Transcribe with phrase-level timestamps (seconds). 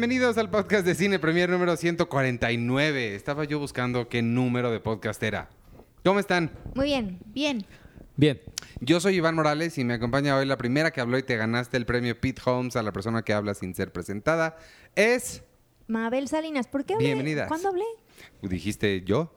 [0.00, 3.14] Bienvenidos al podcast de Cine Premier número 149.
[3.14, 5.50] Estaba yo buscando qué número de podcast era.
[6.02, 6.50] ¿Cómo están?
[6.74, 7.18] Muy bien.
[7.26, 7.66] Bien.
[8.16, 8.40] Bien.
[8.80, 11.76] Yo soy Iván Morales y me acompaña hoy la primera que habló y te ganaste
[11.76, 14.56] el premio Pete Holmes a la persona que habla sin ser presentada.
[14.96, 15.42] Es...
[15.86, 17.04] Mabel Salinas, ¿por qué hablé?
[17.04, 17.48] Bienvenidas.
[17.48, 17.84] ¿Cuándo hablé?
[18.40, 19.30] ¿Dijiste yo?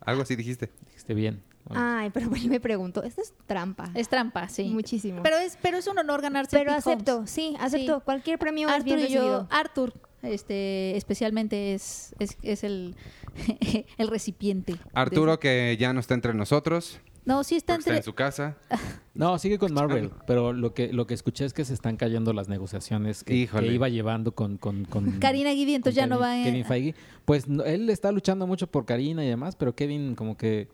[0.00, 0.68] Algo así dijiste.
[0.88, 1.42] Dijiste bien.
[1.70, 3.02] Ay, pero me preguntó.
[3.02, 3.90] Esto es trampa.
[3.94, 4.64] Es trampa, sí.
[4.64, 5.22] Muchísimo.
[5.22, 7.30] Pero es, pero es un honor ganarse Pero el acepto, Holmes.
[7.30, 7.96] sí, acepto.
[7.98, 8.02] Sí.
[8.04, 9.48] Cualquier premio es bien Arthur y yo, recibido.
[9.50, 12.94] Arthur, este, especialmente es, es, es el,
[13.98, 14.72] el recipiente.
[14.74, 17.98] de- Arturo que ya no está entre nosotros, No, sí está porque está entre.
[17.98, 18.56] en su casa.
[19.14, 22.32] No, sigue con Marvel, pero lo que lo que escuché es que se están cayendo
[22.32, 26.18] las negociaciones que, que iba llevando con, con, con Karina Guidi, entonces con ya no
[26.18, 26.94] va en- Kevin Feige.
[27.26, 30.68] Pues no, él está luchando mucho por Karina y demás, pero Kevin como que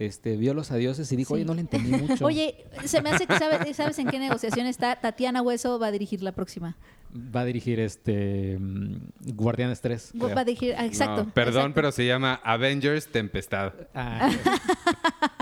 [0.00, 1.40] este vio los adioses y dijo, Sí.
[1.40, 2.24] oye, no le entendí mucho.
[2.26, 4.96] Oye, se me hace que sabes, sabes en qué negociación está.
[4.96, 6.76] Tatiana Hueso va a dirigir la próxima.
[7.14, 8.96] Va a dirigir este mm,
[9.34, 10.10] Guardianes 3.
[10.12, 10.34] creo.
[10.34, 11.24] Va a dirigir, ah, exacto.
[11.24, 11.74] No, perdón, exacto.
[11.74, 13.72] pero se llama Avengers Tempestad.
[13.94, 14.30] Ah,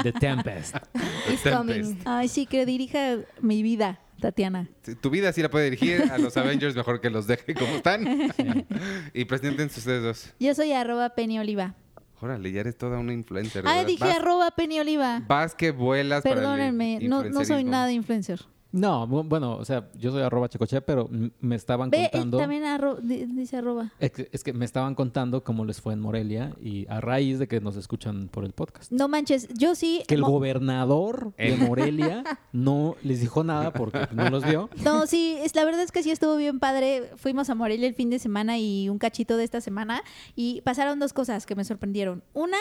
[0.03, 0.77] The Tempest.
[1.31, 1.57] It's Tempest.
[1.57, 1.99] coming.
[2.05, 4.69] Ay, sí, que dirija mi vida, Tatiana.
[5.01, 8.07] Tu vida sí la puede dirigir a los Avengers, mejor que los deje como están.
[9.15, 10.33] y presenten ustedes dos.
[10.41, 11.75] Yo soy arroba Penny Oliva.
[12.21, 13.65] Órale, ya eres toda una influencer.
[13.67, 15.23] Ah, dije Vas- arroba Penny Oliva.
[15.29, 18.41] Vas que vuelas para el Perdónenme, no, no soy nada influencer.
[18.71, 21.09] No, bu- bueno, o sea, yo soy arroba checoche, pero
[21.41, 22.37] me estaban Ve, eh, contando...
[22.39, 23.93] también arro- dice arroba.
[23.99, 27.39] Es que, es que me estaban contando cómo les fue en Morelia y a raíz
[27.39, 28.93] de que nos escuchan por el podcast.
[28.93, 30.03] No manches, yo sí.
[30.07, 34.69] Que el gobernador de El- Morelia no les dijo nada porque no los vio.
[34.85, 37.11] No, sí, es, la verdad es que sí estuvo bien padre.
[37.17, 40.03] Fuimos a Morelia el fin de semana y un cachito de esta semana
[40.37, 42.23] y pasaron dos cosas que me sorprendieron.
[42.35, 42.59] Una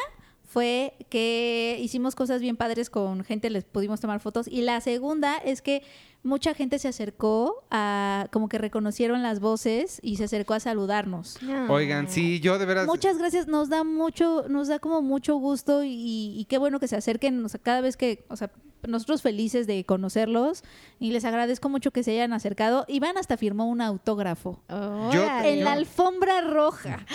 [0.57, 4.47] fue que hicimos cosas bien padres con gente, les pudimos tomar fotos.
[4.47, 5.83] Y la segunda es que
[6.23, 11.37] mucha gente se acercó a, como que reconocieron las voces y se acercó a saludarnos.
[11.43, 11.71] No.
[11.71, 12.87] Oigan, sí, yo de veras...
[12.87, 16.87] Muchas gracias, nos da mucho, nos da como mucho gusto y, y qué bueno que
[16.87, 18.49] se acerquen, o sea, cada vez que, o sea,
[18.87, 20.63] nosotros felices de conocerlos
[20.99, 22.83] y les agradezco mucho que se hayan acercado.
[22.87, 24.75] Iván hasta firmó un autógrafo Yo-
[25.23, 25.53] Órale.
[25.53, 27.05] en la alfombra roja.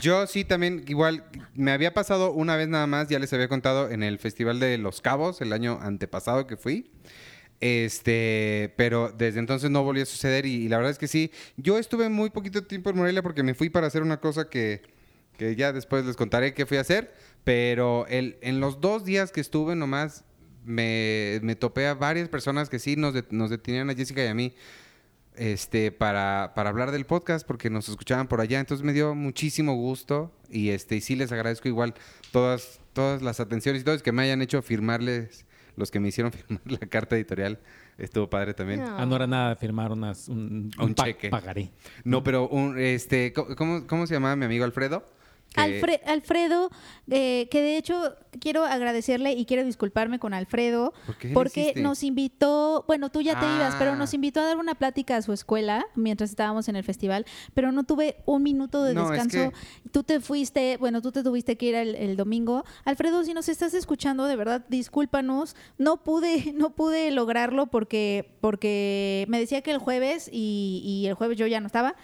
[0.00, 1.24] Yo sí también, igual,
[1.54, 4.78] me había pasado una vez nada más, ya les había contado en el Festival de
[4.78, 6.90] Los Cabos, el año antepasado que fui.
[7.60, 11.30] Este, pero desde entonces no volvió a suceder y, la verdad es que sí.
[11.56, 14.82] Yo estuve muy poquito tiempo en Morelia porque me fui para hacer una cosa que,
[15.38, 17.14] que ya después les contaré qué fui a hacer,
[17.44, 20.24] pero el, en los dos días que estuve nomás
[20.64, 24.28] me, me topé a varias personas que sí nos, det- nos detenían a Jessica y
[24.28, 24.54] a mí
[25.36, 28.60] este, para, para hablar del podcast porque nos escuchaban por allá.
[28.60, 31.94] Entonces me dio muchísimo gusto y, este, y sí les agradezco igual
[32.32, 35.44] todas, todas las atenciones y todo, es que me hayan hecho firmarles,
[35.76, 37.58] los que me hicieron firmar la carta editorial.
[37.98, 38.80] Estuvo padre también.
[38.80, 38.98] No.
[38.98, 41.30] Ah, no era nada de firmar unas, un, Un pa- cheque.
[41.30, 41.70] Pagaré.
[42.04, 45.02] No, pero un, este, ¿cómo- ¿cómo, ¿cómo se llamaba mi amigo Alfredo?
[45.56, 46.70] Alfre- Alfredo,
[47.10, 51.72] eh, que de hecho quiero agradecerle y quiero disculparme con Alfredo ¿Por qué le porque
[51.76, 53.96] nos invitó, bueno, tú ya te ibas, pero Ah.
[53.96, 57.24] nos invitó a dar una plática a su escuela mientras estábamos en el festival,
[57.54, 59.52] pero no tuve un minuto de No, es descanso.
[59.92, 62.64] Tú te fuiste, bueno, tú te tuviste que ir el, el domingo.
[62.84, 65.56] Alfredo, si nos estás escuchando, de verdad, discúlpanos.
[65.78, 71.14] No pude, no pude lograrlo porque, porque me decía que el jueves y, y el
[71.14, 71.94] jueves yo ya no estaba.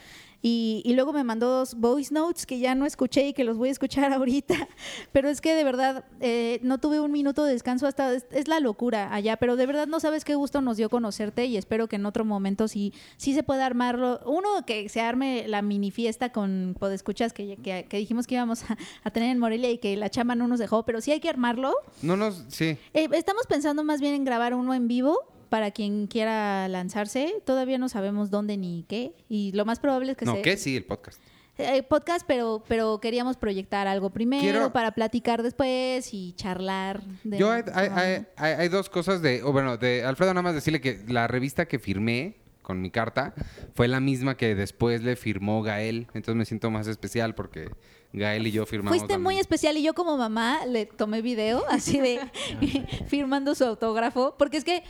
[0.42, 3.56] Y, y luego me mandó dos voice notes que ya no escuché y que los
[3.56, 4.69] voy a escuchar ahorita.
[5.12, 8.12] Pero es que de verdad eh, no tuve un minuto de descanso hasta...
[8.12, 11.47] Es, es la locura allá, pero de verdad no sabes qué gusto nos dio conocerte
[11.47, 14.20] y espero que en otro momento sí, sí se pueda armarlo.
[14.26, 18.64] Uno, que se arme la mini fiesta con podescuchas que, que, que dijimos que íbamos
[18.70, 21.20] a, a tener en Morelia y que la chama no nos dejó, pero sí hay
[21.20, 21.74] que armarlo.
[22.03, 22.76] No nos, sí.
[22.94, 25.21] Eh, estamos pensando más bien en grabar uno en vivo
[25.53, 27.34] para quien quiera lanzarse.
[27.45, 29.13] Todavía no sabemos dónde ni qué.
[29.28, 30.41] Y lo más probable es que No, se...
[30.41, 31.21] que sí, el podcast.
[31.59, 37.03] Eh, podcast, pero, pero queríamos proyectar algo primero Quiero- para platicar después y charlar.
[37.22, 40.41] de- Yo hay, hay- hay- hay- hay dos cosas de, o bueno, de Alfredo nada
[40.43, 43.34] más decirle que la revista que firmé con mi carta
[43.75, 47.69] fue la misma que después le firmó Gael, entonces me siento más especial porque
[48.12, 48.98] Gael y yo firmamos.
[48.98, 52.20] Fuiste muy especial y yo como mamá le tomé video así de
[53.06, 54.82] firmando su autógrafo, porque es que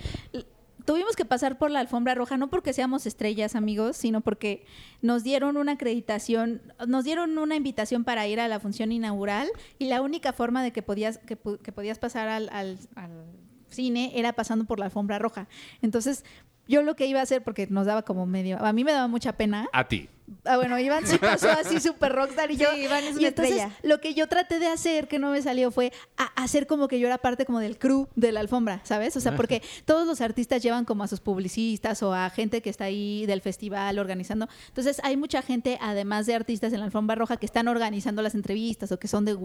[0.85, 4.65] tuvimos que pasar por la alfombra roja, no porque seamos estrellas, amigos, sino porque
[5.01, 9.49] nos dieron una acreditación, nos dieron una invitación para ir a la función inaugural
[9.79, 13.25] y la única forma de que podías, que, podías pasar al, al- al
[13.69, 15.49] cine era pasando por la alfombra roja.
[15.81, 16.25] Entonces,
[16.73, 19.07] yo lo que iba a hacer, porque nos daba como medio, a mí me daba
[19.09, 20.09] mucha pena, A ti.
[20.45, 22.71] Ah, bueno, Iván sí pasó así súper rockstar y yo.
[22.73, 23.77] Sí, Iván es y una entonces estrella.
[23.83, 26.99] lo que yo traté de hacer, que no me salió, fue a- hacer como que
[26.99, 29.15] yo era parte como del crew de la alfombra, ¿sabes?
[29.17, 32.71] O sea, porque todos los artistas llevan como a sus publicistas o a gente que
[32.71, 34.49] está ahí del festival organizando.
[34.69, 38.35] Entonces hay mucha gente, además de artistas en la alfombra roja, que están organizando las
[38.35, 39.37] entrevistas o que son de,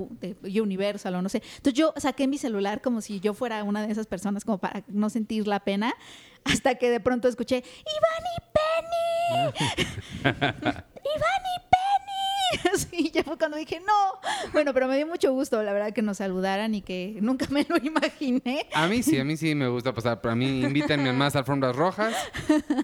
[0.41, 1.41] de Universal o no sé.
[1.57, 4.83] Entonces yo saqué mi celular como si yo fuera una de esas personas, como para
[4.87, 5.93] no sentir la pena,
[6.51, 9.67] hasta que de pronto escuché, ¡Iván y Penny!
[10.23, 11.66] ¡Iván y
[12.77, 14.51] Sí, ya fue cuando dije, no.
[14.53, 17.65] Bueno, pero me dio mucho gusto, la verdad, que nos saludaran y que nunca me
[17.67, 18.67] lo imaginé.
[18.73, 20.19] A mí sí, a mí sí me gusta pasar.
[20.23, 22.13] A mí invítenme más alfombras rojas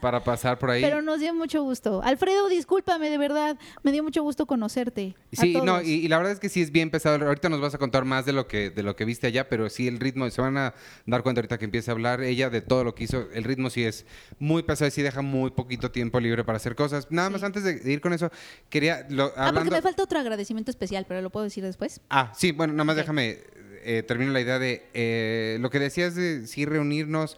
[0.01, 0.81] para pasar por ahí.
[0.81, 2.01] Pero nos dio mucho gusto.
[2.04, 3.57] Alfredo, discúlpame, de verdad.
[3.83, 5.15] Me dio mucho gusto conocerte.
[5.31, 7.24] Sí, no, y, y la verdad es que sí es bien pesado.
[7.25, 9.69] Ahorita nos vas a contar más de lo que de lo que viste allá, pero
[9.69, 10.74] sí el ritmo, se van a
[11.06, 13.30] dar cuenta ahorita que empiece a hablar ella de todo lo que hizo.
[13.33, 14.06] El ritmo sí es
[14.39, 17.07] muy pesado y sí deja muy poquito tiempo libre para hacer cosas.
[17.10, 18.31] Nada más antes de ir con eso,
[18.69, 19.75] quería lo, Ah, porque hablando.
[19.77, 22.01] me falta otro agradecimiento especial, pero lo puedo decir después.
[22.09, 23.39] Ah, sí, bueno, nada más déjame
[23.83, 27.38] eh, termino la idea de eh, lo que decías de sí reunirnos.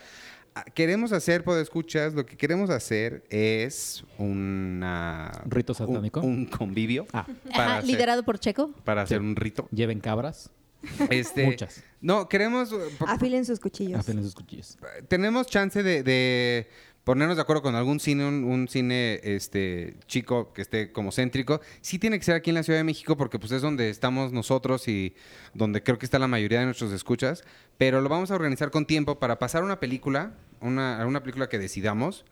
[0.57, 5.29] Ah, Queremos hacer, escuchas, lo que queremos hacer es una...
[5.47, 6.21] ¿Rito satánico?
[6.21, 7.07] Un, un convivio.
[7.13, 8.71] Ah, para Ajá, hacer- liderado por Checo.
[8.85, 9.67] Para hacer un rito.
[9.71, 10.51] lleven cabras,
[11.09, 11.83] Este, Muchas.
[12.00, 12.69] No, queremos...
[13.07, 14.00] Afilen sus cuchillos.
[14.00, 14.77] afilen sus cuchillos.
[15.07, 16.69] tenemos chance de, de
[17.05, 21.61] ponernos de acuerdo con algún cine, un, cine este chico que esté como céntrico.
[21.79, 24.33] Sí tiene que ser aquí en la Ciudad de México porque pues es donde estamos
[24.33, 25.15] nosotros y
[25.53, 27.43] donde creo que está la mayoría de nuestros escuchas.
[27.77, 31.59] Pero lo vamos a organizar con tiempo para pasar una película, una, una película que
[31.59, 32.25] decidamos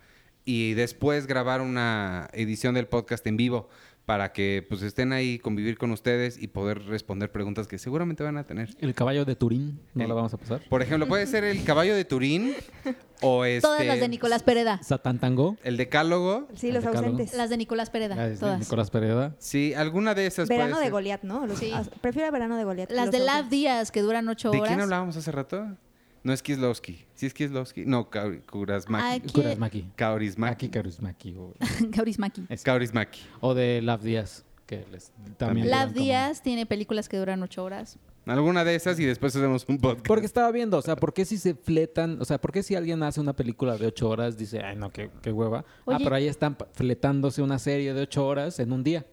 [0.43, 3.69] y después grabar una edición del podcast en vivo
[4.05, 8.35] para que pues estén ahí, convivir con ustedes y poder responder preguntas que seguramente van
[8.37, 8.75] a tener.
[8.81, 10.61] El caballo de Turín, ¿no El- lo vamos a pasar?
[10.69, 12.53] Por ejemplo, puede ser el caballo de Turín
[13.21, 14.81] o este, Todas las de Nicolás Pereda.
[14.83, 15.55] Satán Tango.
[15.63, 16.49] el decálogo.
[16.55, 17.11] Sí, los decálogo.
[17.13, 17.33] ausentes.
[17.37, 18.15] Las de Nicolás Pereda.
[18.17, 18.59] Ah, es de todas.
[18.59, 19.35] Nicolás Pereda.
[19.39, 20.91] Sí, alguna de esas Verano puede de.
[20.91, 21.47] Goliat, ¿no?
[21.47, 21.71] Los- Sí.
[21.73, 22.91] ah, Prefiero verano de Goliat.
[22.91, 23.51] Las de Lab ausentes.
[23.51, 24.67] Díaz, que duran ocho ¿De horas.
[24.67, 25.65] quién hablábamos hace rato?
[26.23, 27.05] No es Kieslowski.
[27.15, 27.85] ¿Sí es Kieslowski?
[27.85, 28.09] No.
[28.09, 28.41] ¿Quién?
[28.49, 29.27] Kurasmaki.
[29.95, 30.37] Kaurismaki.
[30.37, 31.35] Maki Karusmaki.
[31.37, 31.53] O,
[31.95, 32.45] Kaurismäki.
[32.49, 33.19] es- Kaurismaki.
[33.41, 35.67] o de Lav Díaz, que les, también.
[35.69, 37.97] Como- Díaz tiene películas que duran ocho horas.
[38.25, 40.07] Alguna de esas y después hacemos un podcast.
[40.07, 42.21] Porque estaba viendo, o sea, ¿por qué si se fletan?
[42.21, 44.91] O sea, ¿por qué si alguien hace una película de ocho horas dice, ay, no,
[44.91, 45.65] qué, qué hueva?
[45.87, 49.05] ah, pero ahí están fletándose una serie de ocho horas en un día.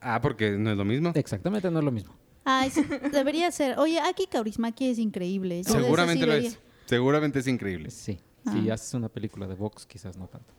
[0.00, 1.12] Ah, porque no es lo mismo.
[1.14, 2.14] Exactamente, no es lo mismo.
[2.48, 2.82] Ay, sí,
[3.12, 3.76] debería ser.
[3.76, 5.64] Oye, Aki Kaurismäki es increíble.
[5.64, 6.58] Seguramente sí lo es.
[6.86, 7.90] Seguramente es increíble.
[7.90, 8.20] Sí.
[8.44, 8.52] Ah.
[8.52, 10.54] Si haces una película de box, quizás no tanto.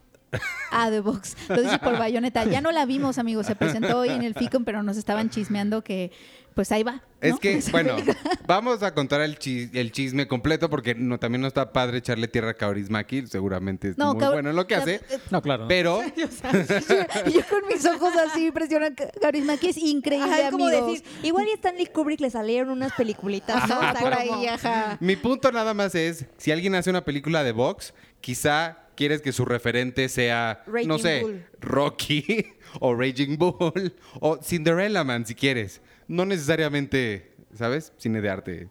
[0.72, 1.36] Ah, The Box.
[1.50, 2.44] Lo dice por Bayonetta.
[2.46, 3.46] Ya no la vimos, amigos.
[3.46, 6.12] Se presentó hoy en el FICOM, pero nos estaban chismeando que,
[6.54, 6.94] pues ahí va.
[6.94, 7.02] ¿no?
[7.22, 8.18] Es que, Esa bueno, película.
[8.46, 12.28] vamos a contar el, chi- el chisme completo porque no, también no está padre echarle
[12.28, 13.26] tierra a Kaurismaki.
[13.28, 14.96] Seguramente es No, muy bueno en lo que hace.
[15.10, 15.64] eh, No, claro.
[15.64, 15.68] ¿no?
[15.70, 18.96] Pero yo, yo con mis ojos así impresionan.
[19.22, 20.92] Kaurismäki es increíble, Ajá, es como amigos.
[20.92, 23.64] decir, igual y a Stanley Kubrick le salieron unas peliculitas,
[24.02, 24.98] por ahí, ajá.
[25.00, 29.32] mi punto nada más es, si alguien hace una película de box, quizá quieres que
[29.32, 31.46] su referente sea, no Raging sé, Bull.
[31.62, 32.46] Rocky
[32.82, 35.82] o Raging Bull o Cinderella Man, si quieres.
[36.10, 37.94] No necesariamente, ¿sabes?
[37.98, 38.70] Cine de arte.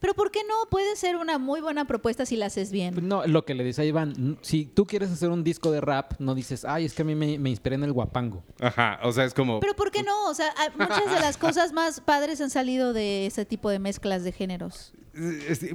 [0.00, 0.54] Pero ¿por qué no?
[0.70, 3.08] Puede ser una muy buena propuesta si la haces bien.
[3.08, 6.12] No, lo que le dice a Iván, si tú quieres hacer un disco de rap,
[6.20, 8.44] no dices, ay, es que a mí me, me inspiré en el guapango.
[8.60, 9.58] Ajá, o sea, es como...
[9.58, 10.28] Pero ¿por qué no?
[10.28, 14.22] O sea, muchas de las cosas más padres han salido de ese tipo de mezclas
[14.22, 14.92] de géneros.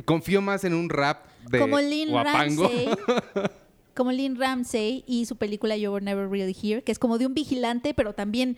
[0.05, 2.69] confío más en un rap de como Lynn guapango.
[2.69, 2.89] Ramsey.
[3.93, 7.25] Como Lynn Ramsey y su película You Were Never Really Here, que es como de
[7.25, 8.57] un vigilante, pero también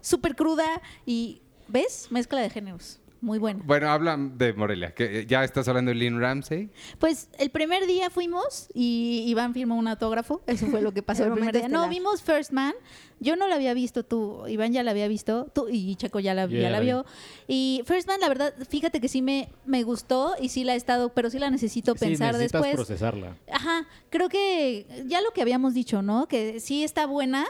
[0.00, 2.08] súper cruda y, ¿ves?
[2.10, 3.00] Mezcla de géneros.
[3.24, 3.62] Muy buena.
[3.64, 6.68] Bueno, habla de Morelia, que eh, ya estás hablando de Lynn Ramsey.
[6.98, 10.42] Pues el primer día fuimos y Iván firmó un autógrafo.
[10.46, 11.68] Eso fue lo que pasó El el, primer día.
[11.68, 12.74] No, vimos First Man.
[13.20, 16.34] Yo no la había visto, tú, Iván ya la había visto, tú y Checo ya
[16.34, 16.86] la, ya la la vi.
[16.86, 17.06] vio.
[17.48, 20.76] Y First Man, la verdad, fíjate que sí me, me gustó y sí la he
[20.76, 22.74] estado, pero sí la necesito Sí, pensar necesitas después.
[22.74, 23.38] procesarla.
[23.50, 26.28] Ajá, creo que ya lo que habíamos dicho, ¿no?
[26.28, 27.46] Que sí está buena.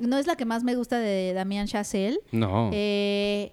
[0.00, 2.18] No es la que más me gusta de Damián Chazelle.
[2.30, 2.68] No.
[2.74, 3.52] Eh,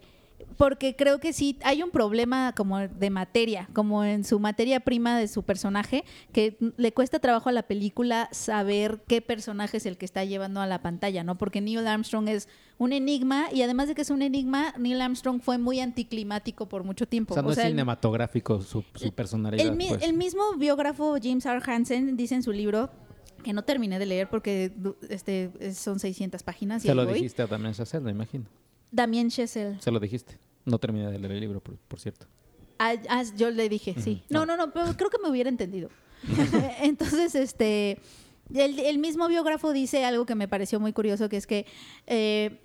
[0.58, 5.18] porque creo que sí hay un problema como de materia, como en su materia prima
[5.18, 9.98] de su personaje, que le cuesta trabajo a la película saber qué personaje es el
[9.98, 11.38] que está llevando a la pantalla, ¿no?
[11.38, 15.42] Porque Neil Armstrong es un enigma y además de que es un enigma, Neil Armstrong
[15.42, 17.34] fue muy anticlimático por mucho tiempo.
[17.34, 19.66] O sea, no O es sea, el- cinematográfico su, su personalidad.
[19.66, 20.04] el, pues.
[20.04, 21.62] el mismo biógrafo James R.
[21.66, 22.90] Hansen dice en su libro
[23.44, 24.72] que no terminé de leer porque
[25.10, 27.16] este es- son 600 páginas y Se lo voy.
[27.16, 27.48] dijiste a
[28.02, 28.46] me imagino.
[28.92, 29.80] Damien Chazelle.
[29.82, 30.38] Se lo dijiste.
[30.66, 32.28] No terminé de leer el libro, por, por cierto.
[32.78, 34.24] Ah, ah, yo le dije, sí.
[34.30, 35.90] No, no, no, pero creo que me hubiera entendido.
[36.82, 38.00] Entonces, este,
[38.54, 41.66] El, el mismo biógrafo dice algo que me pareció muy curioso, que es que
[42.06, 42.60] eh,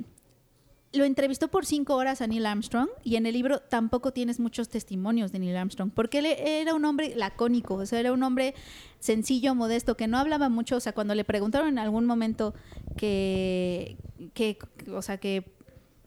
[0.92, 4.68] lo entrevistó por cinco horas a Neil Armstrong y en el libro tampoco tienes muchos
[4.68, 8.54] testimonios de Neil Armstrong, porque él era un hombre lacónico, o sea, era un hombre
[8.98, 12.54] sencillo, modesto, que no hablaba mucho, o sea, cuando le preguntaron en algún momento
[12.96, 13.96] que,
[14.34, 14.58] que
[14.92, 15.55] o sea, que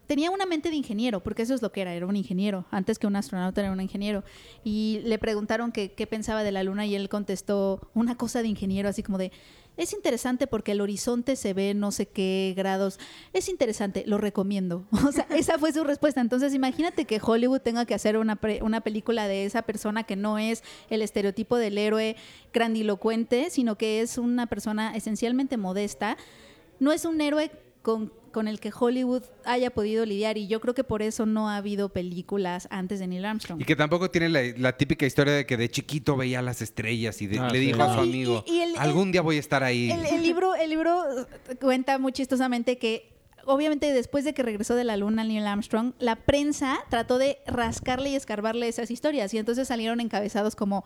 [0.09, 2.97] tenía una mente de ingeniero, porque eso es lo que era, era un ingeniero, antes
[2.97, 4.23] que un astronauta era un ingeniero,
[4.63, 8.89] y le preguntaron qué pensaba de la luna y él contestó una cosa de ingeniero,
[8.89, 9.31] así como de,
[9.77, 12.99] es interesante porque el horizonte se ve no sé qué grados,
[13.33, 14.87] es interesante, lo recomiendo.
[15.07, 16.21] O sea, esa fue su respuesta.
[16.21, 20.15] Entonces, imagínate que Hollywood tenga que hacer una, pre- una película de esa persona que
[20.15, 22.15] no es el estereotipo del héroe
[22.51, 26.17] grandilocuente, sino que es una persona esencialmente modesta
[26.79, 27.51] no es un héroe
[27.81, 31.49] con, con el que Hollywood haya podido lidiar y yo creo que por eso no
[31.49, 33.61] ha habido películas antes de Neil Armstrong.
[33.61, 37.21] Y que tampoco tiene la, la típica historia de que de chiquito veía las estrellas
[37.21, 37.65] y de- Ah, le sí.
[37.67, 39.91] dijo a su amigo, y- y el- algún día voy a estar ahí.
[39.91, 41.03] El, el libro, el libro
[41.59, 43.09] cuenta muy chistosamente que
[43.45, 48.09] obviamente después de que regresó de la luna Neil Armstrong, la prensa trató de rascarle
[48.11, 50.83] y escarbarle esas historias y entonces salieron encabezados como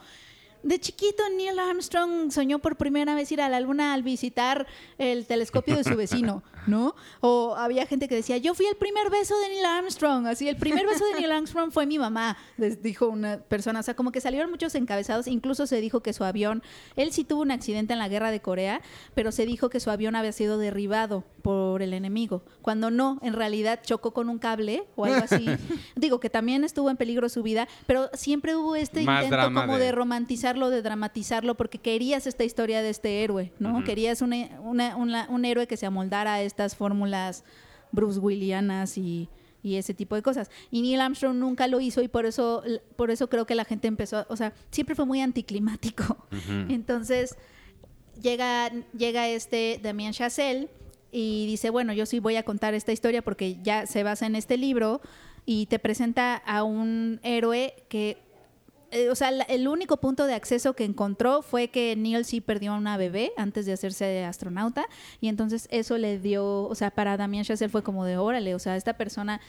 [0.63, 4.65] de chiquito Neil Armstrong soñó por primera vez ir a la luna al visitar
[4.98, 6.96] el telescopio de su vecino, ¿no?
[7.22, 10.55] O había gente que decía, yo fui el primer beso de Neil Armstrong, así, el
[10.58, 14.12] primer beso de Neil Armstrong fue mi mamá, les dijo una persona, o sea, como
[14.12, 16.63] que salieron muchos encabezados, incluso se dijo que su avión,
[16.96, 18.82] él sí tuvo un accidente en la guerra de Corea,
[19.15, 23.34] pero se dijo que su avión había sido derribado por el enemigo, cuando no, en
[23.34, 25.46] realidad chocó con un cable o algo así.
[25.96, 29.77] Digo que también estuvo en peligro su vida, pero siempre hubo este Más intento como
[29.77, 29.91] de- de
[30.54, 33.84] romantizarlo, de dramatizarlo, porque querías esta historia de este héroe, ¿no?
[33.84, 37.44] Querías una- una- una- un héroe que se amoldara a estas fórmulas
[37.92, 39.30] Bruce Willianas y,
[39.62, 40.50] y ese tipo de cosas.
[40.72, 42.64] Y Neil Armstrong nunca lo hizo y por eso,
[42.96, 46.26] por eso creo que la gente empezó, o sea, siempre fue muy anticlimático.
[46.70, 47.36] Entonces,
[48.22, 50.70] llega, llega este Damien Chazelle
[51.12, 54.36] y dice, bueno, yo sí voy a contar esta historia porque ya se basa en
[54.36, 55.02] este libro
[55.46, 58.18] y te presenta a un héroe que,
[58.94, 62.74] eh, o sea, el único punto de acceso que encontró fue que Neil sí perdió
[62.74, 64.86] a una bebé antes de hacerse astronauta
[65.20, 68.60] y entonces eso le dio, o sea, para Damien Chazelle fue como de órale, o
[68.60, 69.42] sea, esta persona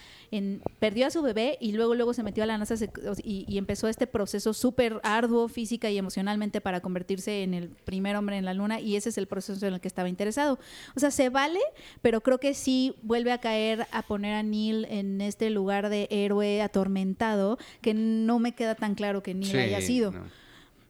[0.78, 2.74] perdió a su bebé y luego luego se metió a la NASA
[3.22, 8.16] y, y empezó este proceso súper arduo física y emocionalmente para convertirse en el primer
[8.16, 10.58] hombre en la luna y ese es el proceso en el que estaba interesado.
[10.96, 11.60] O sea, se vale,
[12.02, 16.08] pero creo que sí vuelve a caer a poner a Neil en este lugar de
[16.10, 20.12] héroe atormentado que no me queda tan claro que Sí, haya sido.
[20.12, 20.24] no.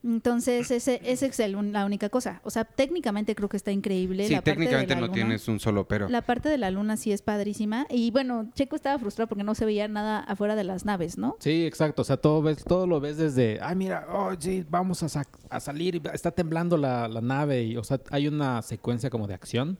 [0.07, 2.43] Entonces, ese, ese es el- la única cosa.
[2.45, 4.27] O sea, técnicamente creo que está increíble.
[4.27, 5.15] Sí, la parte de técnicamente la no luna.
[5.15, 6.11] tienes un solo pero.
[6.11, 7.87] La parte de la luna sí es padrísima.
[7.89, 11.37] Y bueno, Checo estaba frustrado porque no se veía nada afuera de las naves, ¿no?
[11.41, 12.03] Sí, exacto.
[12.03, 15.25] O sea, todo, ves, todo lo ves desde, ay, mira, oh, sí, vamos a, sa-
[15.49, 17.63] a salir, está temblando la, la nave.
[17.65, 19.79] Y, o sea, hay una secuencia como de acción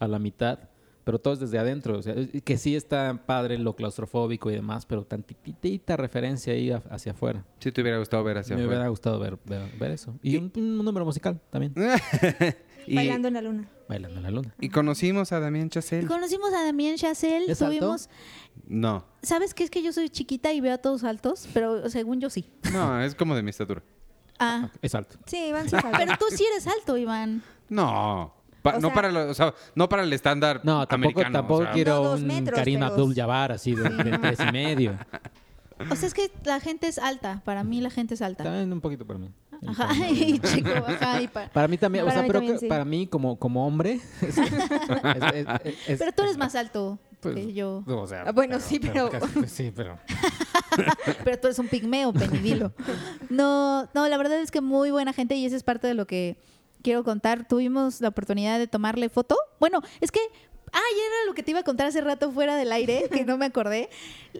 [0.00, 0.58] a la mitad,
[1.06, 1.98] pero todo es desde adentro.
[1.98, 6.82] O sea, que sí está padre lo claustrofóbico y demás, pero tantitita referencia ahí a-
[6.90, 7.44] hacia afuera.
[7.60, 8.88] Sí te hubiera gustado ver hacia Me hubiera afuera.
[8.90, 10.18] gustado ver, ver, ver eso.
[10.20, 11.72] Y un, un número musical también,
[12.88, 13.68] Y, Bailando en la luna.
[13.88, 14.54] Bailando en la Luna.
[14.60, 16.06] y conocimos a Damián Chazelle.
[16.06, 17.76] Conocimos a Damien Chazelle, ¿Es alto?
[17.78, 18.08] tuvimos...
[18.66, 19.64] No, ¿Sabes qué?
[19.64, 22.48] Es que yo soy chiquita y veo a todos altos, pero según yo sí.
[22.72, 23.82] no, es como de mi estatura.
[24.38, 25.16] Ah, Es alto.
[25.26, 25.98] Sí, Iván sí es alto.
[25.98, 27.42] pero tú sí eres alto, Iván.
[27.68, 28.32] No,
[28.72, 31.38] pa- O no sea- para lo- o sea, no para el estándar No, tampoco, americano.
[31.38, 34.52] tampoco o sea, quiero No, un metros, Karim pero- Abdul-Jabbar así de, de tres y
[34.52, 34.96] medio.
[35.90, 37.42] O sea, es que la gente es alta.
[37.44, 38.44] Para mí la gente es alta.
[38.44, 39.28] También un poquito para mí.
[39.66, 42.60] Ajá, y chico, ajá, y Para mí también, o Para sea, mí pero también, que-
[42.60, 42.66] sí.
[42.66, 44.00] para mí como, como hombre.
[44.22, 47.82] es- es- es- es- Pero tú eres es- más alto pues, que yo.
[47.86, 49.98] o sea, Ah, bueno, sí, pero- casi- pues, sí, pero.
[51.24, 52.72] Pero tú eres un pigmeo, penidilo.
[53.30, 56.06] No, no, la verdad es que muy buena gente y eso es parte de lo
[56.06, 56.36] que
[56.86, 57.48] quiero contar.
[57.48, 59.36] Tuvimos la oportunidad de tomarle foto.
[59.58, 60.20] Bueno, es que
[60.72, 63.24] Ah, ya era lo que te iba a contar hace rato fuera del aire, que
[63.24, 63.88] no me acordé.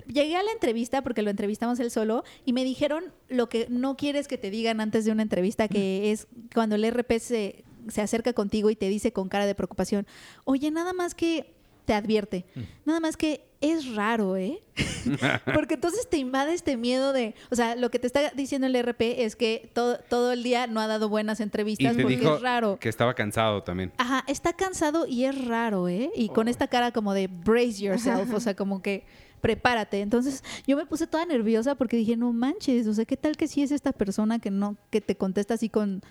[0.07, 3.97] Llegué a la entrevista, porque lo entrevistamos él solo, y me dijeron lo que no
[3.97, 8.03] quieres que te digan antes de una entrevista, que es cuando el RP se, se
[8.03, 10.07] acerca contigo y te dice con cara de preocupación,
[10.45, 11.56] oye, nada más que
[11.87, 12.45] te advierte,
[12.85, 14.61] nada más que es raro, ¿eh?
[15.55, 18.75] Porque entonces te invade este miedo de, o sea, lo que te está diciendo el
[18.83, 22.17] RP es que todo, todo el día no ha dado buenas Y entrevistas te porque
[22.17, 22.79] dijo es raro.
[22.79, 23.93] que estaba cansado también.
[23.99, 26.11] Ajá, está cansado y es raro, ¿eh?
[26.15, 29.05] Y con esta cara como de brace yourself, o sea, como que
[29.41, 30.01] prepárate.
[30.01, 33.47] Entonces, yo me puse toda nerviosa porque dije, no manches, o sea, ¿qué tal que
[33.49, 36.03] sí es esta persona que no, que te contesta así con,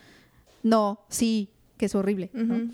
[0.64, 2.70] no, sí, que es horrible, ¿no?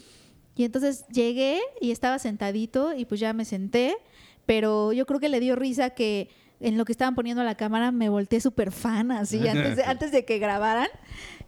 [0.62, 3.98] Y entonces llegué y estaba sentadito y pues ya me senté,
[4.46, 7.92] pero yo creo que le dio risa que en lo que estaban poniendo la cámara
[7.92, 10.88] me volteé súper fan, así, antes de, antes de que grabaran.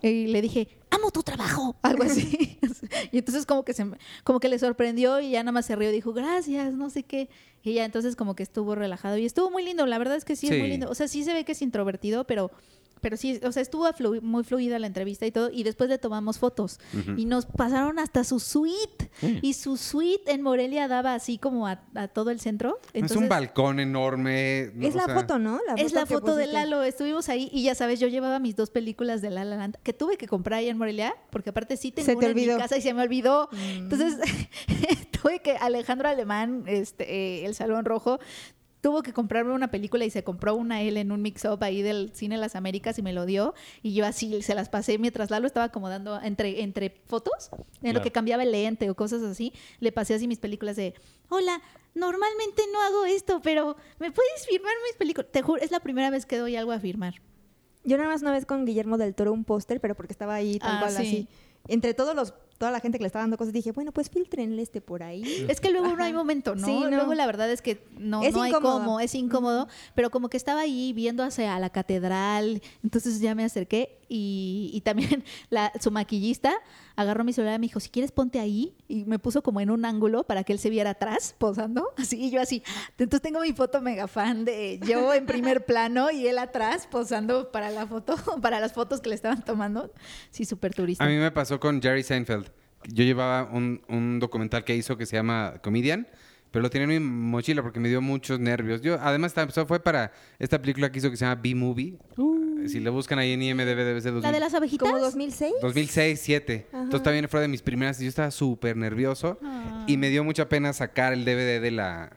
[0.01, 2.57] Y le dije, amo tu trabajo, algo así.
[3.11, 3.85] y entonces como que se
[4.23, 7.03] como que le sorprendió y ya nada más se rió y dijo, gracias, no sé
[7.03, 7.29] qué.
[7.61, 10.35] Y ya entonces como que estuvo relajado y estuvo muy lindo, la verdad es que
[10.35, 10.89] sí, es muy lindo.
[10.89, 12.49] O sea, sí se ve que es introvertido, pero
[13.03, 15.99] pero sí, o sea, estuvo flu- muy fluida la entrevista y todo, y después le
[15.99, 16.79] tomamos fotos.
[17.17, 19.11] Y nos pasaron hasta su suite.
[19.43, 22.79] Y su suite en Morelia daba así como a, a todo el centro.
[22.93, 24.71] es un balcón enorme.
[24.81, 25.59] Es la sea, foto, ¿no?
[25.77, 26.47] es la foto de.
[26.47, 26.81] Lalo.
[26.83, 29.91] Estuvimos ahí y ya sabes, yo llevaba mis dos películas de La La Land que
[29.93, 32.41] tuve que comprar ahí en Morelia, porque aparte sí tengo Se te una en mi
[32.43, 32.57] olvidó.
[32.57, 33.49] casa y se me olvidó.
[33.51, 33.57] Mm.
[33.77, 34.15] Entonces
[35.21, 37.03] tuve que Alejandro Alemán, este,
[37.41, 38.19] eh, el Salón Rojo,
[38.83, 42.11] tuvo que comprarme una película y se compró una él en un mix-up ahí del
[42.13, 43.53] Cine Las Américas y me lo dio.
[43.81, 47.49] Y yo así se las pasé mientras Lalo estaba acomodando entre, entre fotos,
[47.81, 49.53] en lo que cambiaba el lente o cosas así.
[49.79, 50.93] Le pasé así mis películas de,
[51.29, 51.61] hola,
[51.95, 55.31] normalmente no hago esto, pero ¿me puedes firmar mis películas?
[55.31, 57.15] Te juro, es la primera vez que doy algo a firmar.
[57.85, 60.59] Yo nada más una vez con Guillermo del Toro un póster, pero porque estaba ahí
[60.59, 60.97] tal Ah, cual sí.
[60.97, 61.27] así.
[61.69, 64.61] Entre todos los, toda la gente que le estaba dando cosas, dije, bueno, pues filtrenle
[64.61, 65.45] este por ahí.
[65.49, 66.65] Es que luego no hay momento, ¿no?
[66.65, 66.91] Sí, no.
[66.91, 70.37] Luego la verdad es que no, Es no hay cómo, es incómodo, pero como que
[70.37, 75.91] estaba ahí viendo hacia la catedral, entonces ya me acerqué y, y también la, su
[75.91, 76.53] maquillista
[76.95, 79.69] agarró mi celular y me dijo, si quieres ponte ahí, y me puso como en
[79.69, 82.63] un ángulo para que él se viera atrás, posando, así, y yo así,
[82.97, 87.51] entonces tengo mi foto mega fan de yo en primer plano y él atrás posando
[87.51, 89.91] para la foto, para las fotos que le estaban tomando,
[90.29, 91.03] sí, súper turista.
[91.03, 92.49] A mí me pasó con Jerry Seinfeld.
[92.85, 96.05] Yo llevaba un, un documental que hizo que se llama Comedian,
[96.53, 98.81] pero lo tenía en mi mochila porque me dio muchos nervios.
[98.81, 101.97] Yo, además, eso fue para esta película que hizo que se llama B-Movie.
[102.69, 104.19] Si le buscan ahí en IMDb debe ser Uh.
[104.21, 104.89] ¿La de 2000 las abejitas?
[104.89, 105.53] ¿Como 2006?
[105.61, 106.67] 2006, 2007.
[106.71, 106.83] Ajá.
[106.83, 109.85] Entonces también fue de mis primeras y yo estaba súper nervioso Ah.
[109.87, 112.11] y me dio mucha pena sacar el DVD de la...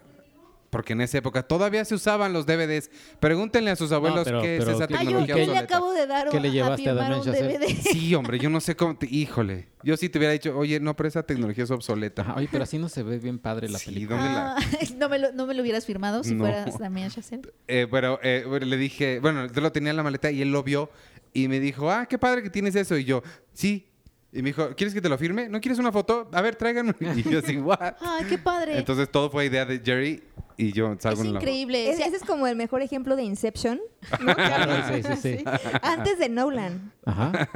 [0.76, 2.90] Porque en esa época todavía se usaban los DVDs.
[3.18, 5.58] Pregúntenle a sus abuelos pero- qué es pero esa ¿qué- Ah, yo, tecnología yo le
[5.58, 7.34] acabo de dar ¿Qué le a llevaste a firmar Damien un?
[7.34, 7.66] DVD.
[7.92, 8.94] Sí, hombre, yo no sé cómo...
[8.94, 9.68] te- Híjole.
[9.82, 12.20] Yo sí te hubiera dicho, oye, no, pero esa tecnología es obsoleta.
[12.20, 14.18] Ajá, oye, pero así no se ve bien padre la Sí, película.
[14.18, 14.60] ¿dónde la- Ah,
[14.98, 16.40] no, me lo, no me lo hubieras firmado si No.
[16.44, 17.50] fueras Damien Chazelle.
[17.68, 20.52] Eh, pero eh, bueno, le dije, bueno, yo lo tenía en la maleta y él
[20.52, 20.90] lo vio
[21.32, 22.98] y me dijo, ah, qué padre que tienes eso.
[22.98, 23.22] Y yo,
[23.54, 23.88] sí.
[24.30, 25.48] Y me dijo, ¿quieres que te lo firme?
[25.48, 26.28] ¿No quieres una foto?
[26.34, 26.92] A ver, tráiganme.
[27.16, 27.94] Y yo así, ¿what?
[28.00, 28.76] Ay, qué padre.
[28.76, 30.22] Entonces todo fue idea de Jerry
[30.56, 31.40] y yo salgo es en la...
[31.40, 31.90] increíble.
[31.90, 33.80] Es- ese es como el mejor ejemplo de Inception.
[34.20, 34.34] ¿no?
[34.34, 35.44] Claro, sí, sí, sí.
[35.82, 36.92] Antes de Nolan.
[37.04, 37.48] Ajá.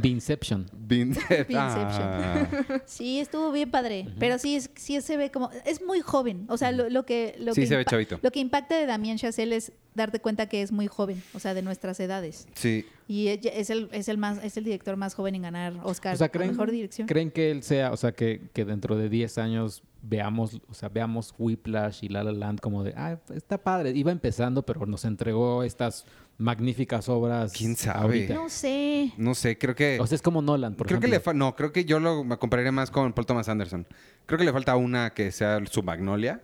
[0.00, 0.66] Vinception.
[0.72, 1.58] Vinception.
[1.58, 2.46] Ah.
[2.86, 4.06] sí, estuvo bien padre.
[4.18, 5.50] Pero sí, sí se ve como.
[5.64, 6.46] Es muy joven.
[6.48, 7.36] O sea, lo, lo que.
[7.38, 8.18] Lo Sí, que se ve chavito.
[8.22, 11.22] Lo que impacta de Damien Chazelle es darte cuenta que es muy joven.
[11.34, 12.48] O sea, de nuestras edades.
[12.54, 12.86] Sí.
[13.06, 16.16] Y es el, es el, más, es el director más joven en ganar Oscar O
[16.18, 17.06] sea, a ¿creen, mejor dirección.
[17.06, 20.88] ¿creen que él sea, o sea, que, que dentro de 10 años veamos, o sea,
[20.88, 25.04] veamos Whiplash y La La Land como de, ah, está padre, iba empezando, pero nos
[25.04, 26.04] entregó estas
[26.36, 27.52] magníficas obras.
[27.52, 27.98] ¿Quién sabe?
[28.00, 28.34] ahorita"?
[28.34, 29.12] No sé.
[29.16, 29.98] No sé, creo que...
[30.00, 31.32] O sea, es como Nolan, por creo que le ejemplo.
[31.32, 33.86] fa- no, creo que yo lo me compararía más con Paul Thomas Anderson.
[34.26, 36.42] Creo que le falta una que sea su Magnolia,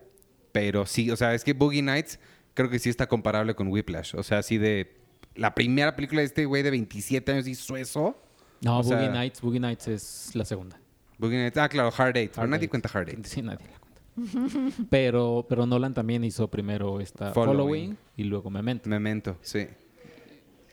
[0.53, 2.19] pero sí, o sea, es que Boogie Nights
[2.55, 4.15] creo que sí está comparable con Whiplash.
[4.17, 4.97] O sea, así de
[5.35, 8.17] la primera película de este güey de 27 años hizo eso.
[8.61, 10.79] No, o sea- Boogie Nights, Boogie Nights es la segunda.
[11.19, 12.31] Boogie Nights, ah, claro, Hard Eight.
[12.33, 12.71] Pero Hard nadie Eight.
[12.71, 13.25] cuenta Hard Eight.
[13.27, 14.01] Sí, nadie la cuenta.
[14.91, 17.57] pero, pero Nolan también hizo primero esta Following.
[17.57, 18.89] Following, y luego Memento.
[18.89, 19.67] Memento, sí.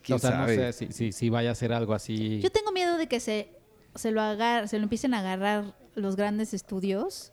[0.04, 0.58] ¿Quién O sea, sabe?
[0.58, 2.40] no sé si, si, si vaya a ser algo así.
[2.40, 3.50] Yo tengo miedo de que se,
[3.96, 7.32] se lo agar, se lo empiecen a agarrar los grandes estudios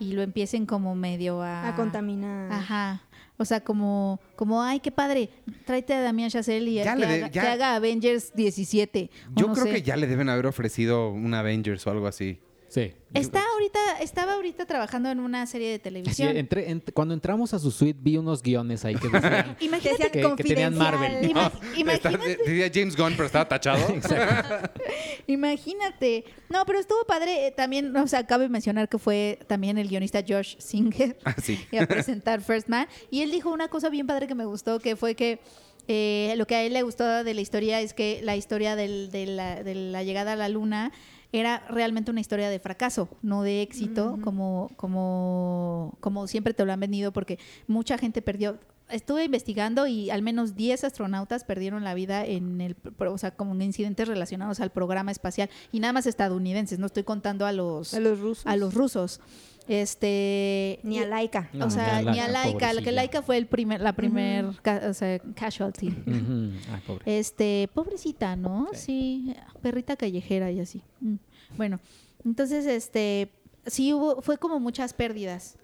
[0.00, 1.68] y lo empiecen como medio a...
[1.68, 2.52] A contaminar.
[2.52, 3.02] Ajá.
[3.38, 5.30] O sea, como, como, ay, qué padre,
[5.64, 9.10] tráete a Damián Chazelle y Ya que, de- haga, ya- que haga Avengers 17.
[9.28, 9.72] o Yo no creo sé.
[9.74, 12.40] que ya le deben haber ofrecido un Avengers o algo así.
[12.68, 12.92] Sí.
[13.14, 16.36] Está ahorita, estaba ahorita trabajando en una serie de Sí, televisión.
[16.36, 19.56] entré- ent- cuando entramos a su suite vi unos guiones ahí que decían...
[19.60, 21.30] Imagínate Que que- tenían Marvel.
[21.30, 21.50] Ima-
[21.94, 23.82] Está- imagínate, Diría James Gunn, pero estaba tachado.
[25.26, 26.24] imagínate.
[26.48, 27.46] No, pero estuvo padre.
[27.46, 31.18] eh, También, o sea, cabe mencionar que fue también el guionista Josh Singer.
[31.24, 31.58] Ah, sí.
[31.70, 32.86] y a presentar First Man.
[33.10, 35.40] Y él dijo una cosa bien padre que me gustó, que fue que
[35.88, 39.10] eh, lo que a él le gustó de la historia es que la historia del-
[39.10, 40.92] de, la, de la llegada a la luna
[41.32, 46.72] era realmente una historia de fracaso, no de éxito, como, como, como siempre te lo
[46.72, 48.58] han vendido, porque mucha gente perdió.
[48.88, 53.52] Estuve investigando y al menos 10 astronautas perdieron la vida en el, o sea, como
[53.54, 57.92] en incidentes relacionados al programa espacial y nada más estadounidenses, no estoy contando a los,
[57.92, 58.46] A los rusos.
[58.46, 59.20] a los rusos.
[59.68, 61.50] Este, Ni a Laika.
[61.52, 62.92] No, o sea, ni a Laika, Laika, que.
[62.92, 65.94] Laika fue el primer, la primer ca- o sea, casualty.
[66.06, 67.02] Ay, pobre.
[67.18, 68.68] Este, pobrecita, ¿no?
[68.72, 69.34] Sí.
[69.62, 70.82] perrita callejera y así.
[71.00, 71.14] Mm.
[71.56, 71.80] Bueno,
[72.24, 73.30] entonces, este,
[73.66, 75.56] sí hubo, fue como muchas pérdidas.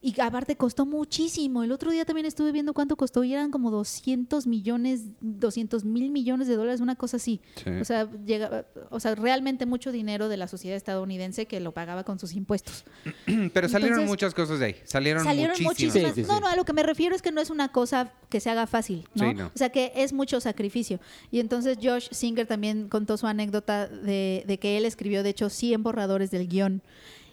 [0.00, 1.64] Y aparte costó muchísimo.
[1.64, 6.10] El otro día también estuve viendo cuánto costó y eran como 200 millones, 200 mil
[6.10, 7.40] millones de dólares, una cosa así.
[7.56, 7.70] Sí.
[7.70, 12.04] O sea, llega, o sea, realmente mucho dinero de la sociedad estadounidense que lo pagaba
[12.04, 12.84] con sus impuestos.
[13.52, 14.76] Pero salieron Entonces, muchas cosas de ahí.
[14.84, 15.94] Salieron, Salieron muchísimas.
[15.94, 16.14] muchísimas.
[16.14, 18.12] Sí, sí, no, no, a lo que me refiero es que no es una cosa
[18.28, 19.28] que se haga fácil, ¿no?
[19.28, 19.46] Sí, no.
[19.46, 21.00] O sea, que es mucho sacrificio.
[21.32, 25.50] Y entonces Josh Singer también contó su anécdota de, de que él escribió, de hecho,
[25.50, 26.82] 100 borradores del guion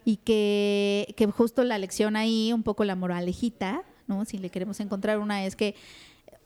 [0.05, 4.23] y que, que justo la lección ahí, un poco la moralejita, ¿no?
[4.23, 5.75] Si le queremos encontrar una, es que,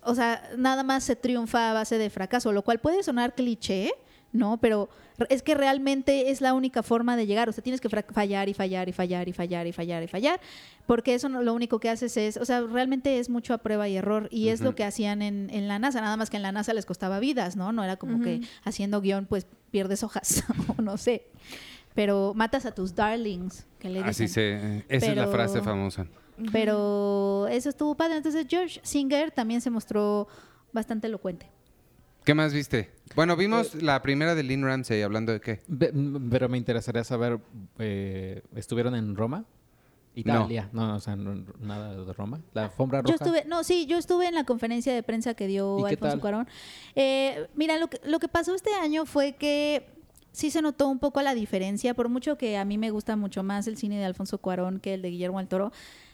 [0.01, 3.91] o sea, nada más se triunfa a base de fracaso, lo cual puede sonar cliché,
[4.31, 4.57] ¿no?
[4.61, 4.87] Pero
[5.27, 7.49] es que realmente es la única forma de llegar.
[7.49, 10.39] O sea, tienes que fallar y fallar y fallar y fallar y fallar y fallar,
[10.87, 13.89] porque eso no- lo único que haces es, o sea, realmente es mucho a prueba
[13.89, 14.29] y error.
[14.31, 16.73] Y es lo que hacían en, en la NASA, nada más que en la NASA
[16.73, 17.73] les costaba vidas, ¿no?
[17.73, 20.45] No era como que haciendo guion, pues pierdes hojas,
[20.77, 21.25] o no sé.
[21.99, 24.09] Pero matas a tus darlings, que le dicen.
[24.09, 24.85] Así se...
[24.87, 26.07] Esa es la frase famosa.
[26.49, 28.15] Pero eso estuvo padre.
[28.15, 30.29] Entonces George Singer también se mostró
[30.71, 31.51] bastante elocuente.
[32.23, 32.89] ¿Qué más viste?
[33.17, 35.61] Bueno, vimos la primera de Lynn Ramsey, hablando de qué.
[36.29, 37.41] Pero me interesaría saber,
[37.79, 39.43] eh, ¿estuvieron en Roma?
[40.15, 40.69] Italia.
[40.71, 42.39] No, o sea, no- nada de Roma.
[42.53, 43.11] La alfombra roja.
[43.11, 45.89] Yo estuve, no, sí, yo estuve en la conferencia de prensa que dio ¿Y qué
[45.95, 46.21] Alfonso?
[46.21, 46.47] Cuarón.
[46.95, 49.98] Eh, mira, lo que, lo que pasó este año fue que
[50.31, 53.43] sí se notó un poco la diferencia, por mucho que a mí me gusta mucho
[53.43, 55.71] más el cine de Alfonso Cuarón que el de Guillermo del Toro.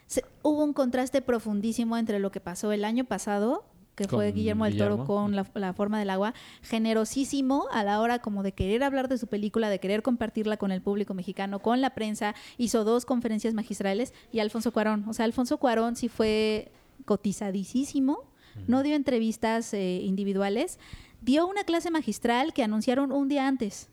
[0.07, 4.65] se- hubo un contraste profundísimo entre lo que pasó el año pasado que fue Guillermo
[4.65, 8.83] del Toro con la, la forma del agua, generosísimo a la hora como de querer
[8.83, 12.83] hablar de su película, de querer compartirla con el público mexicano, con la prensa, hizo
[12.83, 16.73] dos conferencias magistrales y Alfonso Cuarón, o sea, Alfonso Cuarón sí fue
[17.05, 18.19] cotizadísimo,
[18.67, 20.77] no dio entrevistas eh, individuales,
[21.21, 23.89] dio una clase magistral que anunciaron un día antes.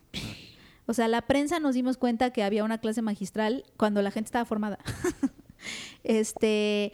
[0.85, 4.27] O sea, la prensa nos dimos cuenta que había una clase magistral cuando la gente
[4.27, 4.79] estaba formada.
[6.03, 6.93] este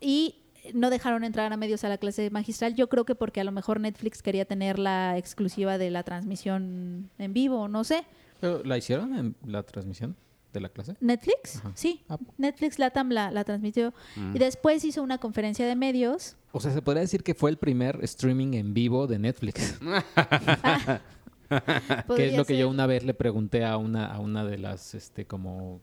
[0.00, 0.36] y
[0.72, 2.74] no dejaron entrar a medios a la clase magistral.
[2.74, 7.10] Yo creo que porque a lo mejor Netflix quería tener la exclusiva de la transmisión
[7.18, 8.04] en vivo, no sé.
[8.40, 10.16] Pero, ¿La hicieron en la transmisión
[10.52, 10.96] de la clase?
[11.00, 11.56] ¿Netflix?
[11.56, 11.72] Ajá.
[11.74, 12.02] Sí.
[12.08, 12.18] Ah.
[12.38, 13.92] Netflix Latam la, la transmitió.
[14.16, 14.36] Mm.
[14.36, 16.36] Y después hizo una conferencia de medios.
[16.52, 19.78] O sea, se podría decir que fue el primer streaming en vivo de Netflix.
[22.16, 24.94] que es lo que yo una vez le pregunté a una, a una de las,
[24.94, 25.80] este, como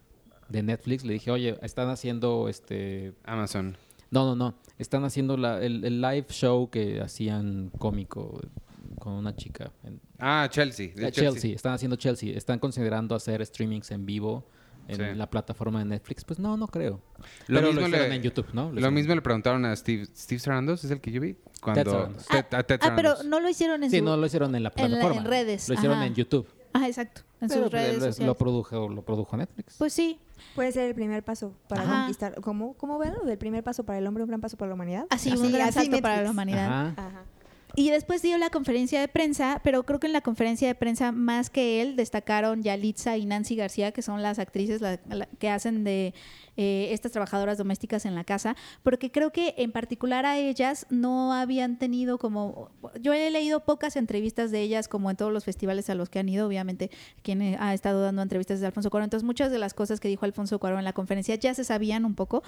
[0.49, 1.03] de Netflix.
[1.05, 3.13] Le dije, oye, están haciendo, este...
[3.23, 3.77] Amazon.
[4.11, 4.55] No, no, no.
[4.79, 8.41] Están haciendo la- el, el live show que hacían cómico
[8.97, 9.71] con una chica.
[9.83, 10.91] En, Ah, Chelsea.
[10.95, 11.53] de Eh, Chelsea.
[11.55, 12.35] Están haciendo Chelsea.
[12.35, 14.45] Están considerando hacer streamings en vivo
[14.89, 15.15] en Sí.
[15.15, 16.23] la plataforma de Netflix.
[16.25, 17.01] Pues no, no creo.
[17.47, 18.71] Lo Pero mismo lo le- en YouTube, ¿no?
[18.71, 21.37] Lo mismo le preguntaron a Steve, Steve Sarandos, es el que yo vi.
[21.61, 22.25] Cuando Sarandos.
[22.27, 24.63] Ted- a Ted Ah, pero no lo hicieron en Sí, su- no lo hicieron en
[24.63, 25.29] la en la- en plataforma.
[25.29, 26.07] redes, Lo hicieron ajá.
[26.07, 26.47] en YouTube.
[26.73, 27.21] Ah, exacto.
[27.41, 28.27] En Pero, sus pues, redes lo- sociales.
[28.27, 29.75] lo produjo, lo produjo Netflix.
[29.77, 30.19] Pues sí.
[30.55, 31.99] Puede ser el primer paso para Ajá.
[32.01, 32.35] conquistar.
[32.41, 34.75] ¿Cómo, ¿Cómo ven lo del primer paso para el hombre, un gran paso para la
[34.75, 35.05] humanidad?
[35.09, 36.65] Así, un gran salto para la humanidad.
[36.67, 36.93] Ajá.
[36.97, 37.23] Ajá.
[37.75, 41.11] Y después dio la conferencia de prensa, pero creo que en la conferencia de prensa
[41.11, 45.49] más que él destacaron Yalitza y Nancy García, que son las actrices la- la- que
[45.49, 46.13] hacen de
[46.57, 51.31] eh, estas trabajadoras domésticas en la casa, porque creo que en particular a ellas no
[51.33, 52.69] habían tenido como...
[52.99, 56.19] Yo he leído pocas entrevistas de ellas como en todos los festivales a los que
[56.19, 56.91] han ido, obviamente
[57.23, 60.25] quien ha estado dando entrevistas de Alfonso Cuarón, entonces muchas de las cosas que dijo
[60.25, 62.43] Alfonso Cuarón en la conferencia ya se sabían un poco,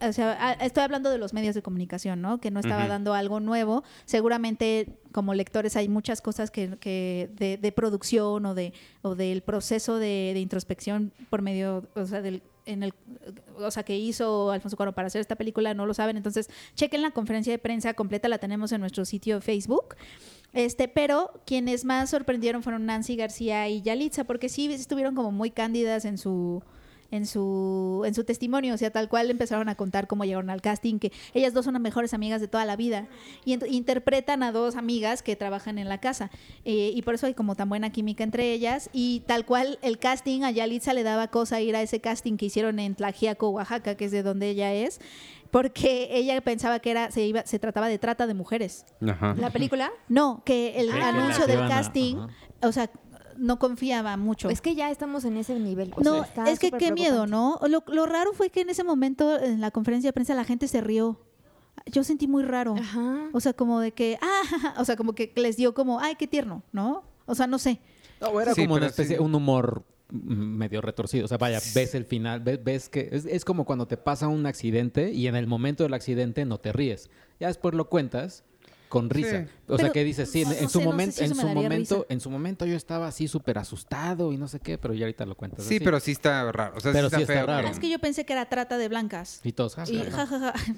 [0.00, 2.38] o sea, estoy hablando de los medios de comunicación, ¿no?
[2.40, 3.84] Que no estaba dando algo nuevo.
[4.04, 9.42] Seguramente como lectores hay muchas cosas que, que de, de producción o de o del
[9.42, 12.94] proceso de, de introspección por medio, o sea, del en el,
[13.58, 16.16] o sea, que hizo Alfonso Cuarón para hacer esta película, no lo saben.
[16.16, 19.96] Entonces, chequen la conferencia de prensa completa, la tenemos en nuestro sitio de Facebook.
[20.52, 25.50] Este, pero quienes más sorprendieron fueron Nancy García y Yalitza, porque sí estuvieron como muy
[25.50, 26.62] cándidas en su
[27.10, 30.60] en su en su testimonio, o sea, tal cual empezaron a contar cómo llegaron al
[30.60, 33.06] casting, que ellas dos son las mejores amigas de toda la vida
[33.44, 36.30] y interpretan a dos amigas que trabajan en la casa
[36.64, 39.98] Eh, y por eso hay como tan buena química entre ellas y tal cual el
[39.98, 43.94] casting a Yalitza le daba cosa ir a ese casting que hicieron en Tlaxiaco, Oaxaca,
[43.96, 45.00] que es de donde ella es,
[45.50, 48.84] porque ella pensaba que era se iba se trataba de trata de mujeres.
[49.06, 49.34] Ajá.
[49.38, 49.90] ¿La película?
[50.08, 52.68] No, que el anuncio del casting, ajá.
[52.68, 52.90] o sea,
[53.40, 54.50] no confiaba mucho.
[54.50, 55.92] Es que ya estamos en ese nivel.
[55.96, 57.26] o no, sea, es que qué miedo.
[57.26, 57.58] ¿no?
[57.68, 60.68] Lo, lo raro fue que en ese momento, en la conferencia de prensa, la gente
[60.68, 61.20] se rió.
[61.86, 62.74] Yo sentí muy raro.
[62.78, 63.30] Ajá.
[63.32, 66.26] O sea, como de que, ah, o sea, como que les dio como, ay, qué
[66.26, 67.04] tierno, ¿no?
[67.26, 67.80] O sea, no sé.
[68.20, 69.02] No, era Sí, como una pero sí.
[69.02, 71.24] especie, un humor medio retorcido.
[71.24, 74.28] O sea, vaya, ves el final, ves, ves que es, es como cuando te pasa
[74.28, 77.08] un accidente y en el momento del accidente no te ríes.
[77.38, 78.44] Ya después lo cuentas
[78.90, 79.44] con risa.
[79.44, 79.50] Sí.
[79.68, 81.34] O sea, que dices, sí, en, no en sé, su no sé momento, si en
[81.34, 82.06] su momento, risa.
[82.10, 85.24] en su momento yo estaba así súper asustado y no sé qué, pero ya ahorita
[85.24, 85.64] lo cuentas.
[85.64, 85.84] Sí, así.
[85.84, 86.76] pero sí está raro.
[86.76, 87.56] O sea, Pero sí sí está está feo.
[87.56, 87.68] raro.
[87.68, 89.40] Es que yo pensé que era trata de blancas.
[89.44, 90.26] Y todos, ja, Y, ja, ja.
[90.26, 90.74] ja, ja, ja.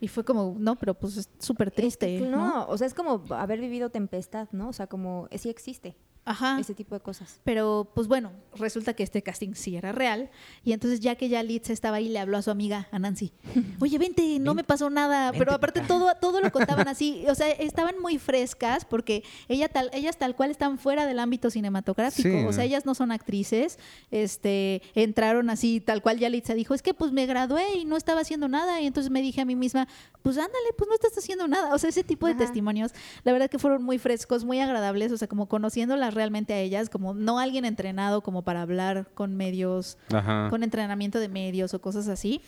[0.00, 2.66] y fue como, no, pero pues es súper triste, No, ¿no?
[2.68, 4.68] o sea, es como haber vivido tempestad, ¿no?
[4.68, 6.58] O sea, como eh, sí existe Ajá.
[6.60, 7.40] ese tipo de cosas.
[7.44, 10.30] Pero, pues bueno, resulta que este casting sí era real.
[10.64, 13.32] Y entonces, ya que ya Litz estaba ahí, le habló a su amiga, a Nancy.
[13.80, 15.32] Oye, vente, no me pasó nada.
[15.32, 17.24] Pero aparte, todo, todo lo contaban así.
[17.28, 21.50] O sea, estaban muy frescas porque ella tal, ellas tal cual están fuera del ámbito
[21.50, 22.28] cinematográfico.
[22.28, 23.78] Sí, o sea, ellas no son actrices.
[24.10, 27.96] Este, entraron así, tal cual ya Litza dijo, es que pues me gradué y no
[27.96, 28.80] estaba haciendo nada.
[28.80, 29.88] Y entonces me dije a mí misma,
[30.22, 31.74] pues ándale, pues no estás haciendo nada.
[31.74, 32.40] O sea, ese tipo de Ajá.
[32.40, 32.92] testimonios,
[33.24, 35.12] la verdad que fueron muy frescos, muy agradables.
[35.12, 35.48] O sea, como
[36.14, 40.48] realmente a ellas, como no alguien entrenado como para hablar con medios Ajá.
[40.50, 42.40] con entrenamiento de medios o cosas así.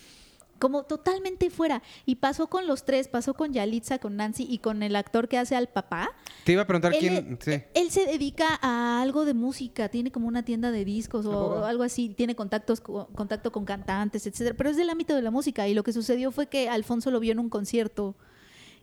[0.58, 1.82] Como totalmente fuera.
[2.06, 5.36] Y pasó con los tres, pasó con Yalitza, con Nancy y con el actor que
[5.36, 6.10] hace al papá.
[6.44, 7.38] Te iba a preguntar Él, quién.
[7.42, 7.60] Sí.
[7.74, 11.82] él se dedica a algo de música, tiene como una tienda de discos o algo
[11.82, 15.66] así, tiene contactos co- contacto con cantantes, etcétera, pero es del ámbito de la música
[15.66, 18.14] y lo que sucedió fue que Alfonso lo vio en un concierto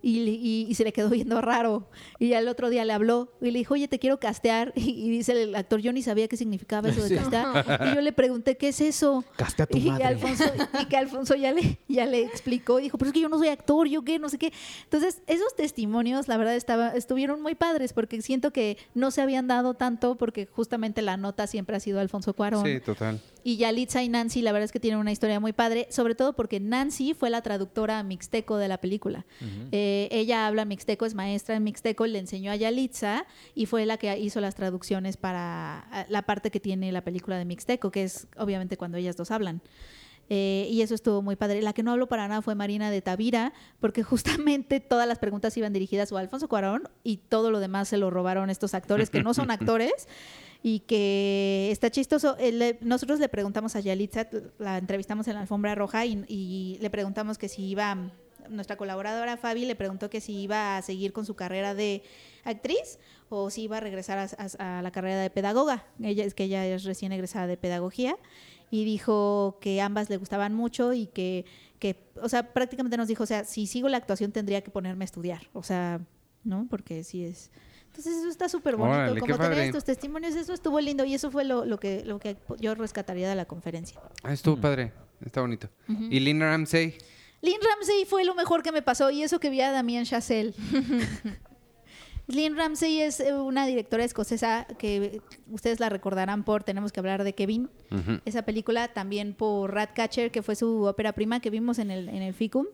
[0.01, 1.87] y, le- y- y se le quedó viendo raro
[2.19, 5.09] y al otro día le habló y le dijo, oye, te quiero castear y, y
[5.09, 7.15] dice el actor, yo ni sabía qué significaba eso de Sí.
[7.15, 9.23] castear y yo le pregunté, ¿qué es eso?
[9.35, 10.05] Castea a tu y, madre.
[10.05, 10.43] Alfonso,
[10.81, 13.37] y que Alfonso ya le, ya le explicó y dijo, pero es que yo no
[13.37, 14.53] soy actor, yo qué, no sé qué.
[14.83, 19.47] Entonces, esos testimonios, la verdad, estaba, estuvieron muy padres porque siento que no se habían
[19.47, 22.65] dado tanto porque justamente la nota siempre ha sido Alfonso Cuarón.
[22.65, 23.19] Sí, total.
[23.43, 26.33] Y Yalitza y Nancy, la verdad es que tienen una historia muy padre, sobre todo
[26.33, 29.25] porque Nancy fue la traductora mixteco de la película.
[29.71, 33.25] Eh, ella habla mixteco, es maestra en mixteco, le enseñó a Yalitza
[33.55, 37.37] y fue la que hizo las traducciones para ah, la parte que tiene la película
[37.37, 39.61] de mixteco, que es obviamente cuando ellas dos hablan.
[40.29, 41.61] Eh, y eso estuvo muy padre.
[41.61, 45.55] La que no habló para nada fue Marina de Tavira, porque justamente todas las preguntas
[45.57, 49.09] iban dirigidas o a Alfonso Cuarón y todo lo demás se lo robaron estos actores
[49.09, 50.07] que no son actores
[50.61, 52.35] y que está chistoso.
[52.39, 57.37] Eh, nosotros le preguntamos a Yalitza, la entrevistamos en la alfombra roja y, le preguntamos
[57.37, 58.11] que si iba,
[58.49, 62.03] nuestra colaboradora Fabi le preguntó que si iba a seguir con su carrera de
[62.43, 64.27] actriz o si iba a regresar a,
[64.59, 65.85] a- a la carrera de pedagoga.
[66.01, 68.17] Ella es que ella es recién egresada de pedagogía
[68.71, 71.45] y dijo que ambas le gustaban mucho y que,
[71.79, 75.03] que, o sea, prácticamente nos dijo, o sea, si sigo la actuación tendría que ponerme
[75.03, 76.01] a estudiar, o sea,
[76.43, 76.67] ¿no?
[76.69, 77.49] Porque sí es...
[77.99, 81.29] Entonces eso está súper bonito, Órale, como tener estos testimonios, eso estuvo lindo y eso
[81.29, 83.99] fue lo, lo que, lo que yo rescataría de la conferencia.
[84.23, 84.93] Ah, estuvo padre.
[85.25, 85.67] Está bonito.
[85.87, 86.95] ¿Y Lynn Ramsey?
[87.41, 90.53] Lynn Ramsey fue lo mejor que me pasó y eso que vi a Damien Chazelle.
[92.27, 97.25] Lynn Ramsey es eh, una directora escocesa que ustedes la recordarán por Tenemos que hablar
[97.25, 97.69] de Kevin.
[98.23, 102.21] Esa película también por Ratcatcher, que fue su ópera prima que vimos en el, en
[102.21, 102.65] el FICUM.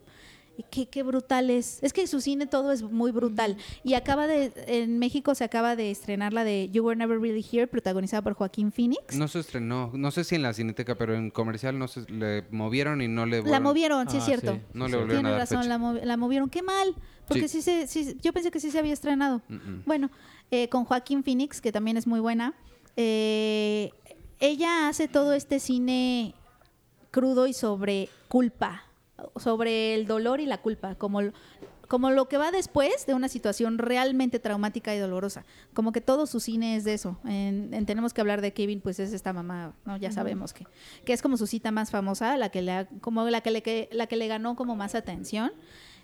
[0.58, 1.80] Y qué, qué brutal es.
[1.84, 3.58] Es que su cine todo es muy brutal.
[3.84, 7.46] Y acaba de, en México se acaba de estrenar la de You Were Never Really
[7.52, 9.16] Here, protagonizada por Joaquín Phoenix.
[9.16, 9.92] No se estrenó.
[9.94, 13.26] No sé si en la cineteca, pero en comercial no se le movieron y no
[13.26, 14.54] le La volvieron- movieron, sí es Ah, cierto.
[14.54, 14.62] sí.
[14.74, 15.78] No le volvieron a Tiene dar razón, fecha.
[15.78, 16.50] la, la movieron.
[16.50, 16.96] Qué mal,
[17.28, 17.62] porque sí.
[17.62, 19.42] se, sí- yo pensé que sí se había estrenado.
[19.50, 19.84] Mm-mm.
[19.86, 20.10] Bueno,
[20.52, 22.54] eh, con Joaquín Phoenix, que también es muy buena.
[22.96, 23.92] Eh,
[24.40, 26.34] ella hace todo este cine
[27.12, 28.84] crudo y sobre culpa,
[29.38, 31.22] sobre el dolor y la culpa, como,
[31.88, 35.46] como lo que va después de una situación realmente traumática y dolorosa.
[35.74, 37.18] Como que todo su cine es de eso.
[37.26, 39.98] En, en Tenemos que hablar de Kevin, pues es esta mamá, ¿no?
[39.98, 40.66] Ya sabemos que,
[41.06, 43.62] que es como su cita más famosa, la que le, ha- como la que le,
[43.62, 45.52] que- la que le ganó como más atención.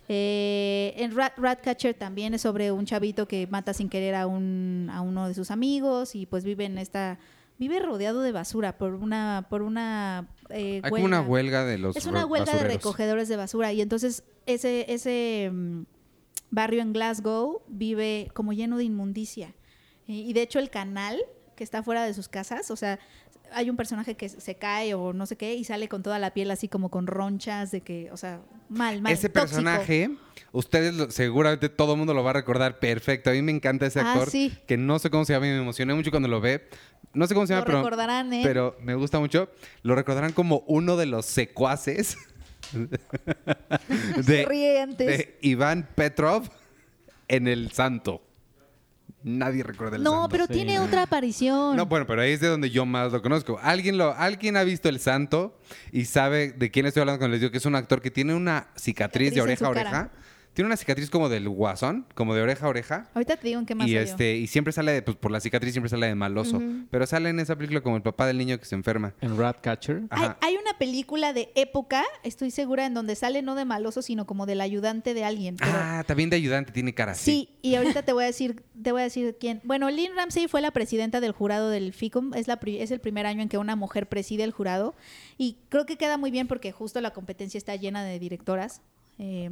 [0.08, 4.90] Eh, en Rat, Ratcatcher también es sobre un chavito que mata sin querer a, un,
[4.92, 7.18] a uno de sus amigos y pues vive en esta
[7.62, 11.64] vive rodeado de basura por una por una eh, Hay como una huelga.
[11.64, 15.84] de los Es una huelga de recogedores de basura y entonces ese, ese mm,
[16.50, 19.54] barrio en Glasgow vive como lleno de inmundicia.
[20.08, 21.22] Y, y de hecho el canal
[21.56, 22.98] que está fuera de sus casas, o sea,
[23.54, 26.34] hay un personaje que se cae o no sé qué y sale con toda la
[26.34, 29.14] piel así como con ronchas de que, o sea, mal, mal.
[29.14, 29.62] Ese tóxico.
[29.62, 30.10] personaje,
[30.52, 33.30] ustedes lo- seguramente todo el mundo lo va a recordar perfecto.
[33.30, 34.54] A mí me encanta ese Ah, actor, sí.
[34.68, 36.68] que no sé cómo se llama y me emocioné mucho cuando lo ve.
[37.14, 38.42] No sé cómo se Lo llama, pero, recordarán, ¿eh?
[38.44, 39.50] pero me gusta mucho.
[39.84, 42.18] Lo recordarán como uno de los secuaces
[44.26, 46.50] de Iván Petrov
[47.28, 48.22] en El Santo.
[49.24, 50.30] Nadie recuerda El No, Santo.
[50.30, 50.54] pero sí.
[50.54, 51.76] tiene otra aparición.
[51.76, 53.60] No, bueno, pero ahí es de donde yo más lo conozco.
[53.62, 55.58] Alguien, lo, alguien ha visto El Santo
[55.92, 58.34] y sabe de quién estoy hablando cuando les digo que es un actor que tiene
[58.34, 60.12] una cicatriz de Cicatriz oreja a cara.
[60.54, 63.10] Tiene una cicatriz como del guasón, como de oreja a oreja.
[63.14, 64.02] Ahorita te digo en qué más Y salió.
[64.04, 66.62] este, y siempre sale de, pues por la cicatriz siempre sale de maloso.
[66.90, 69.14] Pero sale en esa película como el papá del niño que se enferma.
[69.22, 70.04] En Ratcatcher.
[70.10, 74.26] Hay, hay una película de época, estoy segura, en donde sale no de maloso, sino
[74.26, 75.56] como del ayudante de alguien.
[75.58, 77.32] Pero Ah, también de ayudante, tiene cara así.
[77.32, 79.62] sí, y ahorita te voy a decir, te voy a decir quién.
[79.64, 82.34] Bueno, Lynn Ramsey fue la presidenta del jurado del FICUM.
[82.34, 84.96] Es, la, pri- es el primer año en que una mujer preside el jurado.
[85.38, 88.82] Y creo que queda muy bien porque justo la competencia está llena de directoras.
[89.20, 89.50] Eh,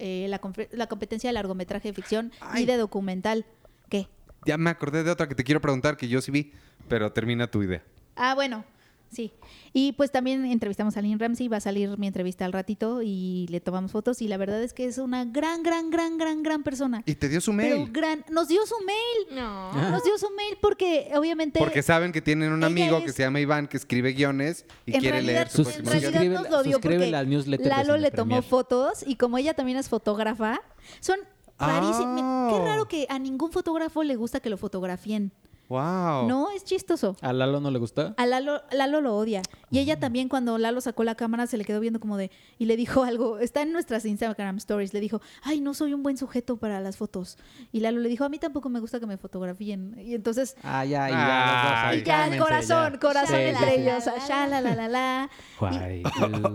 [0.00, 0.40] eh, la,
[0.72, 2.62] la competencia de largometraje de ficción Ay.
[2.64, 3.44] y de documental.
[3.88, 4.08] ¿Qué?
[4.46, 6.52] Ya me acordé de otra que te quiero preguntar, que yo sí vi,
[6.88, 7.82] pero termina tu idea.
[8.16, 8.64] Ah, bueno,
[9.10, 9.32] sí.
[9.72, 13.46] Y pues también entrevistamos a Lynn Ramsey, va a salir mi entrevista al ratito y
[13.50, 16.62] le tomamos fotos y la verdad es que es una gran, gran, gran, gran, gran
[16.62, 17.02] persona.
[17.06, 17.92] Y te dio su Pero mail.
[17.92, 19.72] gran, nos dio su mail, No.
[19.90, 23.40] nos dio su mail porque obviamente Porque saben que tienen un amigo que se llama
[23.40, 26.80] Iván que escribe guiones y quiere realidad, leer su Sus- en realidad nos lo dio
[26.80, 28.42] porque al newsletter Lalo le tomó Premier.
[28.44, 30.60] fotos y como ella también es fotógrafa,
[31.00, 31.18] son
[31.58, 32.20] rarísimas.
[32.22, 32.48] Ah.
[32.52, 35.32] Qué raro que a ningún fotógrafo le gusta que lo fotografien.
[35.70, 36.26] Wow.
[36.26, 37.16] No, es chistoso.
[37.20, 38.12] ¿A Lalo no le gusta?
[38.16, 39.40] A Lalo, Lalo lo odia.
[39.70, 42.32] Y ella también cuando Lalo sacó la cámara se le quedó viendo como de...
[42.58, 46.02] Y le dijo algo, está en nuestras Instagram stories, le dijo, ay, no soy un
[46.02, 47.38] buen sujeto para las fotos.
[47.70, 49.94] Y Lalo le dijo, a mí tampoco me gusta que me fotografíen.
[50.00, 50.56] Y entonces...
[50.64, 51.94] Ah, ya, y ya.
[51.94, 52.98] y ya, cálmense, corazón, ya.
[52.98, 53.82] corazón Sí, entre sí, sí.
[53.82, 54.04] ellos.
[54.28, 55.30] Ya, la, la, la, la.
[55.60, 56.02] Guay.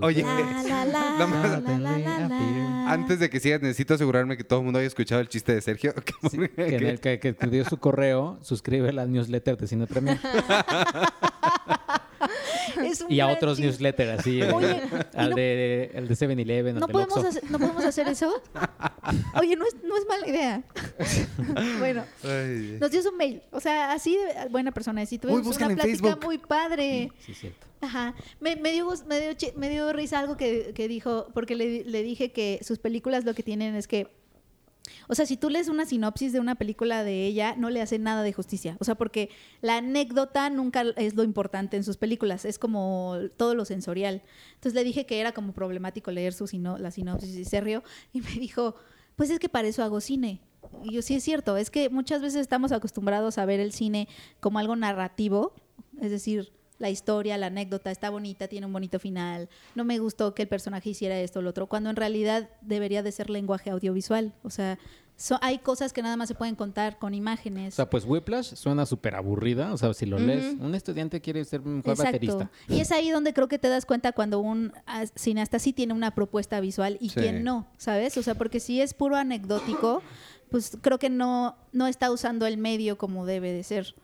[0.01, 2.91] Oye, La, la.
[2.91, 5.61] Antes de que sigas, necesito asegurarme que todo el mundo haya escuchado el chiste de
[5.61, 5.93] Sergio.
[6.29, 10.19] Sí, que, en el que, que te dio su correo, suscríbela newsletter de Cine Premier.
[12.83, 13.67] Es un y a otros chiste.
[13.67, 14.41] newsletters, así.
[14.41, 14.81] Oye,
[15.13, 18.41] al no- de el de 7-Eleven, ¿No podemos, hacer, ¿No podemos hacer eso?
[19.39, 20.63] Oye, no es, no es mala idea.
[21.79, 22.77] bueno, Ay.
[22.79, 23.41] nos dio su mail.
[23.51, 25.03] O sea, así de buena persona.
[25.03, 26.23] Y tuvimos una plática Facebook.
[26.25, 27.11] muy padre.
[27.19, 27.65] Sí, cierto.
[27.81, 28.13] Ajá.
[28.39, 31.55] Me, me dio, gus- me, dio, chi- me dio risa algo que, que dijo, porque
[31.55, 34.07] le, le dije que sus películas lo que tienen es que
[35.07, 37.99] o sea, si tú lees una sinopsis de una película de ella, no le hace
[37.99, 38.77] nada de justicia.
[38.79, 39.29] O sea, porque
[39.61, 44.23] la anécdota nunca es lo importante en sus películas, es como todo lo sensorial.
[44.55, 47.83] Entonces le dije que era como problemático leer su sino, la sinopsis y se rió
[48.13, 48.75] y me dijo,
[49.15, 50.41] pues es que para eso hago cine.
[50.83, 54.07] Y yo sí es cierto, es que muchas veces estamos acostumbrados a ver el cine
[54.39, 55.53] como algo narrativo,
[56.01, 59.47] es decir, la historia, la anécdota está bonita, tiene un bonito final.
[59.75, 63.01] No me gustó que el personaje hiciera esto o lo otro, cuando en realidad debería
[63.03, 64.33] de ser lenguaje audiovisual.
[64.43, 64.77] O sea,
[65.15, 67.75] so- hay cosas que nada más se pueden contar con O imágenes.
[67.75, 69.73] sea, pues Whiplash suena súper aburrida.
[69.73, 72.51] O sea, si lo lees, un estudiante quiere ser un mejor baterista.
[72.67, 74.73] Y es ahí donde creo que te das cuenta cuando un
[75.15, 77.21] cineasta sí tiene una propuesta visual y Sí.
[77.21, 78.17] quien no, ¿sabes?
[78.17, 80.01] O sea, porque si es puro anecdótico,
[80.49, 83.95] pues creo que no, no está usando el medio como debe de ser.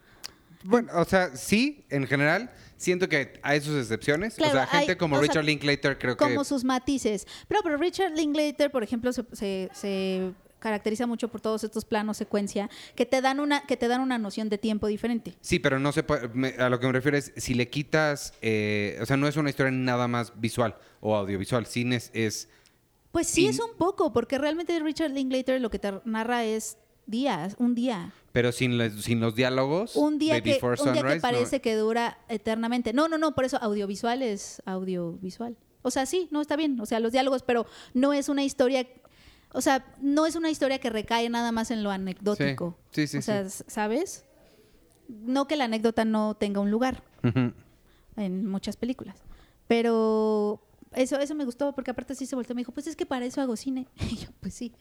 [0.63, 4.35] Bueno, o sea, sí, en general, siento que hay sus excepciones.
[4.35, 6.45] Claro, o sea, gente hay- como o sea, Richard Linklater creo como que...
[6.45, 7.27] sus matices.
[7.47, 12.17] Pero, pero Richard Linklater, por ejemplo, se, se- se caracteriza mucho por todos estos planos
[12.17, 15.35] secuencia que te dan una que te dan una noción de tiempo diferente.
[15.41, 16.27] Sí, pero no se puede...
[16.29, 18.33] me- a lo que me refiero es, si le quitas...
[18.43, 21.65] eh, o sea, no es una historia nada más visual o audiovisual.
[21.65, 22.11] Cine es...
[22.13, 22.49] es-
[23.11, 27.55] Pues sí es un poco, porque realmente Richard Linklater lo que te narra es días,
[27.59, 28.13] un día.
[28.31, 31.57] pero sin, los- sin los diálogos Un día, de que, Before un día que parece
[31.57, 32.93] no- que dura eternamente.
[32.93, 35.57] No, no, no, por eso audiovisual es audiovisual.
[35.81, 36.79] O sea, sí, no está bien.
[36.79, 38.87] O sea, los diálogos, pero no es una historia.
[39.53, 42.77] O sea, no es una historia que recae nada más en lo anecdótico.
[42.91, 43.63] Sí, sí, O sea, sí.
[43.67, 44.23] ¿sabes?
[45.09, 47.03] No que la anécdota no tenga un lugar
[48.15, 49.17] en muchas películas.
[49.67, 50.61] Pero
[50.93, 53.05] eso, eso me gustó, porque aparte sí se volteó y me dijo, pues es que
[53.05, 53.87] para eso hago cine.
[54.09, 54.71] Y yo, pues sí,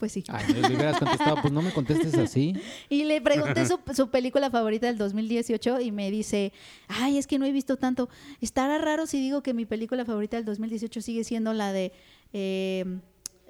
[0.00, 0.24] pues sí.
[0.28, 2.54] Ay, no le hubieras contestado, pues no me contestes así.
[2.88, 6.52] Y le pregunté su, su película favorita del 2018 y me dice,
[6.88, 8.08] ay, es que no he visto tanto.
[8.40, 11.92] Estará raro si digo que mi película favorita del 2018 sigue siendo la de
[12.32, 12.84] eh,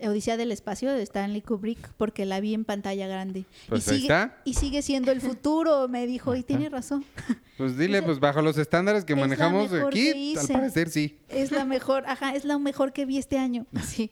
[0.08, 3.44] Odisea del Espacio de Stanley Kubrick, porque la vi en pantalla grande.
[3.68, 4.36] Pues y, ahí sigue, está.
[4.44, 7.04] y sigue siendo el futuro, me dijo, y tiene razón.
[7.60, 11.18] Pues dile, pues bajo los estándares que Es manejamos aquí, que al parecer sí.
[11.28, 13.66] Es la mejor, ajá, es la mejor que vi este año.
[13.84, 14.10] Sí.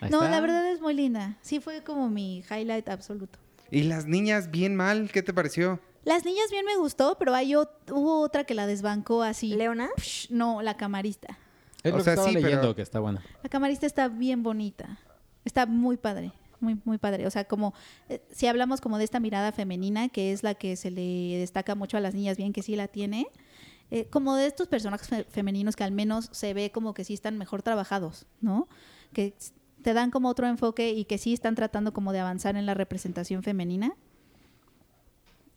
[0.00, 0.30] Ahí No, está.
[0.32, 1.36] la verdad es muy linda.
[1.40, 3.38] Sí, fue como mi highlight absoluto.
[3.70, 5.78] Y las niñas bien mal, ¿qué te pareció?
[6.04, 9.54] Las niñas bien me gustó, pero hay hubo otra que la desbancó así.
[9.54, 9.90] ¿Leona?
[9.96, 11.38] Psh, No, la camarista.
[11.84, 13.22] Es O lo sea, que estaba sí, pero- leyendo, que está buena.
[13.44, 14.98] La camarista está bien bonita.
[15.48, 16.30] Está muy padre.
[16.60, 17.26] Muy, muy padre.
[17.26, 17.72] O sea, como
[18.10, 21.74] eh, si hablamos como de esta mirada femenina, que es la que se le destaca
[21.74, 23.28] mucho a las niñas, bien que sí la tiene,
[23.90, 27.14] eh, como de estos personajes fe- femeninos que al menos se ve como que sí
[27.14, 28.68] están mejor trabajados, ¿no?
[29.14, 29.34] Que
[29.82, 32.74] te dan como otro enfoque y que sí están tratando como de avanzar en la
[32.74, 33.94] representación femenina.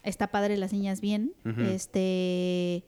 [0.03, 1.33] Está padre las niñas bien.
[1.59, 2.85] Este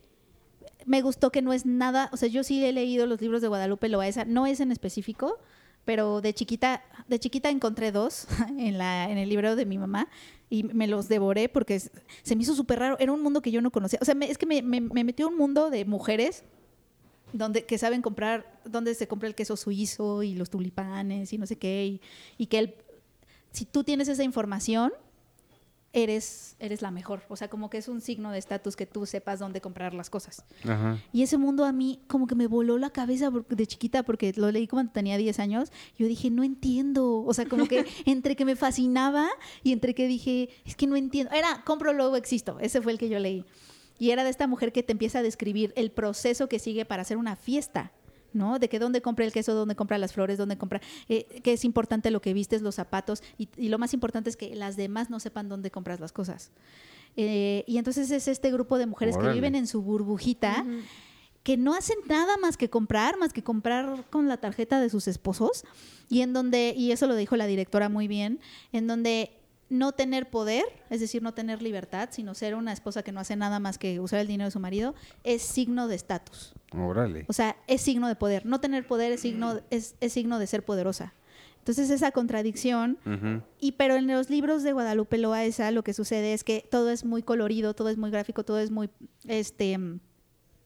[0.85, 3.47] me gustó que no es nada, o sea, yo sí he leído los libros de
[3.47, 5.39] Guadalupe Loaesa, no es en específico,
[5.85, 8.27] pero de chiquita, de chiquita encontré dos
[8.57, 10.07] en, la, en el libro de mi mamá
[10.49, 12.97] y me los devoré porque se me hizo súper raro.
[12.99, 13.99] Era un mundo que yo no conocía.
[14.01, 16.43] O sea, me- es que me, me- me metió un mundo de mujeres
[17.33, 21.47] donde que saben comprar, donde se compra el queso suizo y los tulipanes y no
[21.47, 22.01] sé qué, y,
[22.37, 22.75] y que el,
[23.51, 24.93] si tú tienes esa información,
[25.93, 27.23] eres, eres la mejor.
[27.29, 30.09] O sea, como que es un signo de estatus que tú sepas dónde comprar las
[30.09, 30.43] cosas.
[30.63, 30.99] Ajá.
[31.13, 34.51] Y ese mundo a mí como que me voló la cabeza de chiquita porque lo
[34.51, 35.71] leí cuando tenía 10 años.
[35.97, 37.23] Yo dije, no entiendo.
[37.23, 39.29] O sea, como que entre que me fascinaba
[39.63, 41.31] y entre que dije, es que no entiendo.
[41.33, 42.59] Era, compro, luego existo.
[42.59, 43.45] Ese fue el que yo leí.
[43.99, 47.03] Y era de esta mujer que te empieza a describir el proceso que sigue para
[47.03, 47.91] hacer una fiesta.
[48.33, 48.59] ¿No?
[48.59, 51.65] De que dónde compra el queso, dónde compra las flores, dónde compra, eh, que es
[51.65, 55.09] importante lo que vistes, los zapatos, y, y lo más importante es que las demás
[55.09, 56.51] no sepan dónde compras las cosas.
[57.15, 59.29] Eh, y entonces es este grupo de mujeres Órale.
[59.29, 60.65] que viven en su burbujita,
[61.43, 65.07] que no hacen nada más que comprar, más que comprar con la tarjeta de sus
[65.07, 65.63] esposos,
[66.09, 68.39] y en donde, y eso lo dijo la directora muy bien,
[68.71, 69.31] en donde
[69.69, 73.35] no tener poder, es decir, no tener libertad, sino ser una esposa que no hace
[73.35, 74.93] nada más que usar el dinero de su marido,
[75.23, 76.53] es signo de estatus.
[76.71, 77.25] Órale.
[77.27, 78.45] O sea, es signo de poder.
[78.45, 81.13] No tener poder es signo, es, es signo de ser poderosa.
[81.63, 82.97] Entonces esa contradicción
[83.57, 87.05] y pero en los libros de Guadalupe Loaesa lo que sucede es que todo es
[87.05, 88.89] muy colorido, todo es muy gráfico, todo es muy
[89.29, 89.79] este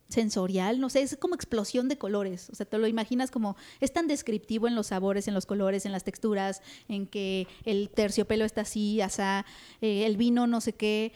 [0.09, 2.49] sensorial, no sé, es como explosión de colores.
[2.49, 5.85] O sea, te lo imaginas como es tan descriptivo en los sabores, en los colores,
[5.85, 9.45] en las texturas, en que el terciopelo está así, asá,
[9.81, 11.13] eh, el vino no sé qué.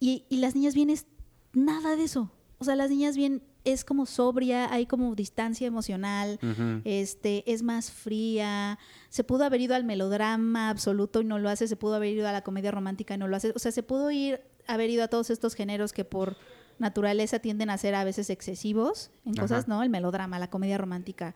[0.00, 1.06] Y, y las niñas bien es
[1.52, 2.30] nada de eso.
[2.58, 6.38] O sea, las niñas bien es como sobria, hay como distancia emocional,
[6.84, 8.78] este, es más fría,
[9.08, 12.28] se pudo haber ido al melodrama absoluto y no lo hace, se pudo haber ido
[12.28, 15.02] a la comedia romántica y no lo hace, o sea, se pudo ir, haber ido
[15.02, 16.36] a todos estos géneros que por
[16.78, 19.42] naturaleza tienden a ser a veces excesivos en Ajá.
[19.42, 19.82] cosas, ¿no?
[19.82, 21.34] El melodrama, la comedia romántica,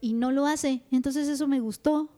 [0.00, 2.08] y no lo hace, entonces eso me gustó,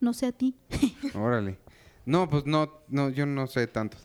[0.00, 0.54] no sé a ti.
[1.14, 1.58] Órale.
[2.06, 3.98] No, pues no, no, yo no sé tanto.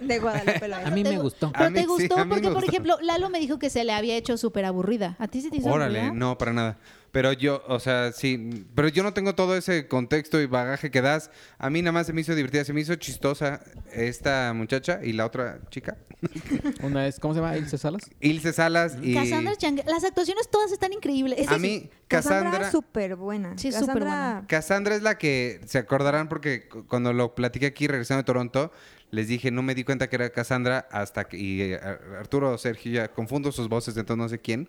[0.00, 0.88] De Guadalupe Loaesa.
[0.88, 1.52] A mí me gu- gustó.
[1.52, 4.16] Pero A mí te gustó porque, por ejemplo, Lalo me dijo que se le había
[4.16, 5.16] hecho súper aburrida.
[5.18, 6.18] ¿A ti se te hizo Órale, aburrida?
[6.18, 6.78] no, para nada.
[7.16, 11.00] Pero yo, o sea, sí, pero yo no tengo todo ese contexto y bagaje que
[11.00, 11.30] das.
[11.56, 15.14] A mí nada más se me hizo divertida, se me hizo chistosa esta muchacha y
[15.14, 15.96] la otra chica,
[16.82, 17.56] Una es, ¿cómo se llama?
[17.56, 18.02] Ilse Salas.
[18.20, 21.48] Ilse Salas y Cassandra Chang, las actuaciones todas están increíbles.
[21.48, 23.56] a mí Cassandra, Cassandra súper buena.
[23.56, 24.44] Sí, Cassandra- súper buena.
[24.46, 28.72] Cassandra es la que se acordarán porque cu- cuando lo platiqué aquí regresando de Toronto,
[29.16, 32.56] les dije, no me di cuenta que era Cassandra hasta que y eh, Ar- Arturo
[32.58, 34.68] Sergio ya confundo sus voces, entonces no sé quién.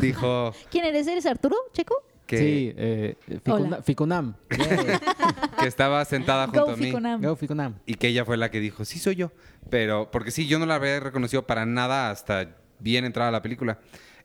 [0.00, 1.06] Dijo ¿Quién eres?
[1.06, 1.94] ¿Eres Arturo, Checo?
[2.26, 3.82] que, Sí, eh, Ficuna-.
[3.82, 4.34] Ficunam.
[5.60, 6.86] que estaba sentada junto Go a mí.
[6.86, 7.20] Ficunam.
[7.22, 7.74] Go Ficunam.
[7.86, 9.30] Y que ella fue la que dijo, sí soy yo.
[9.70, 13.78] Pero, porque sí, yo no la había reconocido para nada hasta bien entrada la película.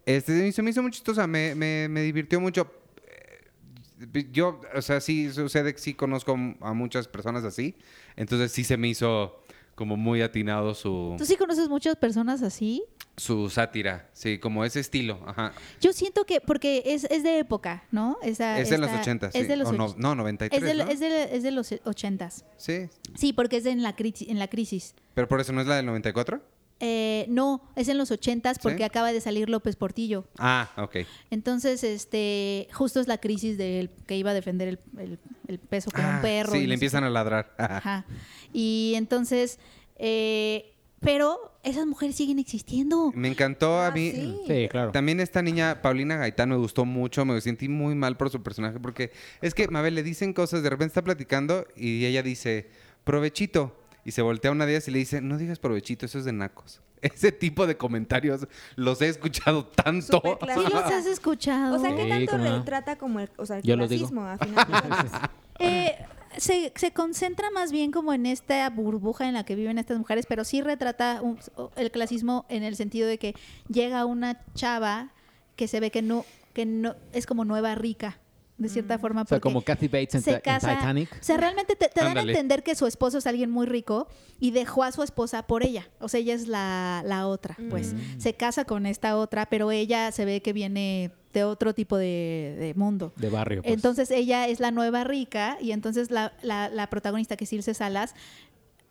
[0.05, 2.72] Este, se me hizo muy chistosa, me, me, me divirtió mucho.
[3.05, 7.76] Eh, Yo, o sea, sí sucede que sí conozco a muchas personas así.
[8.16, 9.39] Entonces sí se me hizo
[9.80, 12.84] como muy atinado su, ¿Tú sí conoces muchas personas así?
[13.15, 14.09] su sátira.
[14.13, 15.19] Sí, como ese estilo.
[15.25, 15.53] Ajá.
[15.82, 18.17] Yo siento que, porque es, es de época, ¿no?
[18.21, 19.43] Esa- Es de los esta- 80, Es sí.
[19.43, 20.89] de los O no, no, 93, es de, ¿no?
[20.91, 22.43] es de- es de los ochentas.
[22.57, 22.89] Sí.
[23.15, 24.95] Sí, porque es en la, crisis, en la crisis.
[25.13, 26.41] Pero por eso no es la del 94.
[26.82, 28.84] Eh, no, es en los ochentas porque ¿Sí?
[28.84, 30.25] acaba de salir López Portillo.
[30.38, 30.97] Ah, ok.
[31.30, 35.91] Entonces, este, justo es la crisis del que iba a defender el, el- el peso
[35.91, 36.53] como Ah, un perro.
[36.53, 37.53] Sí, y le empiezan a ladrar.
[37.57, 38.05] Ajá.
[38.53, 39.59] Y entonces,
[39.97, 43.11] eh, pero esas mujeres siguen existiendo.
[43.15, 44.11] Me encantó a Ah, mí.
[44.11, 44.38] sí.
[44.47, 44.91] Sí, claro.
[44.91, 47.25] También esta niña, Paulina Gaitán, me gustó mucho.
[47.25, 49.11] Me sentí muy mal por su personaje porque
[49.41, 52.69] es que, Mabel, le dicen cosas, de repente está platicando y ella dice,
[53.03, 53.75] provechito.
[54.06, 56.32] Y se voltea una de ellas y le dice, no digas provechito, eso es de
[56.34, 56.82] nacos.
[57.02, 60.22] Ese tipo de comentarios los he escuchado tanto.
[60.24, 61.76] Sí los has escuchado.
[61.78, 64.08] O sea, ¿qué Sí, tanto retrata como el, o sea, el Yo lo digo.
[64.08, 65.12] clasismo, a final de cuentas?
[65.62, 65.93] Eh,
[66.38, 70.26] se, se concentra más bien como en esta burbuja en la que viven estas mujeres,
[70.26, 71.38] pero sí retrata un-
[71.76, 73.36] el clasismo en el sentido de que
[73.68, 75.10] llega una chava
[75.58, 78.20] que se ve que no, que no es como nueva rica,
[78.60, 79.22] de cierta forma.
[79.22, 81.12] O sea, porque como Kathy Bates en, se Ti- en casa- Titanic.
[81.12, 84.07] O sea, realmente te, te dan a entender que su esposo es alguien muy rico
[84.39, 85.88] y dejó a su esposa por ella.
[85.99, 87.93] O sea, ella es la, la otra, pues.
[87.93, 88.20] Mm.
[88.20, 92.55] Se casa con esta otra, pero ella se ve que viene de otro tipo de,
[92.60, 93.14] de mundo.
[93.16, 93.62] De barrio.
[93.62, 93.74] pues.
[93.74, 97.74] Entonces ella es la nueva rica y entonces la, la, la protagonista, que es Ilse
[97.74, 98.16] Salas,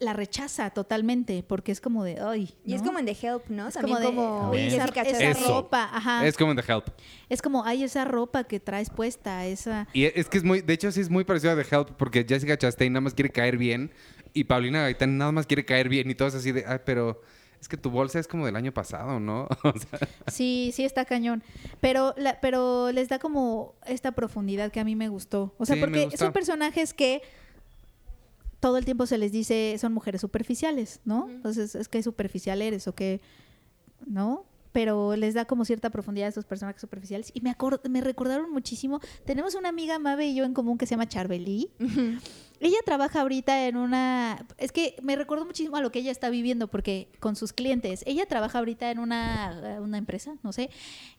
[0.00, 2.54] la rechaza totalmente porque es como de, ay.
[2.64, 2.88] Y es ¿no?
[2.88, 3.68] como en The Help, ¿no?
[3.68, 4.86] Es También como de, como "Uy, esa,
[5.48, 6.26] ropa, ajá.
[6.26, 6.84] Es como en The Help.
[7.28, 9.88] Es como, ay, esa ropa que traes puesta, esa...
[9.92, 12.24] Y es que es muy, de hecho sí es muy parecido a The Help porque
[12.28, 13.90] Jessica Chastain nada más quiere caer bien
[14.34, 17.20] y Paulina Gaitán nada más quiere caer bien y todo es así de, ay, pero
[17.60, 19.48] es que tu bolsa es como del año pasado, ¿no?
[19.64, 21.42] O sea, Sí, sí está cañón.
[21.80, 25.54] Pero, la, pero les da como esta profundidad que a mí me gustó.
[25.58, 27.22] O sea, Sí, porque son personajes que
[28.60, 31.28] todo el tiempo se les dice son mujeres superficiales, ¿no?
[31.28, 33.20] Entonces, es que superficial eres o que,
[34.06, 34.44] ¿no?
[34.72, 37.30] Pero les da como cierta profundidad a esos personajes superficiales.
[37.34, 37.56] Y me,
[37.88, 39.00] me recordaron muchísimo.
[39.24, 41.70] Tenemos una amiga, Mabe y yo, en común que se llama Charbelí.
[42.60, 44.44] Ella trabaja ahorita en una...
[44.58, 48.02] Es que me recuerdo muchísimo a lo que ella está viviendo porque con sus clientes.
[48.04, 50.68] Ella trabaja ahorita en una, eh, una empresa, no sé,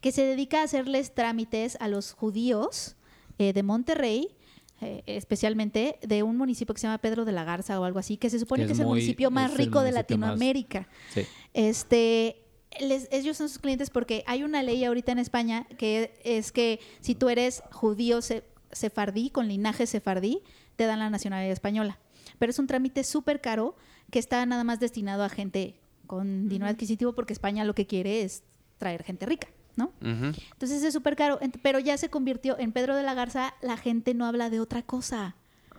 [0.02, 2.98] que se dedica a hacerles trámites a los judíos
[3.40, 4.36] eh, de Monterrey.
[4.82, 8.18] Eh, especialmente de un municipio que se llama Pedro de la Garza o algo así,
[8.18, 10.88] que se supone Que que es el muy- municipio más rico de más- Latinoamérica.
[11.14, 11.22] Sí.
[11.54, 12.38] Este,
[12.80, 16.80] les- ellos son sus clientes porque hay una ley ahorita en España que es que
[17.02, 20.42] si tú eres judío se- sefardí, con linaje sefardí,
[20.76, 22.00] te dan la nacionalidad española.
[22.38, 23.76] Pero es un trámite súper caro
[24.12, 25.76] que está nada más destinado a gente
[26.08, 28.44] con dinero adquisitivo porque España lo que quiere es
[28.78, 29.48] traer gente rica,
[29.80, 29.92] ¿no?
[30.02, 30.32] ujú.
[30.54, 34.14] Entonces es súper caro, pero ya se convirtió en Pedro de la Garza, la gente
[34.14, 35.36] no habla de otra cosa.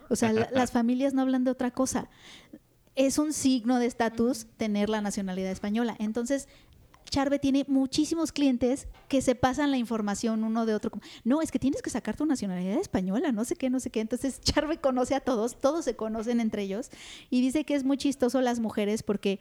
[0.08, 2.08] O sea, la- las familias no hablan de otra cosa.
[2.96, 5.94] Es un signo de estatus tener la nacionalidad española.
[6.00, 6.48] Entonces,
[7.08, 10.90] Charve tiene muchísimos clientes que se pasan la información uno de otro.
[11.24, 14.00] No, es que tienes que sacar tu nacionalidad española, no sé qué, no sé qué.
[14.00, 16.90] Entonces, Charve conoce a todos, todos se conocen entre ellos
[17.30, 19.40] y dice que es muy chistoso las mujeres porque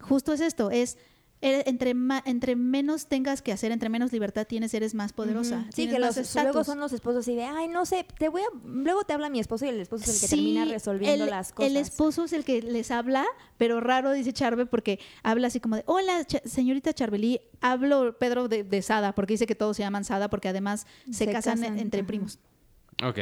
[0.00, 0.96] justo es esto, es
[1.42, 5.64] entre, ma- entre menos tengas que hacer, entre menos libertad tienes, eres más poderosa.
[5.74, 8.46] Sí, que los, luego son los esposos así de, ay, no sé, te voy a...
[8.64, 11.30] Luego te habla mi esposo y el esposo es el que Sí, termina resolviendo el-
[11.30, 11.70] las cosas.
[11.70, 13.24] El esposo es el que les habla,
[13.56, 18.48] pero raro, dice Charve, porque habla así como de, hola, Cha- señorita Charbelí, hablo Pedro
[18.48, 21.60] de, de Sada, porque dice que todos se llaman Sada, porque además se, Se casan,
[21.60, 22.06] casan, entre ajá.
[22.06, 22.38] primos.
[23.02, 23.18] Ok.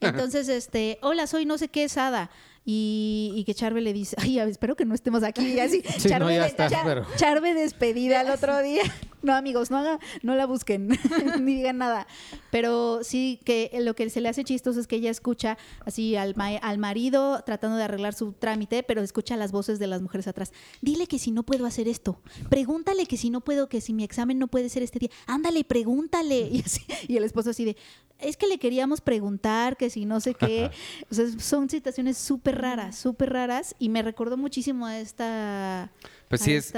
[0.00, 2.30] Entonces, este, hola, soy no sé qué Sada.
[2.64, 5.46] Y, y que Charve le dice, ay, a ver, espero que no estemos aquí.
[5.54, 8.82] y Así, Sí, no, Charve, ya de- estás, Char- pero- Charve despedida el otro día.
[9.24, 10.88] No, amigos, no, haga, no la busquen,
[11.40, 12.06] ni digan nada.
[12.50, 15.56] Pero sí que lo que se le hace chistoso es que ella escucha
[15.86, 19.86] así al, ma- al marido tratando de arreglar su trámite, pero escucha las voces de
[19.86, 20.52] las mujeres atrás.
[20.82, 22.20] Dile que si no puedo hacer esto.
[22.50, 25.10] Pregúntale que si no puedo, que si mi examen no puede ser este día.
[25.26, 26.48] Ándale, pregúntale.
[26.54, 27.76] Y, así, y el esposo así de,
[28.20, 30.70] es que le queríamos preguntar que si no sé qué.
[31.10, 33.74] O sea, son situaciones súper raras, súper raras.
[33.78, 35.90] Y me recordó muchísimo a esta,
[36.28, 36.72] Pues a sí es-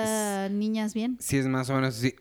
[0.52, 1.16] Niñas Bien.
[1.20, 2.14] Sí, es más o menos así.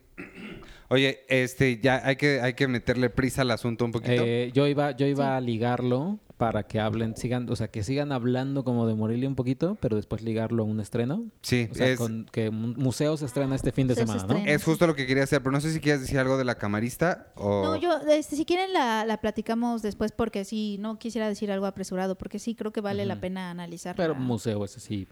[0.90, 4.22] Oye, este, ya hay que, hay que meterle prisa al asunto un poquito.
[4.24, 8.12] Eh, yo iba, yo iba a ligarlo para que hablen, sigan, o sea, que sigan
[8.12, 11.26] hablando como de Morelia un poquito, pero después ligarlo a un estreno.
[11.42, 14.20] sí, O sea, es, con, que mu- museo se estrena este fin de Museo se
[14.20, 14.46] semana, ¿no?
[14.52, 16.56] es justo lo que quería hacer, pero no sé si quieres decir algo de la
[16.56, 17.64] camarista o...
[17.64, 21.66] No, yo, este, si quieren la, la platicamos después porque sí, no quisiera decir algo
[21.66, 23.22] apresurado porque sí creo que vale la Ujú.
[23.22, 23.96] pena analizar.
[23.96, 25.08] Pero museo es así.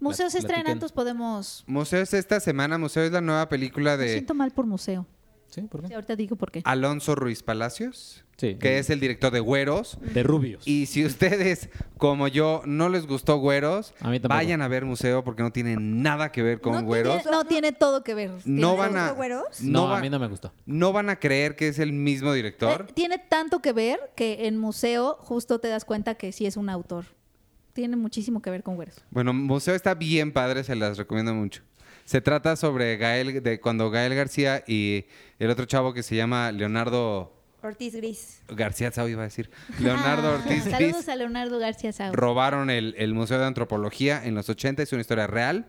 [0.00, 1.64] Museo se estrena, entonces podemos...
[1.66, 5.06] Museo es esta semana, Museo es la nueva película Me de siento mal por museo.
[5.48, 5.60] ¿Sí?
[5.62, 5.94] ¿Por Sí, qué?
[5.94, 6.62] ahorita digo por qué.
[6.64, 8.56] Alonso Ruiz Palacios, Sí.
[8.56, 9.98] que es el director de Güeros.
[10.12, 10.66] De rubios.
[10.66, 14.34] Y si ustedes, como yo, no les gustó Güeros, A mí tampoco.
[14.34, 17.22] vayan a ver Museo porque no tiene nada que ver con No Güeros.
[17.22, 18.32] Tiene- no tiene todo que ver.
[18.44, 19.02] No van a...
[19.02, 19.60] gustó Güeros?
[19.60, 20.52] no, No, va- a mí no me gustó.
[20.66, 22.86] no van a creer que es el mismo director.
[22.88, 26.56] Eh, tiene tanto que ver que en museo justo te das cuenta que sí es
[26.56, 27.04] un autor.
[27.74, 28.96] Tiene muchísimo que ver con güeros.
[29.10, 31.62] Bueno, Museo está bien padre, se las recomiendo mucho.
[32.06, 35.04] Se trata sobre Gael, de cuando Gael García y
[35.38, 38.42] el otro chavo que se llama Leonardo Ortiz Gris.
[38.48, 39.50] García Sao iba a decir.
[39.80, 42.12] Leonardo Ah, Ortiz Saludos Gris a Leonardo García Sau.
[42.14, 45.66] robaron el, el Museo de Antropología en los 80, es una historia real.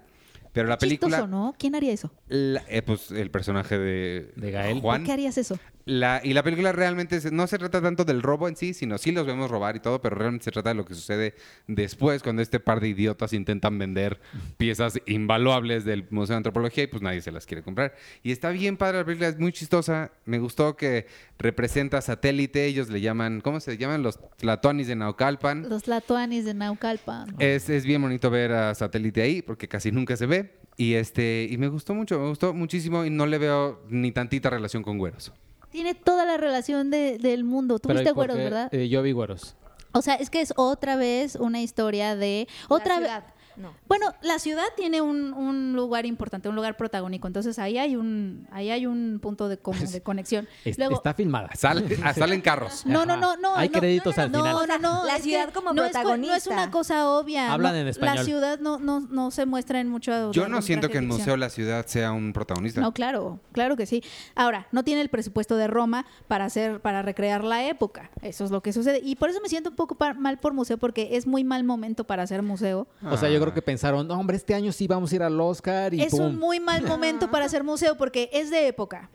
[0.51, 1.53] Pero la película, Chistoso, ¿no?
[1.57, 2.11] ¿Quién haría eso?
[2.27, 4.79] la- eh, pues el personaje de, De Gael.
[4.79, 5.01] Juan.
[5.01, 5.57] ¿Por qué harías eso?
[5.87, 8.97] La, y la película realmente se- no se trata tanto del robo en sí, sino
[8.97, 11.35] sí los vemos robar y todo, pero realmente se trata de lo que sucede
[11.67, 14.19] después cuando este par de idiotas intentan vender
[14.57, 17.93] piezas invaluables del Museo de Antropología y pues nadie se las quiere comprar.
[18.23, 20.11] Y está bien padre la película, es muy chistosa.
[20.25, 21.05] Me gustó que
[21.37, 24.01] representa satélite, ellos le llaman, ¿cómo se llaman?
[24.01, 25.69] Los Tlatoanis de Naucalpan.
[25.69, 27.35] Los latuanis de Naucalpan.
[27.37, 30.55] Es, es bien bonito ver a satélite ahí porque casi nunca se ve.
[30.77, 34.49] Y este y me gustó mucho, me gustó muchísimo y no le veo ni tantita
[34.49, 35.31] relación con güeros.
[35.75, 37.79] Tiene toda la relación de- del mundo.
[37.79, 38.37] Pero Tuviste ¿y por güeros?
[38.37, 38.73] ¿verdad?
[38.73, 39.57] Eh, yo vi güeros.
[39.91, 42.47] O sea, es que es otra vez una historia de...
[42.69, 43.33] Otra La vez...
[43.57, 43.73] No.
[43.87, 47.27] Bueno, la ciudad tiene un, un lugar importante, un lugar protagónico.
[47.27, 50.47] Entonces ahí hay un, ahí hay un punto de, como de conexión.
[50.63, 51.49] Es- Luego, está filmada.
[52.03, 52.85] Ah, salen carros.
[52.85, 53.55] no, no, no, no.
[53.55, 54.53] Hay no, créditos no, al no, final.
[54.53, 55.05] No, no, no.
[55.05, 56.53] La ciudad como no es no es protagonista.
[56.53, 57.51] una cosa obvia.
[57.53, 58.25] Hablan no, en La español.
[58.25, 60.31] ciudad no, no, no se muestra en mucho.
[60.31, 61.19] Yo no siento que en ficción.
[61.19, 62.81] Museo la ciudad sea un protagonista.
[62.81, 64.03] No, claro, claro que sí.
[64.35, 68.11] Ahora, no tiene el presupuesto de Roma para hacer, para recrear la época.
[68.21, 68.99] Eso es lo que sucede.
[69.03, 72.05] Y por eso me siento un poco mal por museo, porque es muy mal momento
[72.05, 72.87] para hacer museo.
[73.03, 75.39] O sea, yo creo que pensaron, no, hombre, este año sí vamos a ir al
[75.39, 76.21] Oscar y es pum.
[76.25, 79.09] un muy mal momento para hacer museo porque es de época.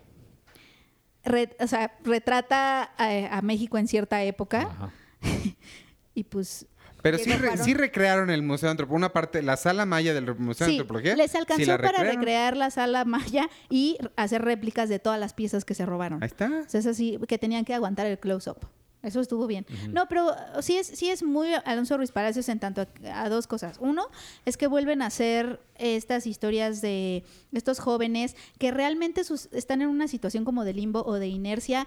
[1.23, 4.91] Re- o sea, retrata a, a México en cierta época Ajá.
[6.15, 6.67] y pues
[7.03, 10.15] Pero sí, re- dejaron- sí recrearon el Museo de Antropología, una parte, la sala maya
[10.15, 11.17] del Museo de sí, Antropología.
[11.17, 12.17] les sí alcanzó la para recrearon.
[12.21, 16.23] recrear la sala maya y hacer réplicas de todas las piezas que se robaron.
[16.23, 16.47] Ahí está.
[16.67, 18.59] O sea, es así, que tenían que aguantar el close-up.
[19.03, 19.65] Eso estuvo bien.
[19.93, 20.31] No, pero
[20.61, 23.79] sí es, sí es muy Alonso Ruiz Palacios en tanto a, a dos cosas.
[23.81, 24.07] Uno,
[24.45, 29.89] es que vuelven a hacer estas historias de estos jóvenes que realmente sus- están en
[29.89, 31.87] una situación como de limbo o de inercia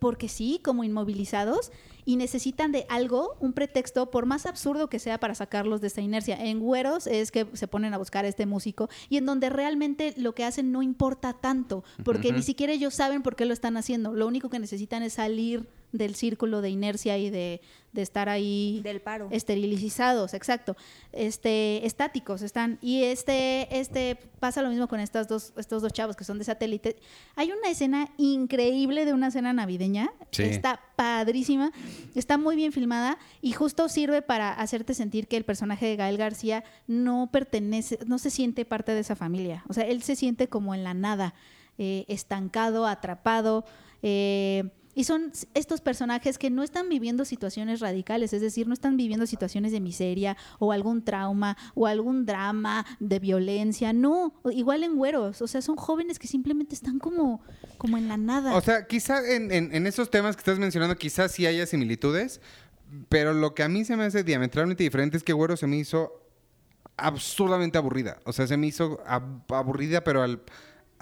[0.00, 1.72] porque sí, como inmovilizados,
[2.04, 6.00] y necesitan de algo, un pretexto, por más absurdo que sea, para sacarlos de esta
[6.00, 6.36] inercia.
[6.42, 10.14] En Güeros es que se ponen a buscar a este músico, y en donde realmente
[10.16, 13.76] lo que hacen no importa tanto, porque ni siquiera ellos saben por qué lo están
[13.76, 14.12] haciendo.
[14.14, 17.60] Lo único que necesitan es salir del círculo de inercia y de,
[17.92, 19.28] de estar ahí Del paro.
[19.30, 20.76] esterilizados, exacto,
[21.12, 22.78] este, estáticos están.
[22.82, 26.44] Y este, este pasa lo mismo con estas dos, estos dos chavos que son de
[26.44, 26.96] satélite.
[27.36, 30.42] Hay una escena increíble de una cena navideña, Sí.
[30.42, 31.72] está padrísima,
[32.14, 36.16] está muy bien filmada y justo sirve para hacerte sentir que el personaje de Gael
[36.16, 39.64] García no pertenece, no se siente parte de esa familia.
[39.68, 41.34] O sea, él se siente como en la nada,
[41.78, 43.64] eh, estancado, atrapado.
[44.02, 48.96] eh, y son estos personajes que no están viviendo situaciones radicales, es decir, no están
[48.96, 53.92] viviendo situaciones de miseria o algún trauma o algún drama de violencia.
[53.92, 55.42] No, igual en güeros.
[55.42, 57.42] O sea, son jóvenes que simplemente están como,
[57.78, 58.54] como en la nada.
[58.56, 62.40] O sea, quizá en, en- esos temas que estás mencionando, quizás sí haya similitudes,
[63.08, 65.76] pero lo que a mí se me hace diametralmente diferente es que Güero se me
[65.76, 66.20] hizo
[66.96, 68.18] absurdamente aburrida.
[68.24, 70.42] O sea, se me hizo ab- aburrida, pero al,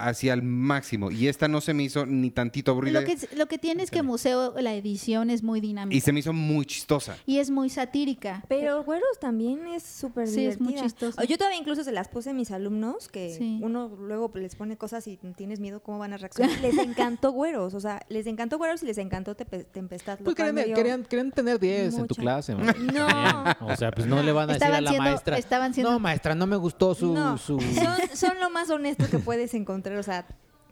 [0.07, 1.11] hacia el máximo.
[1.11, 3.01] Y esta no se me hizo ni tantito aburrida.
[3.01, 5.95] lo, que, lo que tiene es que Museo, la edición es muy dinámica.
[5.95, 7.15] Y se me hizo muy chistosa.
[7.25, 8.43] y es muy satírica.
[8.47, 10.83] Pero Güeros también es súper Sí, es muy divertida.
[11.07, 11.23] chistoso.
[11.23, 13.59] Yo todavía incluso se las puse a mis alumnos, que Sí.
[13.61, 16.59] uno luego les pone cosas y tienes miedo cómo van a reaccionar.
[16.61, 20.19] les encantó Güeros, o sea, les encantó Güeros y les encantó Tempestad.
[20.23, 22.55] Pues querían, querían, querían tener 10 en tu clase.
[22.55, 22.73] man.
[22.93, 23.07] No.
[23.73, 25.37] O sea, pues no le van a decir a Estaban la siendo- maestra.
[25.37, 27.13] estaban siendo- No, maestra, no me gustó su.
[27.13, 27.59] no, su...
[27.59, 30.25] son, son lo más honesto que puedes encontrar, o sea,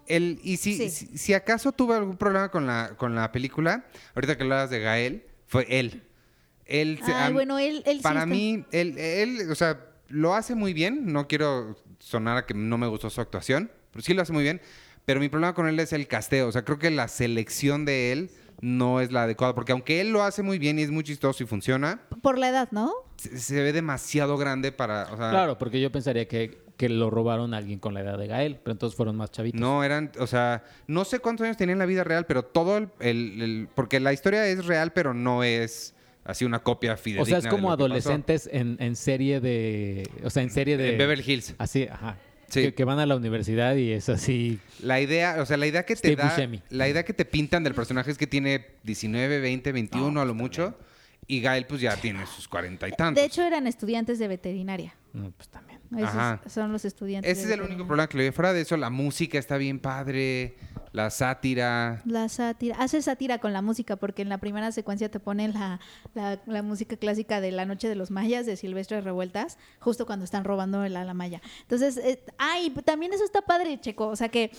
[0.07, 0.89] El, y si, Sí.
[0.89, 4.79] si, si acaso tuve algún problema con la, con la película, ahorita que hablabas de
[4.79, 6.03] Gael, fue él.
[6.65, 10.55] Él, Ay, a bueno, él, él sí para mí, él, él, o sea, lo hace
[10.55, 11.11] muy bien.
[11.11, 14.43] No quiero sonar a que no me gustó su actuación, pero sí lo hace muy
[14.43, 14.61] bien.
[15.05, 16.47] Pero mi problema con él es el casteo.
[16.47, 19.53] O sea, creo que la selección de él no es la adecuada.
[19.55, 22.49] Porque aunque él lo hace muy bien y es muy chistoso y funciona, Por la
[22.49, 22.91] edad, ¿no?
[23.17, 25.03] se, se ve demasiado grande para.
[25.11, 28.17] O sea, Claro, porque yo pensaría que, que lo robaron a alguien con la edad
[28.17, 29.61] de Gael, pero entonces fueron más chavitos.
[29.61, 32.77] No, eran, o sea, no sé cuántos años tenía en la vida real, pero todo
[32.77, 36.97] el, el- el- porque la historia es real, pero no es así una copia o
[36.97, 37.25] fidedigna.
[37.25, 40.09] sea, es como adolescentes en, en serie de.
[40.23, 40.93] O sea, en serie de.
[40.93, 41.53] En Beverly Hills.
[41.59, 42.17] Así, ajá.
[42.47, 42.63] Sí.
[42.63, 44.59] Que, que van a la universidad y es así.
[44.81, 46.61] La idea, o sea, la idea que te Steve da, Buscemi.
[46.71, 50.33] la idea que te pintan del personaje es que tiene 19, 20, 21 a lo
[50.33, 50.75] mucho,
[51.27, 53.21] y Gael pues ya tiene sus cuarenta y tantos.
[53.21, 54.95] De hecho, eran estudiantes de veterinaria.
[55.13, 55.70] No, pues también.
[55.97, 57.31] Esos son los estudiantes.
[57.37, 58.31] Ese es el único problema que le.
[58.31, 60.55] Fuera de eso, la música está bien padre,
[60.93, 62.01] la sátira.
[62.05, 62.77] La sátira.
[62.79, 65.79] Hace sátira con la música, porque en la primera secuencia te ponen la,
[66.13, 70.23] la, la música clásica de La Noche de los Mayas de Silvestre Revueltas, justo cuando
[70.25, 71.41] están robando la, la maya.
[71.63, 74.07] Entonces, eh, ay, también eso está padre, Checo.
[74.07, 74.51] O sea que.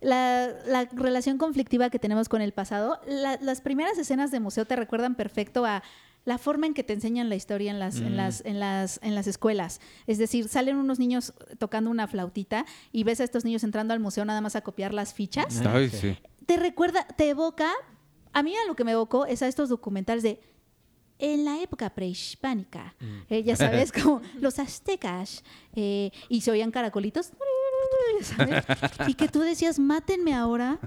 [0.00, 4.64] La, la relación conflictiva que tenemos con el pasado, la- las primeras escenas de museo
[4.64, 5.84] te recuerdan perfecto a
[6.24, 9.14] la forma en que te enseñan la historia en las, en las, en las, en
[9.14, 9.80] las escuelas.
[10.06, 14.00] Es decir, salen unos niños tocando una flautita y ves a estos niños entrando al
[14.00, 15.62] museo nada más a copiar las fichas.
[15.66, 16.16] Ay, sí.
[16.46, 17.70] te recuerda, te evoca,
[18.32, 20.40] a mí a lo que me evocó es a estos documentales de
[21.18, 22.96] en la época prehispánica,
[23.30, 25.44] eh, ya sabes, como los aztecas,
[25.74, 27.30] eh, y se oían caracolitos,
[29.06, 30.78] y que tú decías, mátenme ahora.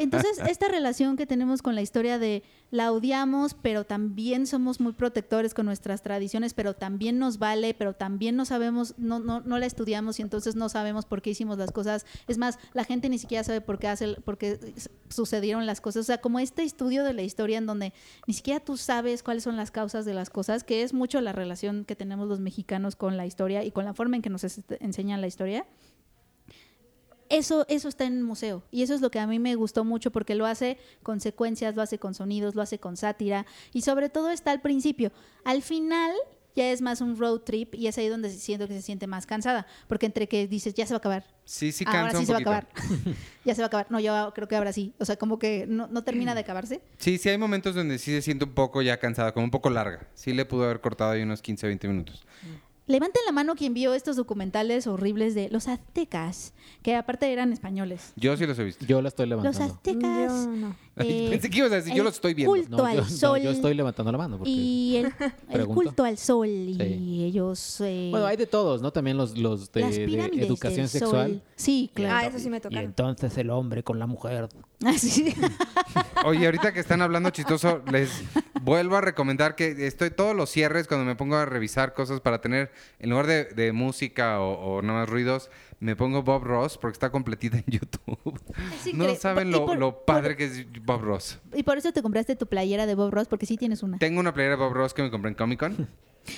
[0.00, 4.92] Entonces, esta relación que tenemos con la historia de la odiamos, pero también somos muy
[4.92, 9.58] protectores con nuestras tradiciones, pero también nos vale, pero también no sabemos, no, no, no
[9.58, 12.06] la estudiamos y entonces no sabemos por qué hicimos las cosas.
[12.26, 14.58] Es más, la gente ni siquiera sabe por qué, hace, por qué
[15.08, 16.00] sucedieron las cosas.
[16.00, 17.92] O sea, como este estudio de la historia en donde
[18.26, 21.32] ni siquiera tú sabes cuáles son las causas de las cosas, que es mucho la
[21.32, 24.44] relación que tenemos los mexicanos con la historia y con la forma en que nos
[24.80, 25.66] enseñan la historia
[27.28, 28.62] eso, eso está en el museo.
[28.70, 31.74] Y eso es lo que a mí me gustó mucho porque lo hace con secuencias,
[31.76, 33.46] lo hace con sonidos, lo hace con sátira.
[33.72, 35.12] Y sobre todo está al principio.
[35.44, 36.12] Al final
[36.56, 39.26] ya es más un road trip y es ahí donde siento que se siente más
[39.26, 39.66] cansada.
[39.86, 41.24] Porque entre que dices, ya se va a acabar.
[41.44, 42.50] Sí, sí ahora cansa sí un se poquito.
[42.50, 43.14] va a acabar.
[43.44, 43.86] ya se va a acabar.
[43.90, 44.92] No, yo creo que ahora sí.
[44.98, 46.80] O sea, como que no, no termina de acabarse.
[46.98, 49.70] Sí, sí hay momentos donde sí se siente un poco ya cansada, como un poco
[49.70, 50.08] larga.
[50.14, 52.26] Sí le pudo haber cortado ahí unos 15, 20 minutos.
[52.88, 58.12] Levanten la mano quien vio estos documentales horribles de los aztecas, que aparte eran españoles.
[58.16, 58.84] Yo sí los he visto.
[58.86, 59.74] Yo la estoy Los levantando.
[59.74, 60.32] aztecas.
[60.46, 60.76] Yo no.
[60.96, 62.52] eh, Pensé que ibas a decir, yo los estoy viendo.
[62.52, 63.40] culto No, al yo, no, sol.
[63.42, 64.38] yo estoy levantando la mano.
[64.38, 64.50] Porque...
[64.50, 66.48] y el, culto al sol.
[66.48, 67.24] Y Sí.
[67.24, 67.80] ellos.
[67.82, 68.90] eh, Bueno, hay de todos, ¿no?
[68.90, 71.30] También los, los de, las de educación del sexual.
[71.32, 71.42] sol.
[71.56, 72.16] Sí, claro.
[72.16, 72.84] Ah, eso sí me Y tocaron.
[72.84, 74.48] entonces el hombre con la mujer.
[74.84, 74.92] Ah.
[76.24, 78.10] Oye, ahorita que están hablando chistoso, les
[78.62, 82.40] vuelvo a recomendar que estoy todos los cierres cuando me pongo a revisar cosas para
[82.40, 85.50] tener, en lugar de, de música o, o nada más ruidos,
[85.80, 88.40] me pongo Bob Ross porque está completita en YouTube.
[88.94, 91.38] No saben lo, por- lo padre que es Bob Ross.
[91.54, 93.98] Y por eso te compraste tu playera de Bob Ross, porque sí tienes una.
[93.98, 95.88] Tengo una playera de Bob Ross que me compré en Comic Con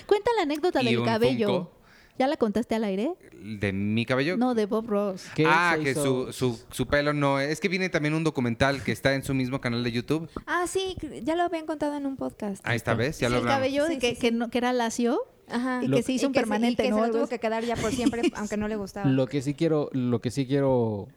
[0.06, 1.46] Cuenta la anécdota Y del un cabello.
[1.46, 1.79] Funko.
[2.20, 3.14] ¿Ya la contaste al aire?
[3.42, 4.36] de mi cabello.
[4.36, 5.24] No, de Bob Ross.
[5.34, 7.40] Que ah, que su, su, su pelo no.
[7.40, 10.28] Es que viene también un documental que está en su mismo canal de YouTube.
[10.46, 12.60] Ah, sí, ya lo habían contado en un podcast.
[12.66, 13.18] Ahí está, ¿ves?
[13.18, 13.56] Ya Sí, lo el hablamos.
[13.56, 14.20] cabello de Sí, que, sí, sí.
[14.20, 15.18] que no- que era lacio
[15.48, 15.80] Ajá.
[15.82, 17.00] y Lo- que se hizo Y un permanente, y que ¿no?
[17.00, 19.08] se lo tuvo que quedar ya por siempre, aunque no le gustaba.
[19.08, 21.08] Lo que sí quiero, lo que sí quiero,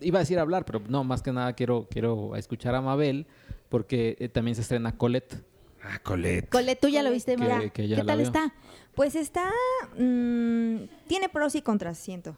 [0.00, 3.26] iba a decir hablar, pero no, más que nada quiero, quiero escuchar a Mabel,
[3.68, 5.42] porque eh, también se estrena Colette.
[5.82, 6.48] Ah, Colette.
[6.48, 7.68] Cole, tú ya lo viste, Mara?
[7.70, 8.26] que ya ¿Qué la tal veo.
[8.26, 8.54] está?
[8.94, 9.50] Pues está.
[9.98, 10.76] mm,
[11.08, 12.36] tiene pros y contras, siento.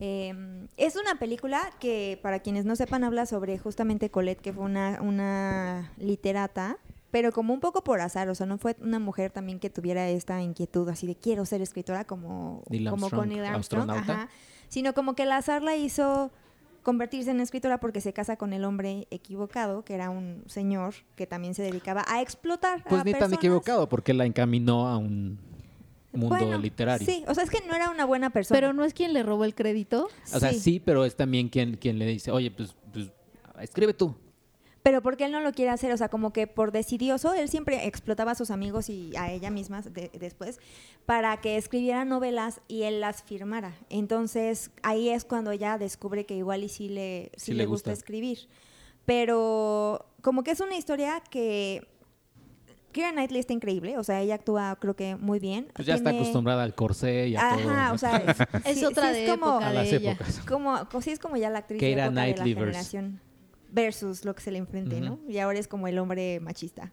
[0.00, 4.64] Eh, es una película que, para quienes no sepan, habla sobre justamente Colette, que fue
[4.64, 6.78] una, una literata,
[7.10, 10.08] pero como un poco por azar, o sea, no fue una mujer también que tuviera
[10.08, 14.28] esta inquietud así de quiero ser escritora como, Neil como Armstrong, con Neil Armstrong, ajá,
[14.68, 16.30] sino como que el azar la hizo
[16.82, 21.26] convertirse en escritora porque se casa con el hombre equivocado, que era un señor que
[21.26, 25.38] también se dedicaba a explotar Pues a ni tan equivocado, porque la encaminó a un
[26.12, 27.06] mundo Bueno, literario.
[27.06, 28.58] Sí, o sea, es que no era una buena persona.
[28.58, 30.08] Pero no es quien le robó el crédito.
[30.34, 33.10] O sea, sí, pero es también quien, quien le dice, oye, pues, pues
[33.60, 34.14] escribe tú.
[34.82, 37.86] Pero porque él no lo quiere hacer, o sea, como que por decidioso, él siempre
[37.86, 40.58] explotaba a sus amigos y a ella misma de- después
[41.04, 43.74] para que escribiera novelas y él las firmara.
[43.90, 47.90] Entonces, ahí es cuando ella descubre que igual y sí le, sí Sí le gusta.
[47.90, 48.00] gusta.
[48.00, 48.48] escribir.
[49.04, 51.86] Pero como que es una historia que...
[52.92, 55.68] Keira Knightley está increíble, o sea, ella actúa creo que muy bien.
[55.74, 57.70] Pues ya está acostumbrada al corsé y a todo.
[57.70, 58.16] Ajá, o sea,
[58.64, 60.12] Es sí- otra sí de es como, época a las ella.
[60.12, 60.40] épocas.
[60.48, 63.20] como, co- sí es como ya la actriz Keira de época de la generación
[63.72, 65.14] versus lo que se le enfrente, ¿no?
[65.14, 65.30] Ujú.
[65.30, 66.90] Y ahora es como el hombre machista.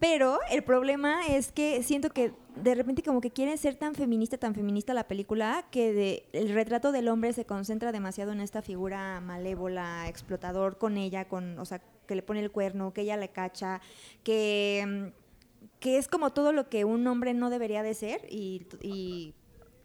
[0.00, 4.36] Pero el problema es que siento que de repente como que quieren ser tan feminista,
[4.36, 8.60] tan feminista la película, que de- el retrato del hombre se concentra demasiado en esta
[8.60, 13.16] figura malévola, explotador con ella, con, o sea, que le pone el cuerno, que ella
[13.16, 13.80] le cacha,
[14.24, 18.66] que, mm, que es como todo lo que un hombre no debería de ser y,
[18.82, 19.32] y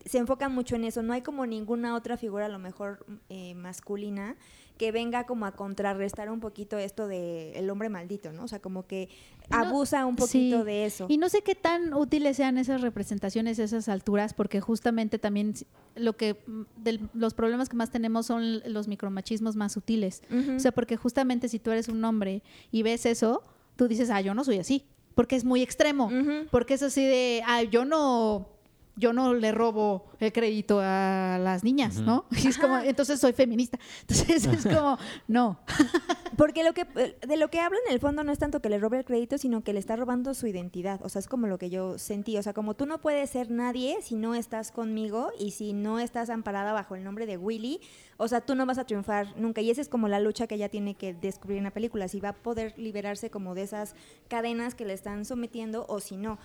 [0.05, 1.01] se enfocan mucho en eso.
[1.03, 4.36] No hay como ninguna otra figura, a lo mejor eh, masculina,
[4.80, 8.45] que venga como a contrarrestar un poquito esto de el hombre maldito, ¿no?
[8.45, 9.09] O sea, como que
[9.51, 10.65] No, abusa un poquito sí.
[10.65, 11.05] de eso.
[11.09, 15.53] Y no sé qué tan útiles sean esas representaciones a esas alturas, porque justamente también
[15.95, 16.63] lo que mm,
[17.13, 20.23] los problemas que más tenemos son los micromachismos más sutiles.
[20.55, 23.43] O sea, porque justamente si tú eres un hombre y ves eso,
[23.75, 26.09] tú dices, ah, yo no soy así, porque es muy extremo,
[26.51, 28.47] porque es así de, ah, yo no,
[28.99, 31.97] yo no le robo el crédito a las niñas.
[31.97, 32.25] ¿no?
[32.43, 33.79] Y es como, entonces soy feminista.
[34.01, 34.97] Entonces es como,
[35.27, 35.59] no.
[36.37, 38.79] Porque lo que de lo que habla en el fondo no es tanto que le
[38.79, 41.01] robe el crédito, sino que le está robando su identidad.
[41.03, 42.37] O sea, es como lo que yo sentí.
[42.37, 45.99] O sea, como tú no puedes ser nadie si no estás conmigo y si no
[45.99, 47.81] estás amparada bajo el nombre de Willy,
[48.17, 49.61] o sea, tú no vas a triunfar nunca.
[49.61, 52.19] Y esa es como la lucha que ella tiene que descubrir en la película, si
[52.19, 53.95] va a poder liberarse como de esas
[54.29, 56.39] cadenas que le están sometiendo o si no.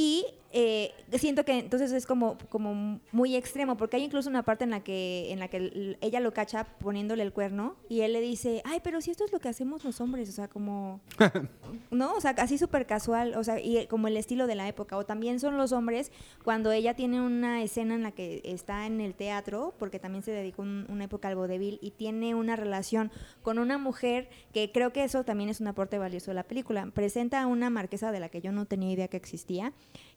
[0.00, 4.62] Y eh, siento que entonces es como, como muy extremo, porque hay incluso una parte
[4.64, 8.20] en la que en la que ella lo cacha poniéndole el cuerno y él le
[8.20, 11.00] dice, ay, pero si esto es lo que hacemos los hombres, o sea, como,
[11.90, 12.14] ¿no?
[12.14, 14.96] O sea, así súper casual, o sea, y como el estilo de la época.
[14.96, 16.12] O también son los hombres
[16.44, 20.30] cuando ella tiene una escena en la que está en el teatro, porque también se
[20.30, 23.10] dedicó un- una época al vodevil, y tiene una relación
[23.42, 26.86] con una mujer que creo que eso también es un aporte valioso de la película.
[26.94, 29.72] Presenta a una marquesa de la que yo no tenía idea que existía,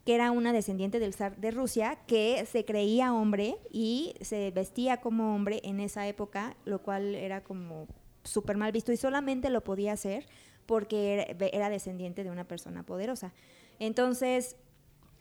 [0.05, 4.97] que era una descendiente del zar de Rusia, que se creía hombre y se vestía
[4.97, 7.87] como hombre en esa época, lo cual era como
[8.23, 10.25] súper mal visto y solamente lo podía hacer
[10.65, 13.33] porque era, descendiente de una persona poderosa.
[13.79, 14.55] Entonces,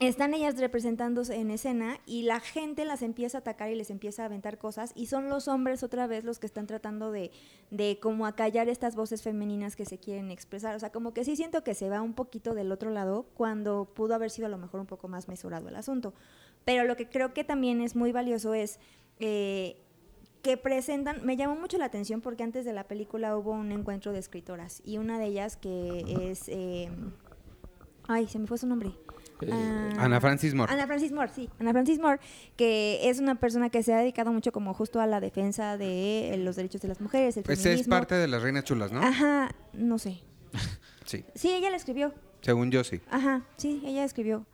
[0.00, 4.22] están ellas representándose en escena y la gente las empieza a atacar y les empieza
[4.22, 7.30] a aventar cosas y son los hombres otra vez los que están tratando de,
[7.70, 10.74] de como acallar estas voces femeninas que se quieren expresar.
[10.74, 13.84] O sea, como que sí siento que se va un poquito del otro lado cuando
[13.94, 16.14] pudo haber sido a lo mejor un poco más mesurado el asunto.
[16.64, 18.80] Pero lo que creo que también es muy valioso es...
[19.18, 19.76] eh,
[20.42, 24.10] que presentan, me llamó mucho la atención porque antes de la película hubo un encuentro
[24.10, 26.88] de escritoras y una de ellas que es, eh,
[28.08, 28.90] ay, se me fue su nombre,
[29.50, 30.72] Ah, Ana Francis Moore.
[30.72, 31.48] Ana Francis Moore, sí.
[31.58, 32.20] Ana Francis Moore,
[32.56, 36.34] que es una persona que se ha dedicado mucho como justo a la defensa de
[36.34, 39.00] eh, los derechos de las mujeres, el Pues es parte de las reinas chulas, ¿no?
[39.02, 40.22] Ajá, no sé.
[41.06, 41.24] Sí.
[41.34, 42.14] Sí, ella la escribió.
[42.40, 43.00] Según yo, sí.
[43.10, 44.46] Ajá, sí, ella escribió.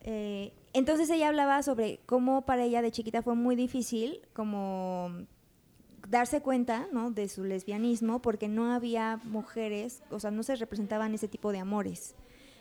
[0.00, 5.10] Eh, entonces ella hablaba sobre cómo para ella de chiquita fue muy difícil como
[6.08, 7.10] darse cuenta ¿no?
[7.10, 11.58] de su lesbianismo porque no había mujeres, o sea, no se representaban ese tipo de
[11.58, 12.14] amores.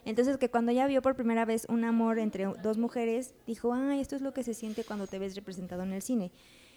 [0.07, 3.99] Entonces que cuando ella vio por primera vez un amor entre dos mujeres, dijo, ay,
[3.99, 6.31] esto es lo que se siente cuando te ves representado en el cine.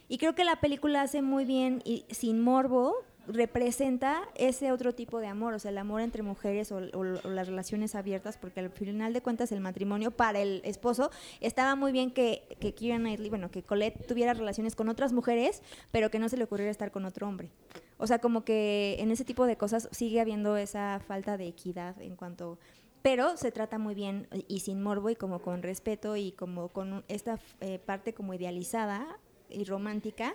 [0.08, 2.94] Y creo que la película hace muy bien y sin morbo
[3.28, 7.28] representa ese otro tipo de amor, o sea, el amor entre mujeres o, o- o
[7.30, 11.10] las relaciones abiertas, porque al final de cuentas el matrimonio para el esposo
[11.40, 15.62] estaba muy bien que, que Keira Knightley, bueno, que Colette tuviera relaciones con otras mujeres,
[15.92, 17.50] pero que no se le ocurriera estar con otro hombre.
[17.98, 22.00] O sea, como que en ese tipo de cosas sigue habiendo esa falta de equidad
[22.02, 22.58] en cuanto...
[23.02, 26.92] Pero se trata muy bien y sin morbo y como con respeto y como con
[26.92, 29.06] un- esta eh, parte como idealizada
[29.48, 30.34] y romántica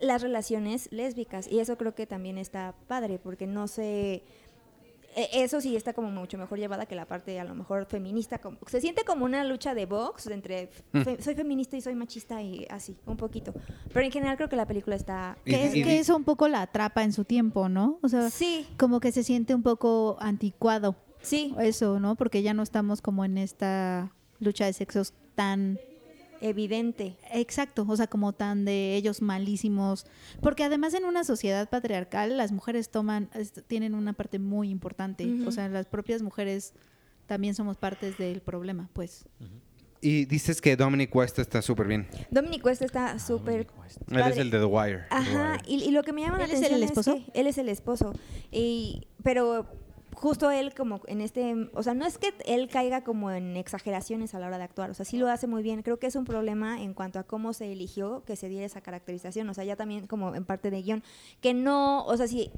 [0.00, 1.46] las relaciones lésbicas.
[1.50, 4.22] Y eso creo que también está padre porque no se
[5.14, 8.38] e- eso sí está como mucho mejor llevada que la parte a lo mejor feminista
[8.38, 12.42] como se siente como una lucha de box entre fe- soy feminista y soy machista
[12.42, 13.54] y así un poquito.
[13.92, 16.62] Pero en general creo que la película está Que es que eso un poco la
[16.62, 17.98] atrapa en su tiempo, ¿no?
[18.02, 18.66] O sea, sí.
[18.78, 20.96] como que se siente un poco anticuado
[21.26, 22.14] sí eso, ¿no?
[22.16, 25.78] Porque ya no estamos como en esta lucha de sexos tan
[26.40, 30.04] evidente exacto, o sea, como tan de ellos malísimos,
[30.42, 35.26] porque además en una sociedad patriarcal las mujeres toman es- tienen una parte muy importante,
[35.46, 36.74] o sea, las propias mujeres
[37.26, 39.24] también somos partes del problema, pues.
[40.02, 42.06] Y dices que Dominic West está súper bien.
[42.30, 43.66] Dominic West está súper
[44.10, 45.04] Él es el de The Wire.
[45.10, 47.14] Ajá, y, y lo que me llama la ¿Él es el atención esposo?
[47.32, 48.12] que él es el esposo.
[48.52, 49.66] Y, pero
[50.16, 54.34] justo él como en este, o sea, no es que él caiga como en exageraciones
[54.34, 55.82] a la hora de actuar, o sea, sí lo hace muy bien.
[55.82, 58.80] Creo que es un problema en cuanto a cómo se eligió que se diera esa
[58.80, 61.02] caracterización, o sea, ya también como en parte de guion,
[61.40, 62.50] que no, o sea, sí,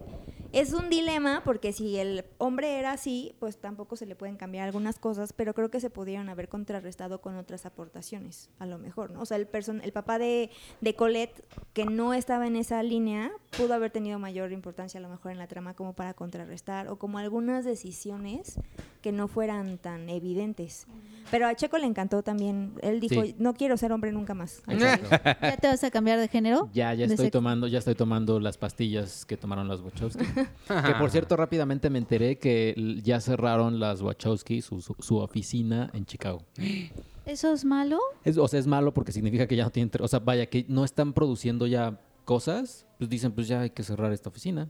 [0.52, 4.66] es un dilema porque si el hombre era así, pues tampoco se le pueden cambiar
[4.66, 9.10] algunas cosas, pero creo que se pudieron haber contrarrestado con otras aportaciones, a lo mejor,
[9.10, 9.20] ¿no?
[9.20, 10.50] O sea, el, person el papá de,
[10.80, 15.08] de Colette, que no estaba en esa línea, pudo haber tenido mayor importancia a lo
[15.08, 18.60] mejor en la trama como para contrarrestar o como algunas decisiones
[19.00, 20.86] que no fueran tan evidentes.
[21.30, 22.74] Pero a Checo le encantó también.
[22.82, 23.34] Él dijo, Sí.
[23.38, 24.62] no quiero ser hombre nunca más.
[24.68, 26.68] ¿Ya te vas a cambiar de género?
[26.74, 30.24] Ya, ya estoy tomando, ya estoy tomando las pastillas que tomaron las Wachowski.
[30.68, 35.90] que por cierto, rápidamente me enteré que ya cerraron las Wachowski su, su, su oficina
[35.94, 36.42] en Chicago.
[37.24, 37.98] ¿Eso es malo?
[38.24, 40.66] Es, o sea, es malo porque significa que ya no tienen, o sea, vaya, que
[40.68, 44.68] no están produciendo ya cosas, pues dicen, pues ya hay que cerrar esta oficina.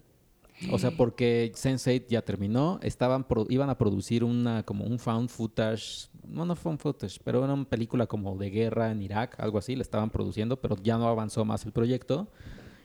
[0.71, 5.29] O sea, porque Sense8 ya terminó, estaban pro- iban a producir una como un found
[5.29, 9.59] footage, no no found footage, pero era una película como de guerra en Irak, algo
[9.59, 12.29] así, la estaban produciendo, pero ya no avanzó más el proyecto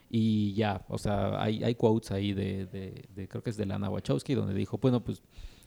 [0.09, 3.65] y ya, o sea, hay, hay quotes ahí de, de- de- creo que es de
[3.65, 5.23] Lana Wachowski, donde dijo, bueno, pues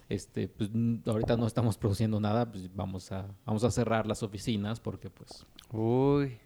[0.08, 4.22] este, pues mm, ahorita no estamos produciendo nada, pues vamos a, vamos a cerrar las
[4.22, 6.38] oficinas porque pues Uy.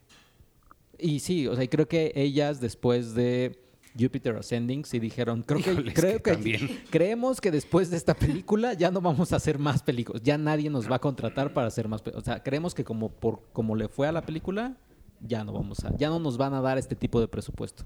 [0.99, 3.61] y sí, o sea, creo que ellas después de
[3.99, 6.81] Jupiter Ascending sí dijeron, creo que, Híjoles, creo que que también.
[6.91, 10.71] creemos que después de esta película ya no vamos a hacer más películas, ya nadie
[10.71, 13.89] nos va a contratar para hacer más, o sea, creemos que como por como le
[13.89, 14.77] fue a la película,
[15.21, 17.85] ya no vamos a, ya no nos van a dar este tipo de presupuesto.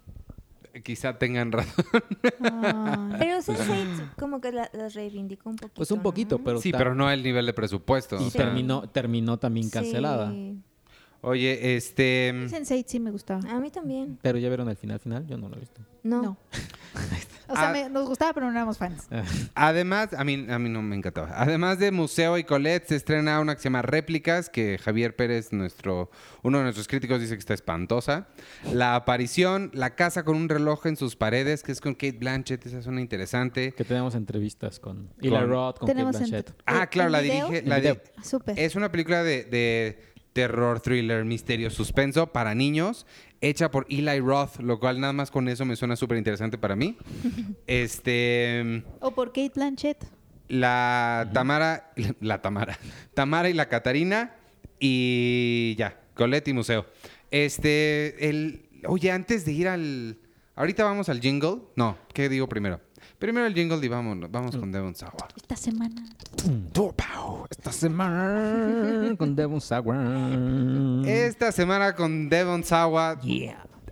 [0.83, 1.85] Quizá tengan razón.
[2.41, 3.17] Ay.
[3.19, 5.75] Pero Sense8 como que la- las reivindicó un poquito.
[5.77, 6.45] Pues un poquito, ¿no?
[6.45, 8.17] pero Sí, pero no el nivel de presupuesto.
[8.21, 8.45] y o sea.
[8.47, 10.31] terminó terminó también cancelada.
[10.33, 10.59] Sí.
[11.25, 12.33] Oye, este...
[12.33, 13.41] Sense8 sí me gustaba.
[13.51, 14.18] A mí también.
[14.22, 15.81] Pero ya vieron el final final, yo no lo he visto.
[16.03, 16.22] No.
[16.22, 16.39] No.
[17.47, 17.72] O sea, Ah.
[17.72, 19.07] me- nos gustaba, pero no éramos fans.
[19.55, 21.31] Además, a mí, a mí no me encantaba.
[21.35, 25.53] Además de Museo y Colette, se estrena una que se llama Réplicas, que Javier Pérez,
[25.53, 26.11] nuestro,
[26.43, 28.29] uno de nuestros críticos, dice que está espantosa.
[28.72, 32.64] La aparición, La casa con un reloj en sus paredes, que es con Kate Blanchett,
[32.64, 33.72] esa suena interesante.
[33.75, 36.55] Que tenemos entrevistas con Con- Roth, con Kate Blanchett.
[36.64, 37.62] Ah, ¿En claro, la dirige...
[37.62, 37.97] La video.
[37.97, 38.59] de- Súper.
[38.59, 43.07] es una película de, de terror, thriller, misterio, suspenso para niños,
[43.41, 46.76] hecha por Eli Roth, lo cual nada más con eso me suena súper interesante para
[46.76, 46.99] mí.
[47.66, 48.82] Este...
[49.01, 50.05] O por Kate Blanchett.
[50.49, 52.78] La Tamara, la Tamara,
[53.14, 54.35] Tamara y la Catarina
[54.78, 56.85] y ya, Colette y Museo.
[57.30, 60.18] Este, el, oye, antes de ir al,
[60.57, 62.80] ahorita vamos al jingle, no, ¿qué digo primero?
[63.25, 65.14] Primero el jingle y vamos, vamos con Devon Sawa.
[65.35, 65.95] Esta semana.
[67.51, 69.97] Esta semana con Devon Sawa.
[71.07, 73.18] Esta semana con Devon Sawa.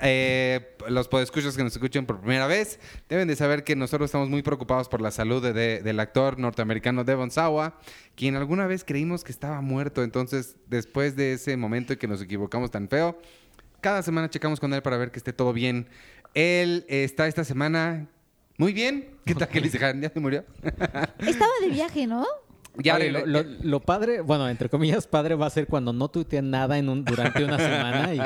[0.01, 2.79] Eh, los podescuchos que nos escuchen por primera vez
[3.09, 6.39] deben de saber que nosotros estamos muy preocupados por la salud de- de- del actor
[6.39, 7.79] norteamericano Devon Sawa,
[8.15, 10.03] quien alguna vez creímos que estaba muerto.
[10.03, 13.19] Entonces, después de ese momento en que nos equivocamos tan feo,
[13.81, 15.89] cada semana checamos con él para ver que esté todo bien.
[16.35, 18.09] Él está esta semana
[18.59, 19.09] muy bien.
[19.25, 20.01] ¿Qué tal que le dijeron?
[20.01, 20.45] ¿Ya se murió?
[21.19, 22.27] Estaba de viaje, ¿no?
[22.79, 25.93] ya Oye, le- lo, lo- lo padre, bueno, entre comillas, padre va a ser cuando
[25.93, 28.19] no tuiteen nada en un, durante una semana y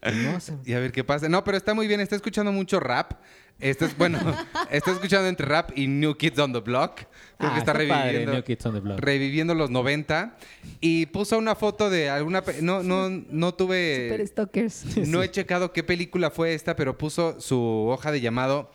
[0.00, 0.52] pues, no sé.
[0.66, 1.26] Y a ver qué pasa.
[1.28, 2.00] No, pero está muy bien.
[2.00, 3.12] Está escuchando mucho rap.
[3.60, 4.18] Esto es, bueno,
[4.70, 6.96] está escuchando entre rap y New Kids on the Block.
[7.38, 8.98] Creo Ah, que está, está padre, reviviendo, New Kids on the Block.
[9.00, 10.36] reviviendo los 90.
[10.80, 12.42] Y puso una foto de alguna...
[12.60, 14.08] No, no, no tuve...
[14.10, 14.96] Super stalkers.
[15.08, 17.58] No he checado qué película fue esta, pero puso su
[17.88, 18.70] hoja de llamado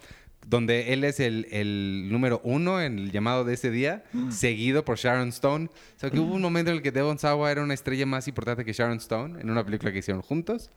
[0.50, 4.98] donde él es el, el número uno en el llamado de ese día, seguido por
[4.98, 5.68] Sharon Stone.
[5.68, 8.28] O sea, que hubo un momento en el que Devon Sawa era una estrella más
[8.28, 10.72] importante que Sharon Stone en una película que hicieron juntos.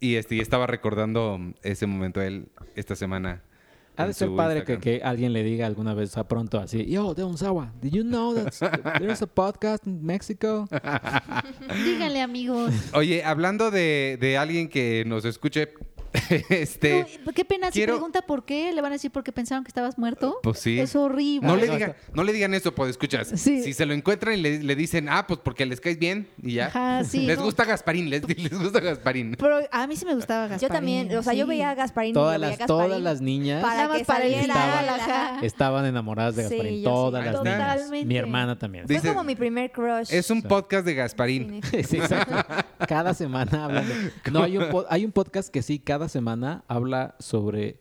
[0.00, 3.42] Y, este, y estaba recordando ese momento él esta semana.
[3.96, 7.12] Ha de ser padre que, que alguien le diga alguna vez a pronto así, yo,
[7.12, 10.66] Devon Sawa, did you know that there's a podcast in Mexico?
[11.84, 12.72] Díganle, amigos.
[12.94, 15.74] Oye, hablando de, de alguien que nos escuche,
[16.50, 17.06] este...
[17.24, 19.68] No, qué pena, si quiero- pregunta por qué, le van a decir porque pensaron que
[19.68, 20.38] estabas muerto.
[20.42, 20.78] Pues sí.
[20.78, 21.46] Es horrible.
[21.46, 23.28] No le, no, digan, no le digan eso, pues escuchas.
[23.36, 23.62] Sí.
[23.62, 26.54] Si se lo encuentran y le, le dicen, ah, pues porque les caes bien y
[26.54, 26.66] ya.
[26.66, 27.44] Ajá, sí, les no.
[27.44, 29.36] gusta Gasparín, les, les gusta Gasparín.
[29.38, 30.68] Pero a mí sí me gustaba Gasparín.
[30.68, 32.14] Yo también, o sea, yo veía a Gasparín.
[32.14, 33.88] Todas veía las, todas las niñas para
[35.40, 37.30] que estaban enamoradas de Gasparín, todas sí.
[37.44, 38.06] las niñas.
[38.06, 38.86] Mi hermana también.
[38.86, 40.12] Fue Dice- como mi primer crush.
[40.12, 41.60] Es un podcast de Gasparín.
[41.90, 42.34] Sí, exacto.
[42.86, 44.30] Cada semana hablan de...
[44.30, 47.78] No, hay un, hay un podcast que sí, cada semana habla sobre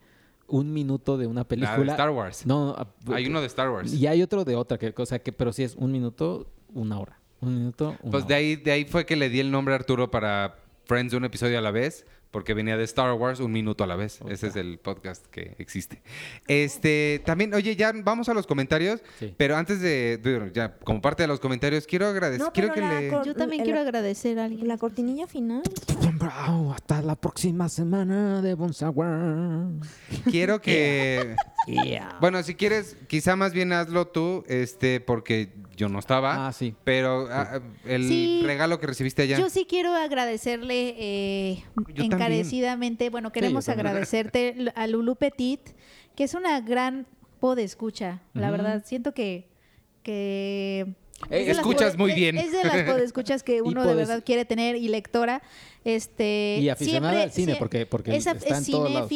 [0.47, 1.77] un minuto de una La película.
[1.77, 2.45] de Star Wars.
[2.45, 3.93] No, no, ah, Hay uno de Star Wars.
[3.93, 6.99] Y hay otro de otra, que, o sea, que, pero sí es un minuto, una
[6.99, 7.19] hora.
[7.41, 8.37] Un minuto, una Pues de hora.
[8.37, 10.55] ahí, de ahí fue que le di el nombre a Arturo para
[10.85, 13.95] Friends un episodio a la vez, porque venía de Star Wars un minuto a la
[13.95, 14.19] vez.
[14.29, 16.01] Ese es el podcast que existe.
[16.47, 19.33] Este, también, oye, ya vamos a los comentarios, Sí.
[19.37, 22.81] pero antes de, de- ya como parte de los comentarios, quiero agradecer, No, quiero que
[22.81, 23.09] le...
[23.25, 24.67] Yo también El- quiero agradecer a alguien.
[24.67, 25.61] La cortinilla final.
[26.13, 29.69] Bravo, hasta la próxima semana de Bonsawar.
[30.29, 31.35] Quiero que...
[31.71, 32.17] Yeah.
[32.21, 36.47] Bueno, si quieres, quizá más bien hazlo tú, este, porque yo no estaba.
[36.47, 36.75] Ah, sí.
[36.83, 38.41] Pero ah, el Sí.
[38.43, 39.37] regalo que recibiste allá.
[39.39, 41.63] Yo sí quiero agradecerle eh,
[41.95, 45.61] encarecidamente, bueno, queremos agradecerte a Lulu Petit,
[46.15, 47.05] que es una gran
[47.39, 48.51] podescucha, la Ujú.
[48.57, 48.83] verdad.
[48.85, 49.47] Siento que...
[50.03, 50.85] que
[51.29, 52.37] Eh, es escuchas muy es- bien.
[52.37, 55.41] Es de las podescuchas que uno de verdad quiere tener y lectora.
[55.85, 59.09] Este, Y aficionada siempre- al cine, porque- porque esa está en es todos lados.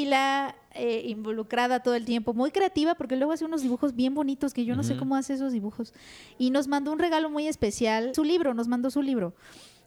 [0.76, 4.66] Eh, involucrada todo el tiempo, muy creativa, porque luego hace unos dibujos bien bonitos que
[4.66, 5.94] yo no sé cómo hace esos dibujos.
[6.38, 9.34] Y nos mandó un regalo muy especial, su libro, nos mandó su libro.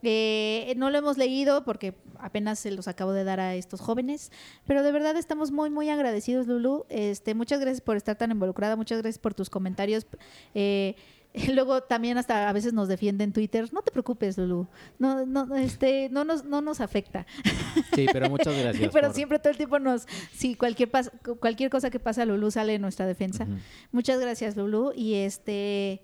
[0.02, 4.30] Eh, no lo hemos leído porque apenas se los acabo de dar a estos jóvenes,
[4.66, 6.84] pero de verdad estamos muy, muy agradecidos, Lulu.
[6.88, 10.06] Este, muchas gracias por estar tan involucrada, muchas gracias por tus comentarios.
[10.54, 10.94] Eh,
[11.52, 13.72] Luego también hasta a veces nos defiende en Twitter.
[13.72, 14.66] No te preocupes, Lulu.
[14.98, 17.26] No, no, este, no nos, no nos afecta.
[17.94, 18.90] Sí, pero muchas gracias.
[18.92, 21.10] Pero por- siempre todo el tiempo nos, si cualquier pas-
[21.40, 23.46] cualquier cosa que pasa, Lulu sale en nuestra defensa.
[23.92, 24.92] Muchas gracias, Lulu.
[24.94, 26.02] Y este,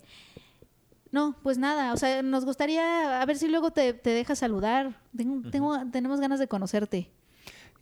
[1.10, 1.92] no, pues nada.
[1.92, 5.00] O sea, nos gustaría a ver si luego te, te dejas saludar.
[5.16, 7.10] Tengo, tengo- tenemos ganas de conocerte.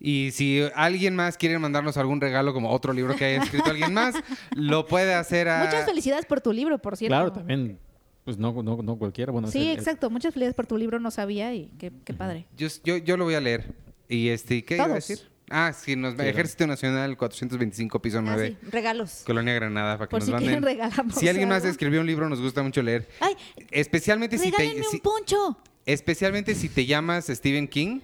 [0.03, 3.93] Y si alguien más quiere mandarnos algún regalo, como otro libro que haya escrito alguien
[3.93, 4.15] más,
[4.55, 5.63] lo puede hacer a...
[5.65, 7.11] Muchas felicidades por tu libro, por cierto.
[7.13, 7.77] Claro, también,
[8.25, 9.31] pues no, no, no cualquiera.
[9.31, 10.09] Bueno, Sí, el- el- exacto.
[10.09, 10.99] Muchas felicidades por tu libro.
[10.99, 12.47] No sabía y qué, qué padre.
[12.57, 13.75] Yo, yo, yo lo voy a leer.
[14.09, 15.07] Y este, ¿qué iba a Todos.
[15.07, 15.29] decir?
[15.51, 19.21] Ah, sí, nos, Sí, Ejército Nacional 425, piso Ah, 9, sí, regalos.
[19.25, 20.47] Colonia Granada, para que Por nos si manden.
[20.49, 21.13] quieren regalamos.
[21.15, 23.07] Si alguien más escribió un libro, nos gusta mucho leer.
[23.19, 23.33] Ay,
[23.69, 25.57] Especialmente si te, un poncho.
[25.85, 27.99] especialmente si te llamas Stephen King,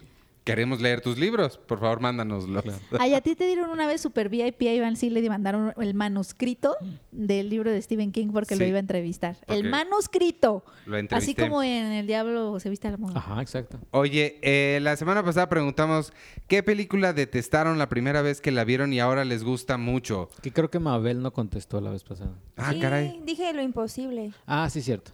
[0.48, 1.58] queremos leer tus libros.
[1.58, 2.64] Por favor, mándanoslos.
[3.00, 5.94] Ay, a ti te dieron una vez super VIP, a Iván sí le mandaron el
[5.94, 6.78] manuscrito
[7.12, 9.36] del libro de Stephen King porque lo iba a entrevistar.
[9.48, 10.64] El manuscrito.
[10.86, 13.18] Lo Así como en El Diablo se viste a la moda.
[13.18, 13.78] Ajá, exacto.
[13.92, 16.14] Oye, eh, la semana pasada preguntamos
[16.48, 20.30] qué película detestaron la primera vez que la vieron y ahora les gusta mucho.
[20.42, 22.32] Que creo que Mabel no contestó la vez pasada.
[22.56, 23.22] Ah, Sí, caray.
[23.26, 24.32] Dije lo imposible.
[24.46, 25.12] Ah, sí, cierto.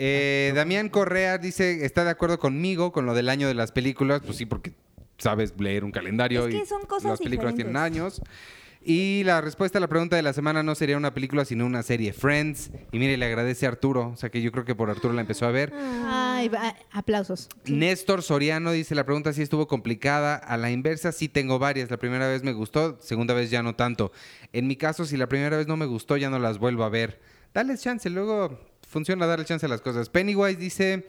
[0.00, 4.22] Eh, Damián Correa dice, está de acuerdo conmigo con lo del año de las películas.
[4.24, 4.72] Pues sí, porque
[5.18, 8.20] sabes leer un calendario Es que y son cosas las películas tienen diferentes.
[8.20, 8.22] años.
[8.80, 11.82] Y la respuesta a la pregunta de la semana no sería una película, sino una
[11.82, 12.70] serie, Friends.
[12.92, 14.10] Y mire, le agradece a Arturo.
[14.10, 15.72] O sea que yo creo que por Arturo la empezó a ver.
[16.06, 16.48] Ay,
[16.92, 17.48] aplausos.
[17.66, 20.36] Néstor Soriano dice, la pregunta sí estuvo complicada.
[20.36, 21.90] A la inversa sí tengo varias.
[21.90, 24.12] La primera vez me gustó, segunda vez ya no tanto.
[24.52, 26.88] En mi caso, si la primera vez no me gustó, ya no las vuelvo a
[26.88, 27.20] ver.
[27.52, 30.08] Dale chance, luego funciona darle chance a las cosas.
[30.08, 31.06] Pennywise dice,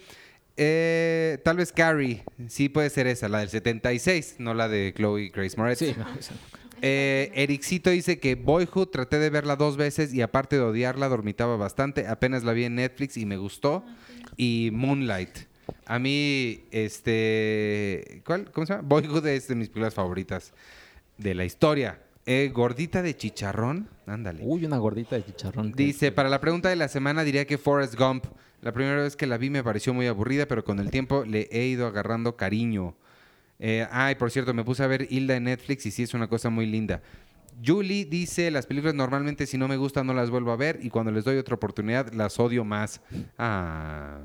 [0.58, 2.24] eh, tal vez Carrie.
[2.48, 5.80] Sí puede ser esa, la del 76, no la de Chloe Grace Moretz.
[5.80, 6.60] Sí, no, esa no creo.
[6.82, 11.58] Eh, Ericito dice que Boyhood traté de verla dos veces y aparte de odiarla, dormitaba
[11.58, 12.08] bastante.
[12.08, 13.84] Apenas la vi en Netflix y me gustó.
[14.38, 15.50] Y Moonlight.
[15.86, 18.22] A mí, este.
[18.26, 18.52] ¿Cuál?
[18.52, 18.88] ¿Cómo se llama?
[18.88, 20.54] Boyhood es de mis películas favoritas
[21.18, 22.00] de la historia.
[22.32, 23.90] Eh, gordita de chicharrón.
[24.06, 24.42] Ándale.
[24.44, 25.72] Uy, una gordita de chicharrón.
[25.72, 28.26] Dice, para la pregunta de la semana diría que Forrest Gump.
[28.62, 31.50] La primera vez que la vi me pareció muy aburrida, pero con el tiempo le
[31.52, 32.96] he ido agarrando cariño.
[33.58, 36.28] Eh, ay, por cierto, me puse a ver Hilda en Netflix y sí es una
[36.28, 37.02] cosa muy linda.
[37.66, 40.92] Julie dice, las películas normalmente si no me gustan no las vuelvo a ver y
[40.92, 43.02] cuando les doy otra oportunidad las odio más.
[43.40, 44.20] Ah.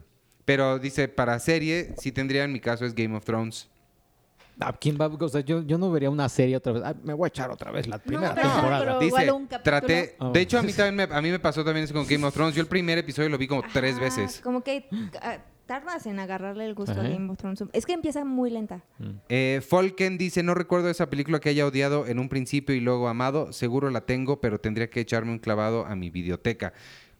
[0.44, 3.70] Pero dice, para serie, sí tendría en mi caso es Game of Thrones.
[4.60, 5.06] Ah, ¿Quién va?
[5.06, 6.82] O sea, yo, yo no vería una serie otra vez.
[6.84, 8.78] Ah, me voy a echar otra vez la primera pero- temporada.
[8.84, 9.62] pero- Dice, igual un capítulo.
[9.80, 10.30] traté, Oh.
[10.30, 12.32] de hecho a mí también me, a mí me pasó también eso con Game of
[12.34, 12.54] Thrones.
[12.54, 14.40] Yo el primer episodio lo vi como tres Ajá, veces.
[14.42, 14.88] Como que
[15.20, 17.00] ah, tardas en agarrarle el gusto Ajá.
[17.00, 17.64] a Game of Thrones.
[17.72, 18.82] Es que empieza muy lenta.
[19.28, 23.08] Eh, Folken dice, no recuerdo esa película que haya odiado en un principio y luego
[23.08, 23.52] amado.
[23.52, 26.72] Seguro la tengo, pero tendría que echarme un clavado a mi videoteca.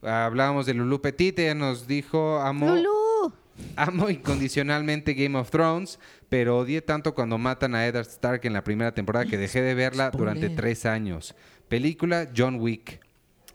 [0.02, 2.90] Hablábamos de Lulu Petit, ella nos dijo, amo, Lulú.
[3.76, 5.98] Amo incondicionalmente Game of Thrones,
[6.28, 9.74] pero odié tanto cuando matan a Eddard Stark en la primera temporada que dejé de
[9.74, 11.34] verla durante tres años.
[11.68, 13.00] Película John Wick.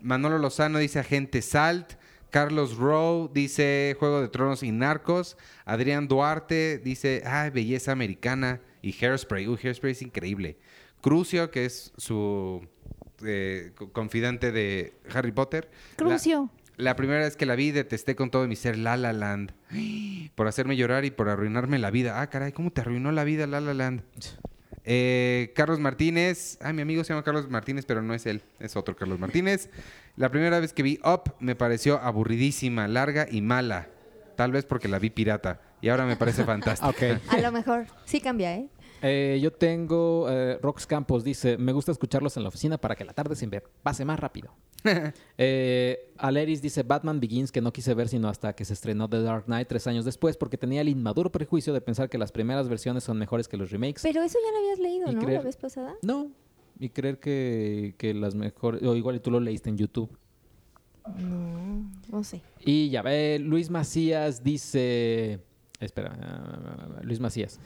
[0.02, 1.94] Manolo Lozano dice Agente Salt.
[2.32, 5.36] Carlos Rowe dice Juego de Tronos y Narcos.
[5.66, 8.62] Adrián Duarte dice, ay, belleza americana.
[8.82, 9.48] Y Hairspray.
[9.48, 10.58] Uy, Hairspray es increíble.
[11.02, 12.66] Crucio, que es su
[13.26, 15.70] eh, co- confidente de Harry Potter.
[15.96, 16.50] Crucio.
[16.80, 19.52] La primera vez que la vi, detesté con todo mi ser La La Land.
[20.36, 22.22] Por hacerme llorar y por arruinarme la vida.
[22.22, 24.02] Ah, caray, ¿cómo te arruinó la vida La La Land?
[24.92, 26.58] Eh, Carlos Martínez.
[26.62, 28.42] Ah, mi amigo se llama Carlos Martínez, pero no es él.
[28.60, 29.70] Es otro Carlos Martínez.
[30.16, 33.90] La primera vez que vi Up me pareció aburridísima, larga y mala.
[34.36, 35.62] Tal vez porque la vi pirata.
[35.82, 37.22] Y ahora me parece fantástica.
[37.30, 38.70] A lo mejor sí cambia, ¿eh?
[39.02, 43.06] Eh, yo tengo eh, Rox Campos dice, me gusta escucharlos en la oficina para que
[43.06, 44.56] la tarde sin ver pase más rápido.
[45.38, 49.22] eh, Aleris dice Batman Begins que no quise ver sino hasta que se estrenó The
[49.22, 52.70] Dark Knight tres años después porque tenía el inmaduro prejuicio de pensar que las primeras
[52.70, 54.02] versiones son mejores que los remakes.
[54.04, 55.22] Pero eso ya lo habías leído, ¿no?
[55.22, 55.96] creer- La vez pasada.
[56.02, 56.32] No,
[56.80, 60.10] y creer que, que las mejores, o igual y tú lo leíste en YouTube.
[61.18, 62.42] No, no sé.
[62.64, 65.40] Y ya ve, Luis Macías dice.
[65.80, 67.60] Espera, ah, Luis Macías.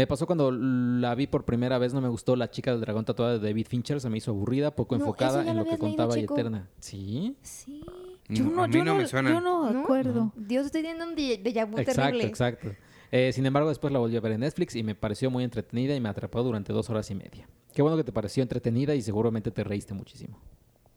[0.00, 3.04] Me pasó cuando la vi por primera vez, no me gustó La chica del dragón
[3.04, 5.86] tatuada de David Fincher, se me hizo aburrida, poco No, enfocada en lo que leído,
[5.86, 6.70] contaba y eterna.
[6.78, 7.36] ¿Sí?
[7.42, 7.84] Sí.
[8.30, 9.30] Yo No, no, a mí yo no me suena.
[9.30, 9.80] Yo no ¿No?
[9.82, 10.32] acuerdo.
[10.36, 12.24] Dios, estoy teniendo un de- déjà vu Exacto, terrible.
[12.24, 12.68] exacto.
[13.12, 15.94] Eh, sin embargo, después la volví a ver en Netflix y me pareció muy entretenida
[15.94, 17.46] y me atrapó durante dos horas y media.
[17.74, 20.38] Qué bueno que te pareció entretenida y seguramente te reíste muchísimo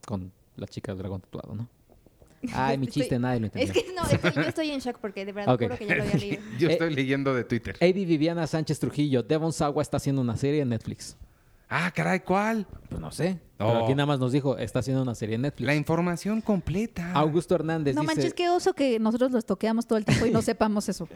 [0.08, 1.68] con La chica del dragón tatuado, ¿no?
[2.54, 3.72] Ay, mi Estoy- chiste nadie lo entendió.
[3.74, 5.62] Es que no, es que yo estoy en shock porque de verdad Ok.
[5.64, 6.42] juro que ya lo había leído.
[6.60, 7.78] Yo Eh, estoy leyendo de Twitter.
[7.80, 11.16] Eddie Viviana Sánchez Trujillo, Devon Sawa está haciendo una serie en Netflix.
[11.76, 12.68] Ah, caray, ¿cuál?
[12.88, 13.40] Pues no sé.
[13.58, 13.66] Oh.
[13.68, 15.66] Pero aquí nada más nos dijo, está haciendo una serie en Netflix.
[15.66, 17.12] La información completa.
[17.14, 20.30] Augusto Hernández No dice, manches, qué oso que nosotros los toqueamos todo el tiempo y
[20.30, 21.08] no sepamos eso.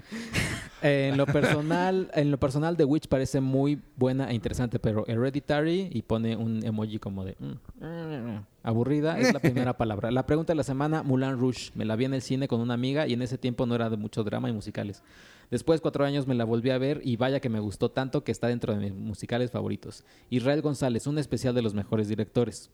[0.81, 5.89] en lo personal, en lo personal The Witch parece muy buena e interesante, pero Hereditary
[5.91, 10.09] y pone un emoji como de mm, mm, aburrida es la primera palabra.
[10.09, 12.73] La pregunta de la semana, Mulan Rouge, me la vi en el cine con una
[12.73, 15.03] amiga y en ese tiempo no era de mucho drama y musicales.
[15.49, 18.31] Después, cuatro años, me la volví a ver y vaya que me gustó tanto que
[18.31, 20.03] está dentro de mis musicales favoritos.
[20.29, 22.69] Israel González, un especial de los mejores directores.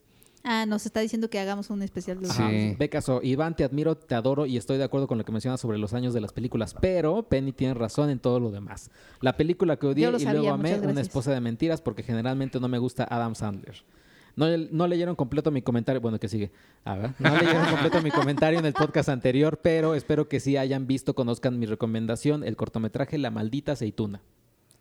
[0.45, 2.75] Ah, nos está diciendo que hagamos un especial de Sí.
[2.77, 5.77] Becaso, Iván, te admiro, te adoro y estoy de acuerdo con lo que mencionas sobre
[5.77, 8.91] los años de las películas, pero Penny tiene razón en todo lo demás.
[9.21, 12.67] La película que odié y sabía, luego amé, Una esposa de mentiras, porque generalmente no
[12.67, 13.83] me gusta Adam Sandler.
[14.35, 16.51] No, no leyeron completo mi comentario, bueno, que sigue.
[16.85, 20.57] A ver, no leyeron completo mi comentario en el podcast anterior, pero espero que sí
[20.57, 24.21] hayan visto, conozcan mi recomendación, el cortometraje La maldita aceituna.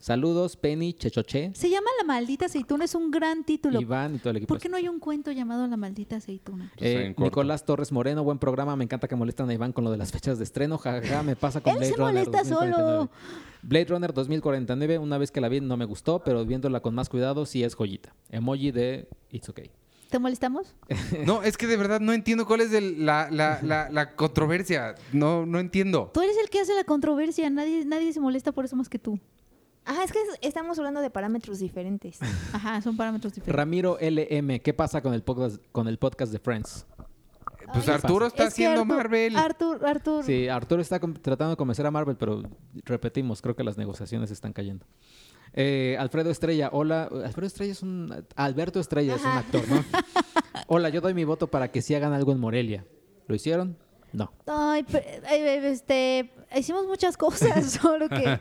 [0.07, 3.81] Saludos, Penny, Chechoche, Se llama La maldita aceituna, es un gran título.
[3.81, 4.49] Iván y todo el equipo.
[4.53, 6.73] ¿Por qué no hay un cuento llamado La maldita aceituna?
[6.77, 7.15] Pues Eh.
[7.17, 8.75] Nicolás Torres Moreno, buen programa.
[8.75, 10.77] Me encanta que molestan a Iván con lo de las fechas de estreno.
[10.77, 12.15] Jajaja, me pasa con Él Blade se Runner.
[12.15, 12.93] molesta 2049.
[12.99, 13.11] solo.
[13.63, 17.09] Blade Runner 2049, una vez que la vi no me gustó, pero viéndola con más
[17.09, 18.13] cuidado sí es joyita.
[18.31, 19.71] Emoji de It's okay.
[20.11, 20.75] ¿Te molestamos?
[21.27, 24.97] No, es que de verdad no entiendo cuál es el- la, la- la- la controversia.
[25.13, 26.11] No, no entiendo.
[26.13, 28.99] Tú eres el que hace la controversia, nadie, nadie se molesta por eso más que
[28.99, 29.21] tú.
[29.85, 32.19] Ah, es que es- estamos hablando de parámetros diferentes.
[32.53, 33.57] Ajá, son parámetros diferentes.
[33.57, 36.87] Ramiro LM, ¿qué pasa con el podcast, con el podcast de Friends?
[37.73, 39.37] Pues Ay, Arturo está Es haciendo Artur- Marvel.
[39.37, 40.25] Artur, Artur.
[40.25, 42.43] Sí, Arturo está tratando de convencer a Marvel, pero
[42.85, 44.85] repetimos, creo que las negociaciones están cayendo.
[45.55, 47.05] Eh, Alfredo Estrella, hola.
[47.25, 48.25] Alfredo Estrella es un.
[48.37, 49.39] Alberto Estrella es un Ajá.
[49.41, 49.85] actor, ¿no?
[50.67, 52.85] hola, yo doy mi voto para que sí hagan algo en Morelia.
[53.27, 53.77] ¿Lo hicieron?
[54.13, 54.31] No.
[54.47, 58.39] Ay, pe- eh, este, hicimos muchas cosas, solo que...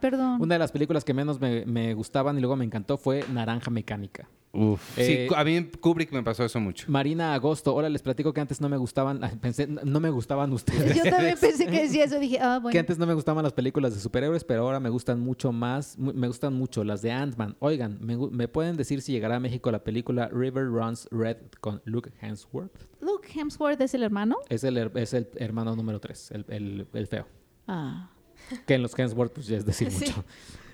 [0.00, 0.40] Perdón.
[0.40, 3.70] Una de las películas que menos me, me gustaban y luego me encantó fue Naranja
[3.70, 4.28] Mecánica.
[4.56, 4.96] Uf.
[4.96, 6.86] Eh, sí, a mí en Kubrick me pasó eso mucho.
[6.88, 10.94] Marina Agosto, hola, les platico que antes no me gustaban, pensé, no me gustaban ustedes.
[10.94, 12.78] Yo también pensé que decía eso, dije, ah, Que bueno.
[12.80, 16.28] antes no me gustaban las películas de superhéroes, pero ahora me gustan mucho más, me
[16.28, 17.56] gustan mucho las de Ant-Man.
[17.58, 21.82] Oigan, ¿me, ¿me pueden decir si llegará a México la película River Runs Red con
[21.84, 22.86] Luke Hemsworth?
[23.00, 24.36] Luke Hemsworth es el hermano.
[24.48, 27.26] Es el, es el hermano número 3, el, el- el feo.
[27.66, 28.08] Ah.
[28.66, 30.06] Que en los Hemsworth pues ya es decir Sí.
[30.06, 30.24] mucho.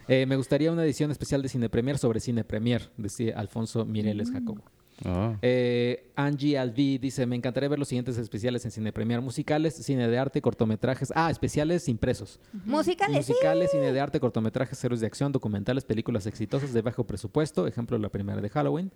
[0.09, 4.31] Eh, me gustaría una edición especial de Cine Premier sobre Cine Premier, decía Alfonso Mireles
[4.33, 4.63] Jacobo.
[5.05, 5.35] Oh.
[5.41, 9.21] Eh, Angie Alvi dice, me encantaría ver los siguientes especiales en Cine Premier.
[9.23, 11.11] Musicales, cine de arte, cortometrajes.
[11.15, 12.39] Ah, especiales impresos.
[12.67, 13.33] Musicales, sí.
[13.33, 17.67] Musicales, cine de arte, cortometrajes, héroes de acción, documentales, películas exitosas de bajo presupuesto.
[17.67, 18.93] Ejemplo, la primera de Halloween.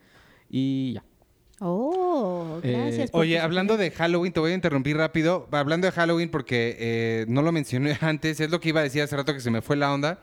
[0.51, 1.05] Y ya.
[1.61, 3.09] Oh, gracias.
[3.09, 5.49] Eh, por Oye, hablando de Halloween, te voy a interrumpir rápido.
[5.53, 9.03] Hablando de Halloween, porque eh, no lo mencioné antes, es lo que iba a decir
[9.03, 10.21] hace rato que se me fue la onda.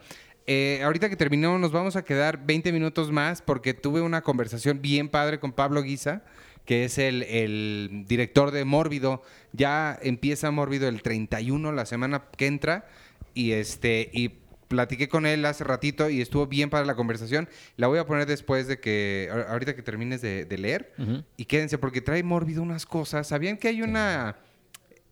[0.47, 4.81] Eh, ahorita que terminó, nos vamos a quedar 20 minutos más porque tuve una conversación
[4.81, 6.23] bien padre con Pablo Guisa,
[6.65, 9.21] que es el, el director de Mórbido.
[9.53, 12.87] Ya empieza Mórbido el 31, la semana que entra,
[13.33, 14.40] y este y
[14.71, 17.49] platiqué con él hace ratito y estuvo bien para la conversación.
[17.75, 20.93] La voy a poner después de que, ahor- ahorita que termines de, de leer.
[21.35, 23.27] Y quédense porque trae Mórbido unas cosas.
[23.27, 24.37] ¿Sabían que hay una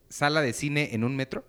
[0.08, 1.44] sala de cine en un metro?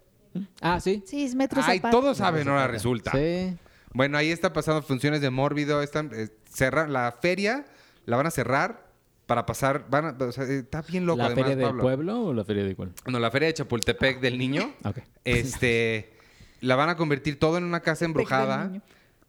[0.60, 1.02] Ah, sí.
[1.06, 3.12] Sí, es metros Ay, todos saben, ahora resulta.
[3.12, 3.56] Sí.
[3.92, 5.82] Bueno, ahí está pasando funciones de Mórbido.
[5.82, 7.64] Están, eh, cerra- la feria
[8.06, 8.90] la van a cerrar
[9.26, 9.86] para pasar.
[9.88, 11.82] Van a- o sea, eh, está bien loco ¿La además, feria del Pablo.
[11.82, 12.92] pueblo o la feria de cuál?
[13.06, 14.72] No, la feria de Chapultepec del niño.
[14.84, 14.98] Ok.
[15.24, 16.12] Este,
[16.60, 18.70] la van a convertir todo en una casa embrujada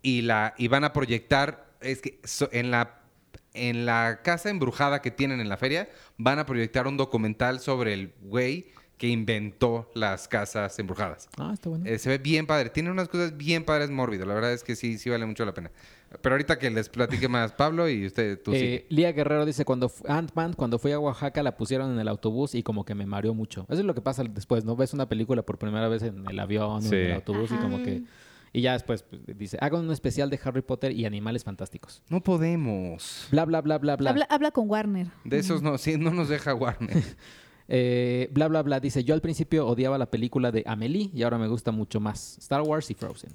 [0.02, 2.98] y la y van a proyectar es que so- en la
[3.54, 7.94] en la casa embrujada que tienen en la feria van a proyectar un documental sobre
[7.94, 8.68] el güey
[8.98, 11.28] que inventó las casas embrujadas.
[11.38, 11.86] Ah, está bueno.
[11.88, 14.76] Eh, se ve bien padre, tiene unas cosas bien padres mórbido, la verdad es que
[14.76, 15.72] sí sí vale mucho la pena.
[16.22, 18.86] Pero ahorita que les platique más Pablo y usted tú Eh, sigue.
[18.90, 22.64] Lía Guerrero dice, cuando Ant-Man, cuando fui a Oaxaca, la pusieron en el autobús y
[22.64, 23.66] como que me mareó mucho.
[23.70, 24.76] Eso es lo que pasa después, ¿no?
[24.76, 26.96] Ves una película por primera vez en el avión o Sí.
[26.96, 28.04] en el autobús y como que...
[28.54, 32.04] Y ya después pues, dice, hagan un especial de Harry Potter y animales fantásticos.
[32.10, 33.28] No podemos.
[33.32, 34.10] Bla, bla, bla, bla, bla.
[34.10, 35.08] Habla, habla con Warner.
[35.24, 36.98] De esos no, sí, no nos deja Warner.
[37.74, 38.82] Eh, bla, bla, bla.
[38.82, 42.38] Dice, yo al principio odiaba la película de Amelie y ahora me gusta mucho más.
[42.40, 43.32] Star Wars y Frozen.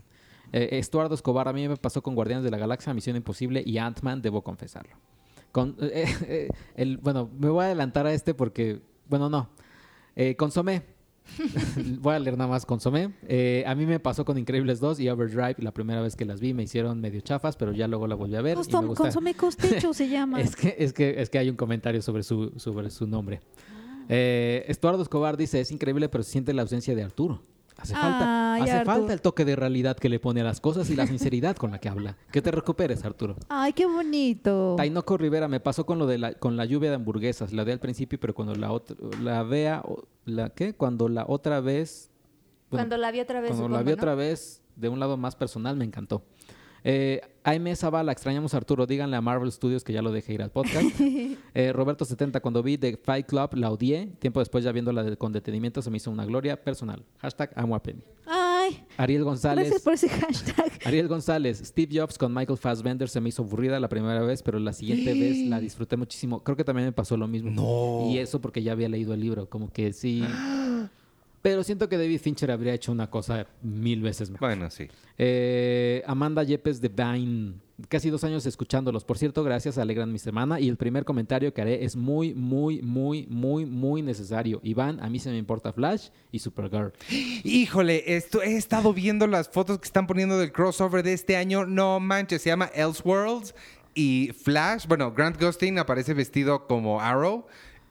[0.53, 3.79] Eh, Estuardo Escobar, a mí me pasó con Guardianes de la Galaxia, Misión Imposible y
[3.79, 4.97] Ant-Man, debo confesarlo.
[5.53, 9.49] Con, eh, eh, el, bueno, me voy a adelantar a este porque, bueno, no.
[10.37, 10.83] Consomé.
[12.01, 13.13] voy a leer nada más Consomé.
[13.67, 15.57] A mí me pasó con Increíbles 2 y Overdrive.
[15.59, 18.37] La primera vez que las vi me hicieron medio chafas, pero ya luego la volví
[18.37, 18.53] a ver.
[18.53, 20.41] y me gusta- consome costecho se llama.
[20.41, 23.41] es que, es que, es que hay un comentario sobre su, sobre su nombre.
[24.09, 27.43] Eh, Estuardo Escobar dice, es increíble, pero se siente la ausencia de Arturo.
[27.79, 30.97] Hace falta, hace falta el toque de realidad que le pone a las cosas y
[30.97, 32.17] la sinceridad con la que habla.
[32.33, 33.37] Que te recuperes, Arturo.
[33.49, 34.75] Ay, qué bonito.
[34.77, 37.53] Tainoco Rivera, me pasó con lo de la, con la lluvia de hamburguesas.
[37.53, 39.83] La de al principio, pero cuando la otra, la vea,
[40.25, 42.11] la qué, cuando la otra vez,
[42.71, 43.51] bueno, Cuando la vi otra vez.
[43.51, 43.95] cuando la vi ¿no?
[43.95, 46.23] otra vez, de un lado más personal, me encantó.
[46.89, 48.87] Eh, Aime Zavala, extrañamos a Arturo.
[48.87, 50.87] Díganle a Marvel Studios que ya lo deje ir al podcast.
[51.59, 54.09] Eh, Roberto70, cuando vi The Fight Club, la odié.
[54.19, 57.03] Tiempo después, ya viéndola de- con detenimiento, se me hizo una gloria personal.
[57.19, 58.03] Hashtag amo a Penny.
[58.27, 59.65] Ay, Ariel González.
[59.71, 60.71] gracias por ese hashtag.
[60.85, 64.59] Ariel González, Steve Jobs con Michael Fassbender se me hizo aburrida la primera vez, pero
[64.59, 66.43] la siguiente vez la disfruté muchísimo.
[66.45, 67.51] Creo que también me pasó lo mismo.
[67.51, 68.11] No.
[68.13, 70.23] Y eso porque ya había leído el libro, como que sí.
[71.47, 74.49] Pero siento que David Fincher habría hecho una cosa mil veces mejor.
[74.49, 74.89] Bueno, sí.
[75.17, 77.53] Eh, Amanda Yepes de Vine.
[77.89, 79.05] Casi dos años escuchándolos.
[79.05, 80.59] Por cierto, gracias, alegran mi semana.
[80.59, 84.59] Y el primer comentario que haré es muy, muy, muy, muy, muy necesario.
[84.65, 86.93] Iván, a mí se me importa Flash y Supergirl.
[87.45, 91.65] Híjole, esto, he estado viendo las fotos que están poniendo del crossover de este año.
[91.65, 93.55] No manches, se llama Elseworlds.
[93.95, 97.47] Y Flash, bueno, Grant Gustin aparece vestido como Arrow.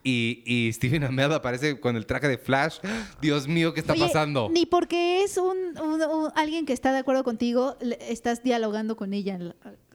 [0.08, 2.78] Y, y Steven Amell aparece con el traje de Flash.
[3.22, 4.50] Dios mío, ¿qué está Oye, pasando?
[4.54, 8.96] Ni porque es un, un- un- alguien que está de acuerdo contigo, le- estás dialogando
[8.98, 9.40] con ella.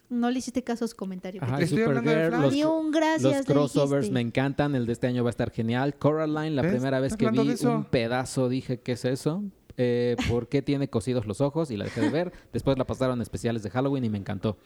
[0.08, 1.40] No le hiciste caso a su comentario.
[1.44, 2.42] Ajá, estoy hablando de Supergirl, Flash.
[2.42, 4.74] los, Ni un gracias los crossovers me encantan.
[4.74, 5.94] El de este año va a estar genial.
[5.94, 6.72] Coraline, la ¿Ves?
[6.72, 9.44] primera vez que vi un pedazo, dije, ¿qué es eso?
[9.76, 11.70] Eh, ¿Por qué tiene cosidos los ojos?
[11.70, 12.32] Y la dejé de ver.
[12.52, 14.58] Después la pasaron a especiales de Halloween y me encantó.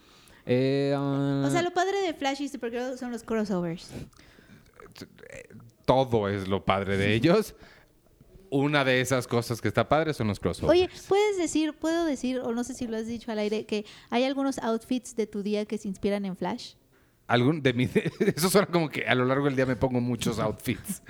[0.47, 3.91] Eh, O sea, lo padre de Flash y Supergirl son los crossovers.
[5.85, 7.55] Todo es lo padre de ellos.
[8.49, 10.69] Una de esas cosas que está padre son los crossovers.
[10.71, 13.85] Oye, ¿puedes decir, puedo decir, o no sé si lo has dicho al aire, que
[14.09, 16.75] hay algunos outfits de tu día que se inspiran en Flash?
[17.27, 17.89] Algún de mi
[18.35, 21.01] eso suena como que a lo largo del día me pongo muchos outfits.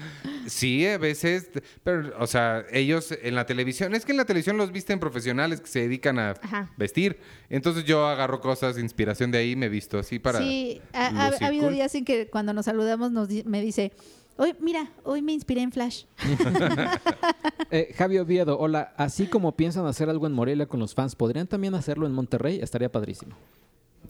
[0.48, 1.50] Sí, a veces,
[1.84, 5.60] pero o sea, ellos en la televisión, es que en la televisión los visten profesionales
[5.62, 6.72] que se dedican a Ajá.
[6.78, 7.18] vestir.
[7.50, 11.08] Entonces yo agarro cosas de inspiración de ahí y me visto así para Sí, ha,
[11.08, 13.92] ha- lucir ha habido días en que cuando nos saludamos nos di- me dice,
[14.38, 16.04] hoy mira, hoy me inspiré en Flash.
[17.72, 18.94] Eh, Javi Oviedo, hola.
[18.96, 22.60] Así como piensan hacer algo en Morelia con los fans, ¿podrían también hacerlo en Monterrey?
[22.62, 23.36] Estaría padrísimo.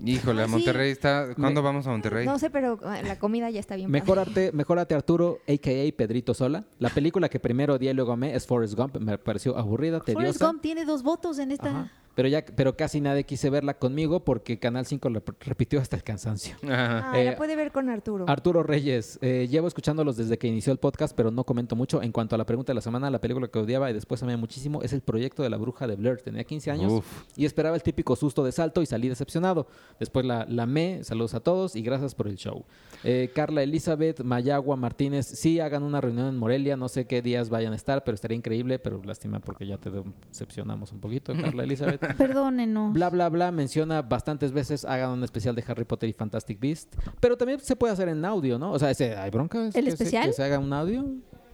[0.04, 0.52] Híjole, a Ah, sí.
[0.54, 2.26] Monterrey está ¿Cuándo vamos a Monterrey?
[2.26, 3.90] No sé, pero eh, la comida ya está bien.
[3.90, 4.02] padre.
[4.02, 5.96] Mejórate, mejórate Arturo, a.k.a.
[5.96, 6.64] Pedrito Sola.
[6.80, 8.98] La película que primero odié y luego amé es Forrest Gump.
[8.98, 10.48] Me pareció aburrida, Forrest tediosa.
[10.48, 11.70] Gump tiene dos votos en esta.
[11.70, 11.92] Ajá.
[12.16, 16.04] Pero ya, pero casi nadie quise verla conmigo porque Canal 5 la repitió hasta el
[16.04, 16.56] cansancio.
[16.64, 17.12] Ajá.
[17.12, 18.26] Ah, Eh, la puede ver con Arturo.
[18.28, 22.02] Arturo Reyes, eh, llevo escuchándolos desde que inició el podcast, pero no comento mucho.
[22.02, 24.38] En cuanto a la pregunta de la semana, la película que odiaba y después amé
[24.38, 26.22] muchísimo es El proyecto de la bruja de Blair.
[26.22, 27.24] Tenía 15 años Uf.
[27.36, 29.68] y esperaba el típico susto de salto y salí decepcionado.
[30.00, 32.64] Después la, la amé, saludos a todos y gracias por el show.
[33.04, 37.50] Eh, Carla Elizabeth, Mayagua Martínez, sí hagan una reunión en Morelia, no sé qué días
[37.50, 39.92] vayan a estar, pero estaría increíble, pero lástima porque ya te
[40.30, 42.05] decepcionamos un poquito, Carla Elizabeth.
[42.14, 42.94] Perdónenos.
[42.94, 46.96] Bla, bla, bla, menciona bastantes veces hagan un especial de Harry Potter y Fantastic Beast.
[47.20, 48.72] Pero también se puede hacer en audio, ¿no?
[48.72, 49.66] O sea, ese- ¿hay bronca?
[49.66, 50.24] ¿El que especial?
[50.24, 51.06] Se, que se haga un audio.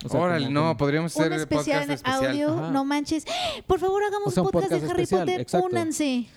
[0.04, 2.32] O sea, Órale, como- no, podríamos un hacer especial podcast en especial.
[2.32, 2.72] audio, Ajá.
[2.72, 3.26] no manches.
[3.68, 5.42] Por favor, hagamos O sea, un un podcast, podcast de Harry especial, Potter.
[5.42, 5.68] exacto.
[5.68, 6.28] Únanse.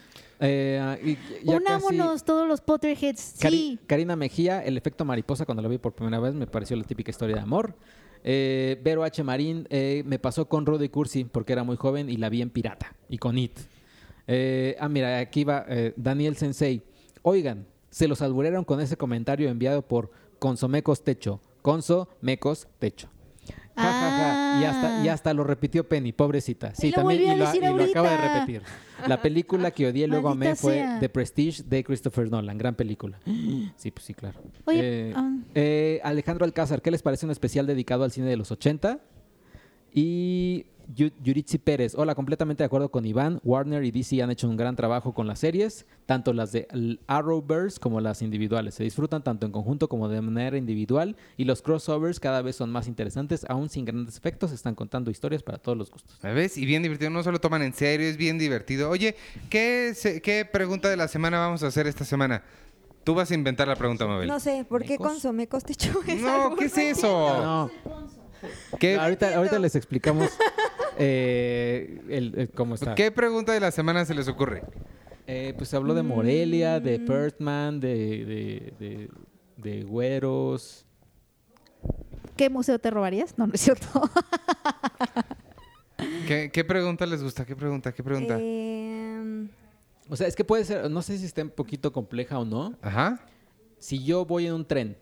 [0.41, 3.37] Eh, y ya Unámonos casi- todos los Potterheads.
[3.41, 3.79] Cari- Sí.
[3.87, 7.11] Karina Mejía, el efecto mariposa, cuando la vi por primera vez, me pareció la típica
[7.11, 7.75] historia de amor.
[8.25, 9.23] Eh, Vero H.
[9.23, 12.51] Marín, eh, me pasó con Rudy Cursi porque era muy joven y la vi en
[12.51, 13.59] Pirata y con It.
[14.27, 16.83] Eh, ah, mira, aquí va eh, Daniel Sensei.
[17.23, 21.41] Oigan, se los alburearon con ese comentario enviado por Consomecos Techo.
[21.63, 23.09] Conso Mecos Techo.
[23.77, 24.61] Ja, ja, ja.
[24.61, 26.75] Y, hasta, y hasta lo repitió Penny, pobrecita.
[26.75, 28.63] Sí, Y también y lo, y lo acaba de repetir.
[29.09, 31.01] La película que odié luego amé Maldita fue sea.
[31.01, 33.19] The Prestige de Christopher Nolan, gran película.
[33.77, 34.41] Sí, pues sí, claro.
[34.67, 34.81] Oye,
[35.11, 35.37] Eh, ah.
[35.55, 39.01] eh, Alejandro Alcázar, ¿qué les parece un especial dedicado al cine de los 80?
[39.93, 43.41] Y Yuritsi Pérez, hola, completamente de acuerdo con Iván.
[43.45, 46.69] Warner y DC han hecho un gran trabajo con las series, tanto las de
[47.07, 48.75] Arrowverse como las individuales.
[48.75, 52.71] Se disfrutan tanto en conjunto como de manera individual y los crossovers cada vez son
[52.71, 56.19] más interesantes, aún sin grandes efectos, están contando historias para todos los gustos.
[56.21, 56.57] ¿Sabes?
[56.59, 58.91] Y bien divertido, no se lo toman en serio, es bien divertido.
[58.91, 59.17] Oye,
[59.51, 62.43] ¿qué, se- qué pregunta de la semana vamos a hacer esta semana?
[63.05, 64.27] Tú vas a inventar la pregunta, Mabel.
[64.27, 65.09] No sé, ¿por qué Mecos.
[65.09, 65.93] consomé costecho?
[66.23, 67.09] No, ¿qué es eso?
[67.09, 67.71] No,
[68.79, 70.31] ¿Qué, ahorita, ahorita les explicamos
[70.99, 72.95] eh, el- el cómo está.
[72.95, 74.63] ¿Qué pregunta de la semana se les ocurre?
[75.27, 77.95] Eh, pues habló de Morelia, de Perthman, de,
[78.25, 79.09] de, de,
[79.57, 80.85] de güeros.
[82.37, 83.39] ¿Qué museo te robarías?
[83.39, 83.87] No, no es cierto.
[86.27, 87.45] ¿Qué, qué pregunta les gusta?
[87.45, 87.93] ¿Qué pregunta?
[87.93, 88.37] ¿Qué pregunta?
[88.41, 89.47] Eh,
[90.09, 92.75] O sea, es que puede ser, no sé si está un poquito compleja o no.
[92.83, 93.21] Ajá.
[93.79, 94.97] Si yo voy en un tren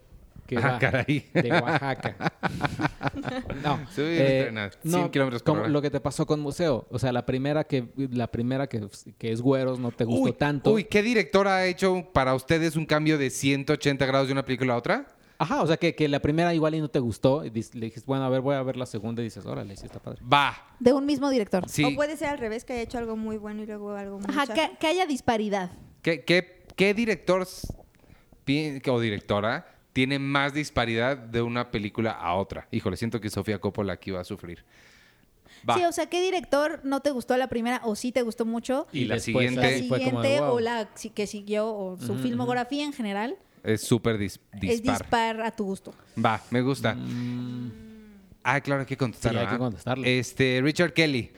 [0.55, 1.29] que Ah, va caray.
[1.33, 2.15] de Oaxaca.
[3.63, 5.69] no, tren a 100 kilómetros por como hora.
[5.69, 6.87] lo que te pasó con museo.
[6.89, 10.33] O sea, la primera que, la primera que, que es güeros no te gustó Uy,
[10.33, 10.71] tanto.
[10.71, 14.73] Uy, ¿qué director ha hecho para ustedes un cambio de 180 grados de una película
[14.73, 15.07] a otra?
[15.39, 17.43] Ajá, o sea, que, que la primera igual y no te gustó.
[17.43, 19.85] Y le dijiste, bueno, a ver, voy a ver la segunda y dices, órale, sí
[19.87, 20.21] está padre.
[20.31, 20.55] Va.
[20.79, 21.67] De un mismo director.
[21.67, 21.83] Sí.
[21.83, 24.27] O puede ser al revés, que haya hecho algo muy bueno y luego algo muy
[24.29, 25.71] Ajá, que, que haya disparidad.
[26.01, 27.45] ¿Qué, qué, qué director
[28.87, 32.67] o directora tiene más disparidad de una película a otra?
[32.71, 34.63] Híjole, siento que Sofía Coppola aquí va a sufrir.
[35.69, 35.75] Va.
[35.77, 38.87] Sí, o sea, ¿qué director no te gustó la primera o sí te gustó mucho?
[38.91, 40.55] y la después siguiente La ahí fue como de, siguiente wow.
[40.55, 44.97] o la que siguió o su filmografía en general es súper dis- es dispar.
[44.99, 45.93] dispar a tu gusto.
[46.23, 46.97] Va, me gusta.
[48.43, 49.39] Ah, claro, hay que contestarlo.
[49.39, 50.19] Sí, hay que contestarle.
[50.19, 51.31] Este, Richard Kelly.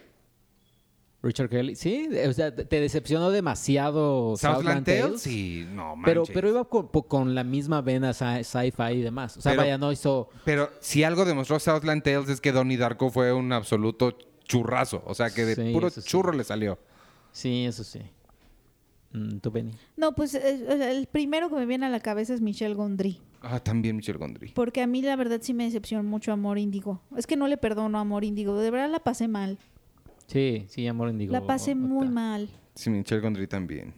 [1.25, 5.01] Richard Kelly, sí, o sea, te decepcionó demasiado Southland Tales.
[5.03, 5.21] Tales.
[5.21, 6.05] Sí, no manches.
[6.05, 9.35] Pero, pero iba con, con la misma vena sci- sci-fi y demás.
[9.37, 10.29] O sea, Pero- vaya, no hizo...
[10.45, 15.01] Pero si algo demostró Southland Tales es que Donnie Darko fue un absoluto churrazo.
[15.05, 16.01] O sea, que de Sí, puro sí.
[16.03, 16.77] churro le salió.
[17.31, 17.99] Sí, eso sí.
[19.11, 19.73] Mm, ¿Tú, Benny?
[19.97, 23.19] No, pues eh, sea, el primero que me viene a la cabeza es Michelle Gondry.
[23.41, 24.51] Ah, también Michel Gondry.
[24.53, 27.01] Porque a mí la verdad sí me decepcionó mucho Amor Índigo.
[27.15, 28.57] Es que no le perdono a Amor Índigo.
[28.59, 29.57] De verdad la pasé mal.
[30.27, 31.31] Sí, sí, Amor Indigo.
[31.33, 32.49] la pasé muy mal.
[32.73, 33.93] Sí, Michel Gondry también.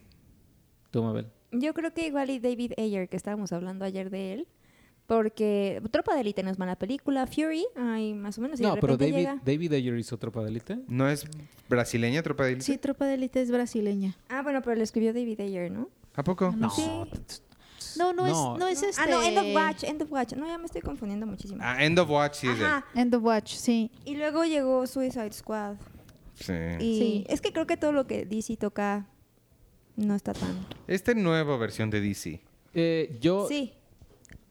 [0.92, 1.28] ¿Tú, Mabel?
[1.52, 4.48] Yo creo que igual y David Ayer, que estábamos hablando ayer de él,
[5.08, 8.70] porque Tropa de Élite no es mala película, Fury, ay, más o menos, y de
[8.70, 10.80] No, pero David, llega- David Ayer hizo tropa de élite.
[10.88, 11.26] ¿No es
[11.70, 12.66] brasileña, tropa de élite?
[12.66, 14.16] Sí, Tropa de Élite es brasileña.
[14.28, 15.90] Ah, bueno, pero lo escribió David Ayer, ¿no?
[16.16, 16.54] ¿A poco?
[16.56, 16.84] No, Sí.
[17.98, 18.54] No, no, No.
[18.56, 19.02] es, no es este.
[19.02, 20.34] Ah, no, End of Watch, End of Watch.
[20.34, 21.62] No, ya me estoy confundiendo muchísimo.
[21.64, 22.72] Ah, End of Watch sí es de él.
[22.72, 22.86] Ajá.
[22.94, 23.90] End of Watch, sí.
[24.06, 25.78] Y luego llegó Suicide Squad.
[26.40, 26.54] Sí.
[26.80, 27.26] Y Sí.
[27.30, 29.08] es que creo que todo lo que DC toca
[29.96, 30.66] no está tan...
[30.88, 32.42] Esta nueva versión de DC.
[32.74, 33.74] Eh, yo, Sí.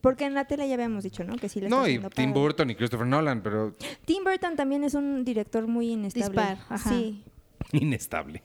[0.01, 1.35] Porque en la tele ya habíamos dicho, ¿no?
[1.37, 2.27] Que sí le está No, y Tim padre.
[2.33, 3.73] Burton y Christopher Nolan, pero
[4.05, 6.27] Tim Burton también es un director muy inestable.
[6.43, 6.91] Dispar, ajá.
[6.91, 7.25] Sí.
[7.73, 8.43] inestable.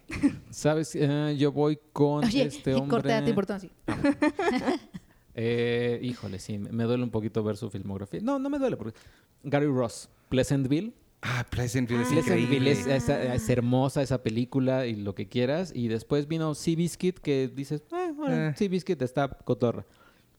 [0.49, 0.95] ¿sabes?
[0.95, 2.89] Eh, yo voy con Oye, este hombre.
[2.89, 3.69] corté a ti por todo así.
[5.33, 8.19] Eh, híjole, sí, me duele un poquito ver su filmografía.
[8.21, 8.97] No, no me duele porque
[9.43, 10.93] Gary Ross, Pleasantville.
[11.21, 12.11] Ah, Pleasantville es Ah.
[12.11, 12.71] Pleasantville increíble.
[12.71, 15.71] es, es- es hermosa esa película y lo que quieras.
[15.75, 18.53] Y después vino Seabiscuit que dices, eh, bueno, Eh.
[18.57, 19.85] Seabiscuit está cotorra.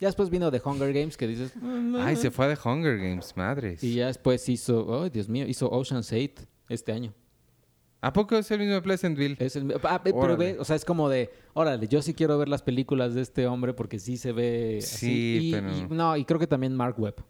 [0.00, 2.16] Ya después vino The Hunger Games que dices, "Mm, Ay, eh".
[2.16, 3.84] se fue a The Hunger Games, madres.
[3.84, 7.14] Y ya después hizo, oh Dios mío, hizo Ocean's 8 este año.
[8.00, 9.36] ¿A poco es el mismo de Pleasantville?
[9.38, 12.48] Es el- ah, pero ve, o sea, es como de, órale, yo sí quiero ver
[12.48, 14.96] las películas de este hombre porque sí se ve así.
[14.96, 17.22] Sí, Y- pero- y- no, y creo que también Mark Webb.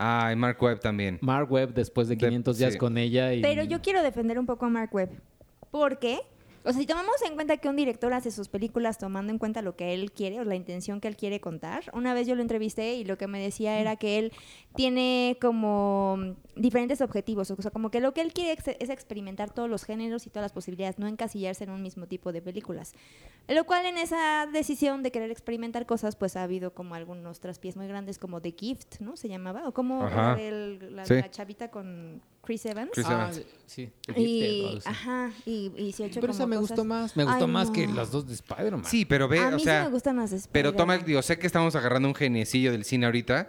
[0.00, 1.18] Ah, y Mark Webb también.
[1.20, 2.78] Mark Webb después de De- 500 días sí.
[2.78, 3.34] con ella.
[3.34, 5.10] Y, Pero yo quiero defender un poco a Mark Webb.
[5.72, 6.20] Porque,
[6.64, 9.60] o sea, si tomamos en cuenta que un director hace sus películas tomando en cuenta
[9.60, 12.42] lo que él quiere o la intención que él quiere contar, una vez yo lo
[12.42, 14.32] entrevisté y lo que me decía era que él
[14.76, 19.50] tiene como diferentes objetivos, o sea, como que lo que él quiere ex- es experimentar
[19.50, 22.92] todos los géneros y todas las posibilidades, no encasillarse en un mismo tipo de películas.
[23.48, 27.76] Lo cual en esa decisión de querer experimentar cosas, pues ha habido como algunos traspiés
[27.76, 29.16] muy grandes como The Gift, ¿no?
[29.16, 30.36] Se llamaba, o como Ajá.
[30.36, 31.14] la, Sí.
[31.14, 32.90] la chavita con Chris Evans.
[32.92, 33.42] Chris Ah, Evans.
[33.66, 33.90] sí.
[34.06, 36.84] Gifted o Y, ajá, y, y sí ha hecho Pero esa como me cosas- gustó
[36.84, 37.16] más.
[37.16, 37.94] Me gustó Ay, más que no.
[37.94, 38.84] las dos de Spider-Man.
[38.84, 41.22] Sí, pero ve, a o mí sea, sí me gustan más de pero toma, digo,
[41.22, 43.48] sé que estamos agarrando un geniecillo del cine ahorita,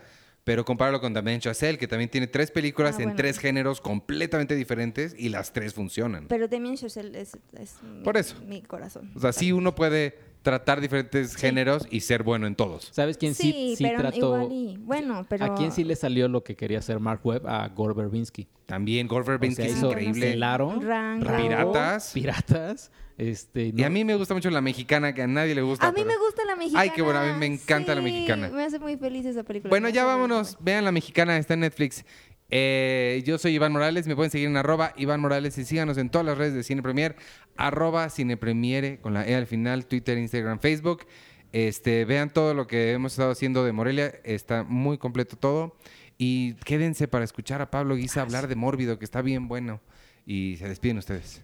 [0.50, 3.18] pero compáralo con Damien Chazelle, que también tiene tres películas Ah, en bueno.
[3.18, 6.26] tres géneros completamente diferentes y las tres funcionan.
[6.28, 8.36] Pero Damien Chazelle es, es mi, Por eso.
[8.48, 9.12] mi corazón.
[9.16, 12.90] O sea, sí uno puede tratar diferentes géneros y ser bueno en todos.
[12.94, 14.18] ¿Sabes quién sí, Sí, sí pero trató?
[14.18, 17.46] igual y- bueno, pero- ¿A quién sí le salió lo que quería hacer Mark Webb?
[17.48, 18.48] A Gore Verbinski.
[18.66, 20.34] También Gore O Verbinski sea, es increíble.
[20.34, 20.80] Claro.
[20.82, 21.28] Rango.
[21.38, 22.12] Piratas.
[22.12, 22.92] Piratas.
[23.20, 25.86] Este, Y a mí me gusta mucho la mexicana, que a nadie le gusta.
[25.86, 26.82] A mí pero- me gusta la mexicana.
[26.82, 28.48] Ay, qué bueno, a mí me encanta la mexicana.
[28.50, 29.70] Me hace muy feliz esa película.
[29.70, 30.58] Bueno, ya vámonos.
[30.62, 32.06] Vean la mexicana, está en Netflix.
[32.50, 36.10] Eh, yo soy Iván Morales, me pueden seguir en arroba Iván Morales y síganos en
[36.10, 37.16] todas las redes de Cine Premier,
[37.58, 41.06] arroba Cine Premiere con la E al final, Twitter, Instagram, Facebook.
[41.52, 45.76] Este, vean todo lo que hemos estado haciendo de Morelia, está muy completo todo.
[46.18, 49.82] Y quédense para escuchar a Pablo Guisa hablar de Mórbido, que está bien bueno.
[50.26, 51.42] Y se despiden ustedes.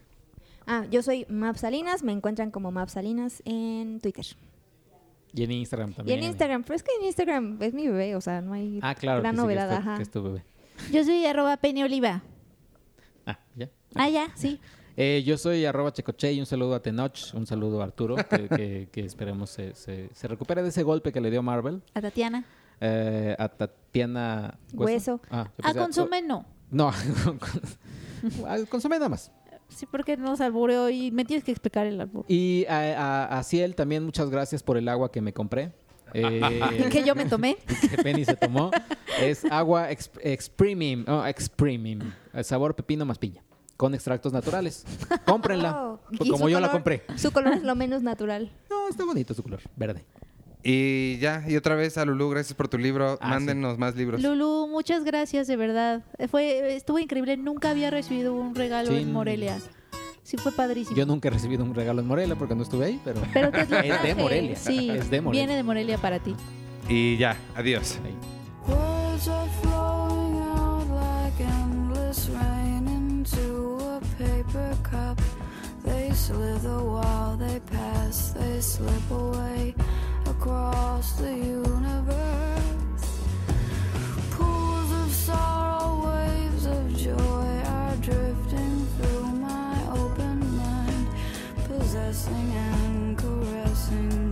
[0.66, 4.26] Ah, yo soy Map Salinas, me encuentran como Map Salinas en Twitter.
[5.32, 6.18] Y en Instagram Y también.
[6.18, 8.94] en Instagram, pero es que en Instagram es mi bebé, o sea, no hay Ah,
[8.94, 9.20] claro.
[9.20, 9.96] gran que sí, que novedad, es tu- ajá.
[9.96, 10.44] que es tu bebé.
[10.92, 12.22] Yo soy arroba Penny Oliva.
[13.26, 13.68] Ah, ya.
[13.94, 14.60] Ah, ya, sí.
[14.98, 18.48] Eh, yo soy arroba checoche y un saludo a Tenoch, un saludo a Arturo, que,
[18.48, 21.82] que- que esperemos se, se- se recupere de ese golpe que le dio Marvel.
[21.92, 22.46] A Tatiana.
[22.80, 25.20] Eh, a Tatiana Hueso.
[25.30, 26.46] Ah, A pensé- Consomé no.
[26.70, 26.90] No,
[27.24, 29.30] con- con- a Consomé nada más.
[29.68, 32.24] Sí, porque nos albureó y me tienes que explicar el albur.
[32.28, 35.72] Y a, a, a Ciel también muchas gracias por el agua que me compré.
[36.14, 37.56] Eh, que yo me tomé.
[37.90, 38.70] que Penny se tomó.
[39.20, 41.98] Es agua ex, exprimim, oh, exprimim,
[42.32, 43.42] el sabor pepino más piña,
[43.76, 44.86] con extractos naturales.
[45.26, 47.02] Cómprenla, Oh, como yo la compré.
[47.16, 48.50] Su color es lo menos natural.
[48.70, 50.06] No, está bonito su color, verde.
[50.68, 53.18] Y ya, y otra vez a Lulu, gracias por tu libro.
[53.20, 54.20] Ah, Mándenos más libros.
[54.20, 56.02] Lulu, muchas gracias, de verdad.
[56.28, 57.36] Fue, estuvo increíble.
[57.36, 58.96] Nunca había recibido un regalo Sí.
[58.96, 59.58] en Morelia.
[60.24, 60.96] Sí, fue padrísimo.
[60.96, 63.58] Yo nunca he recibido un regalo en Morelia porque no estuve ahí, pero, Pero te
[63.70, 64.14] lo es de.
[64.16, 64.56] Morelia.
[64.56, 65.44] Sí, es de Morelia.
[65.46, 66.34] viene de Morelia para ti.
[66.88, 68.00] Y ya, adiós.
[68.04, 68.14] Ahí.
[80.38, 83.08] Across the universe.
[84.30, 91.08] Pools of sorrow, waves of joy are drifting through my open mind,
[91.66, 94.25] possessing and caressing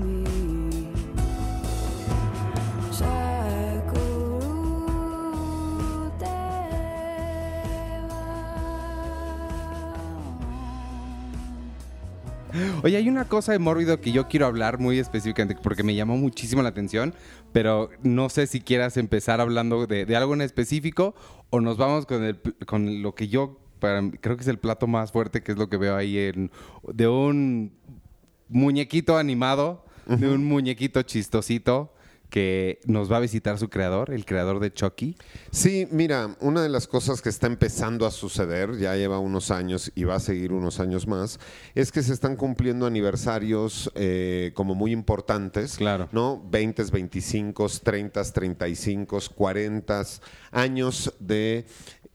[12.85, 16.19] Oye, hay una cosa de mórbido que yo quiero hablar muy específicamente porque me llamó
[16.19, 17.15] muchísimo la atención,
[17.51, 21.15] pero no sé si quieras empezar hablando de, de algo en específico
[21.49, 24.87] o nos vamos con, el, con lo que yo para, creo que es el plato
[24.87, 26.51] más fuerte, que es lo que veo ahí en,
[26.93, 27.73] de un
[28.51, 31.94] muñequito animado, de un muñequito chistosito
[32.35, 35.17] que nos va a visitar su creador, el creador de Chucky.
[35.53, 39.93] Sí, mira, una de las cosas que está empezando a suceder, ya lleva unos años
[39.95, 41.39] y va a seguir unos años más,
[41.77, 45.77] es que se están cumpliendo aniversarios eh, como muy importantes.
[45.77, 46.09] Claro.
[46.11, 46.43] ¿No?
[46.51, 50.03] 20, 25, 30, 35, 40
[50.51, 51.67] años de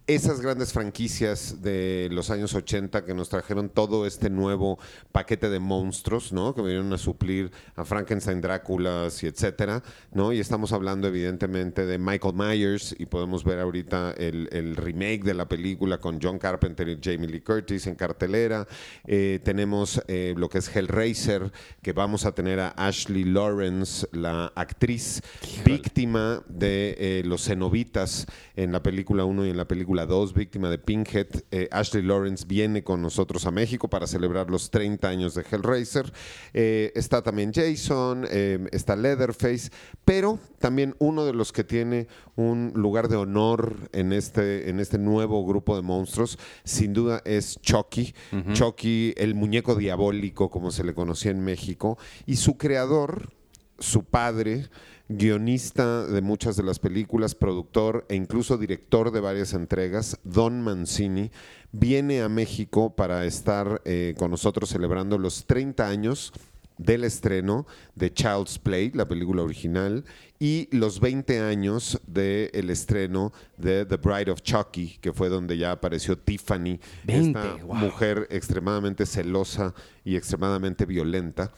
[0.10, 4.80] esas grandes franquicias de los años 80 que nos trajeron todo este nuevo
[5.12, 6.56] paquete de monstruos, ¿no?
[6.56, 10.34] Que vinieron a suplir a Frankenstein, Dráculas y etcétera, ¿no?
[10.34, 15.36] Y estamos hablando evidentemente de Michael Myers y podemos ver ahorita el, el remake de
[15.36, 18.68] la película con John Carpenter y Jamie Lee Curtis en cartelera.
[19.06, 21.52] Eh, tenemos eh, lo que es Hellraiser,
[21.84, 25.22] que vamos a tener a Ashley Lawrence, la actriz
[25.64, 28.26] víctima de eh, los cenobitas
[28.56, 31.28] en la película 1 y en la película 2, víctima de Pinkhead.
[31.52, 36.12] Eh, Ashley Lawrence viene con nosotros a México para celebrar los 30 años de Hellraiser.
[36.54, 39.72] Eh, está también Jason, eh, está Leatherface,
[40.06, 44.98] pero también uno de los que tiene un lugar de honor en este, en este
[44.98, 48.14] nuevo grupo de monstruos, sin duda es Chucky.
[48.54, 53.34] Chucky, el muñeco diabólico, como se le conocía en México, y su creador,
[53.80, 54.70] su padre,
[55.10, 61.32] guionista de muchas de las películas, productor e incluso director de varias entregas, Don Mancini,
[61.72, 66.32] viene a México para estar eh, con nosotros celebrando los 30 años
[66.78, 70.06] del estreno de Child's Play, la película original,
[70.40, 75.72] y los 20 años del estreno de The Bride of Chucky, que fue donde ya
[75.72, 77.76] apareció Tiffany, 20, esta wow.
[77.76, 79.74] mujer extremadamente celosa
[80.06, 81.52] y extremadamente violenta.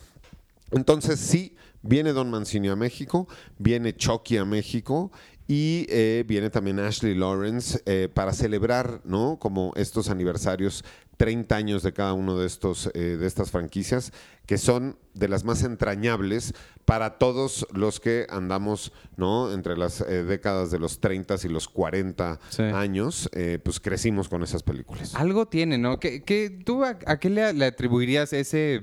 [0.72, 3.28] Entonces sí, viene Don Mancini a México,
[3.58, 5.10] viene Chucky a México
[5.48, 9.38] y eh, viene también Ashley Lawrence eh, para celebrar, ¿no?
[9.40, 10.84] Como estos aniversarios,
[11.16, 14.12] 30 años de cada uno de estos eh, de estas franquicias
[14.46, 16.54] que son de las más entrañables
[16.84, 19.52] para todos los que andamos, ¿no?
[19.52, 22.62] Entre las eh, décadas de los 30 y los 40 Sí.
[22.62, 25.14] años, eh, pues crecimos con esas películas.
[25.14, 26.00] Algo tiene, ¿no?
[26.00, 28.82] ¿Qué, qué- tú a, a qué le, le atribuirías ese,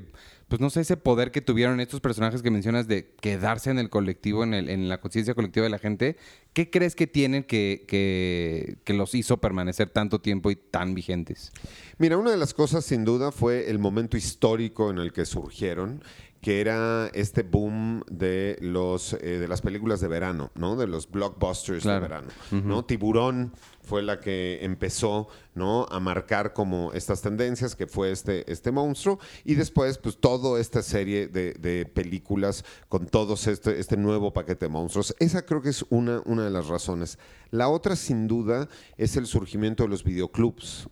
[0.50, 3.90] pues no sé, ese poder que tuvieron estos personajes que mencionas de quedarse en el
[3.90, 6.18] colectivo, en, el- en la conciencia colectiva de la gente?
[6.54, 11.52] ¿Qué crees que tienen que, que, que los hizo permanecer tanto tiempo y tan vigentes?
[12.00, 16.04] Mira, una de las cosas sin duda fue el momento histórico en el que surgieron,
[16.42, 20.76] que era este boom de los eh, de las películas de verano, ¿no?
[20.78, 22.02] De los blockbusters Claro.
[22.02, 22.86] de verano, ¿no?
[22.86, 23.52] Tiburón
[23.82, 25.86] fue la que empezó, ¿no?
[25.90, 30.84] A marcar como estas tendencias, que fue este, este monstruo, y después, pues, toda esta
[30.84, 35.16] serie de, de películas con todos este, este nuevo paquete de monstruos.
[35.20, 37.18] Esa creo que es una, una de las razones.
[37.50, 40.88] La otra, sin duda, es el surgimiento de los videoclubs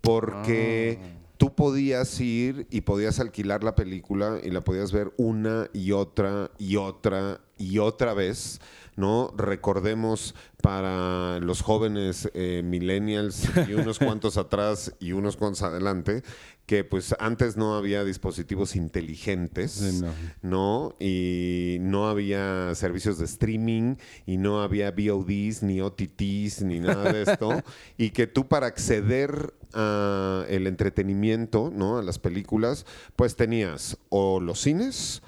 [0.00, 0.98] porque
[1.44, 6.50] tú podías ir y podías alquilar la película y la podías ver una y otra
[6.58, 8.60] y otra y otra vez,
[8.96, 9.32] ¿no?
[9.36, 16.22] Recordemos para los jóvenes eh, millennials y unos cuantos atrás y unos cuantos adelante,
[16.64, 20.12] que pues antes no había dispositivos inteligentes, Sí, no.
[20.42, 20.96] ¿no?
[20.98, 27.22] Y no había servicios de streaming y no había VODs ni OTTs ni nada de
[27.30, 27.62] esto.
[27.98, 31.98] y que tú para acceder a el entretenimiento, ¿no?
[31.98, 32.86] A las películas,
[33.16, 35.20] pues tenías o los cines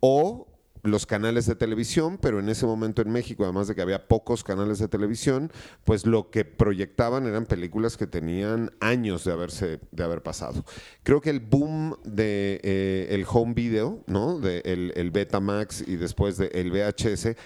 [0.00, 0.47] o
[0.82, 4.44] los canales de televisión, pero en ese momento en México, además de que había pocos
[4.44, 5.52] canales de televisión,
[5.84, 10.64] pues lo que proyectaban eran películas que tenían años de haberse de haber pasado.
[11.02, 14.38] Creo que el boom de eh, el home video, ¿no?
[14.38, 17.36] De el, el Betamax y después de el VHS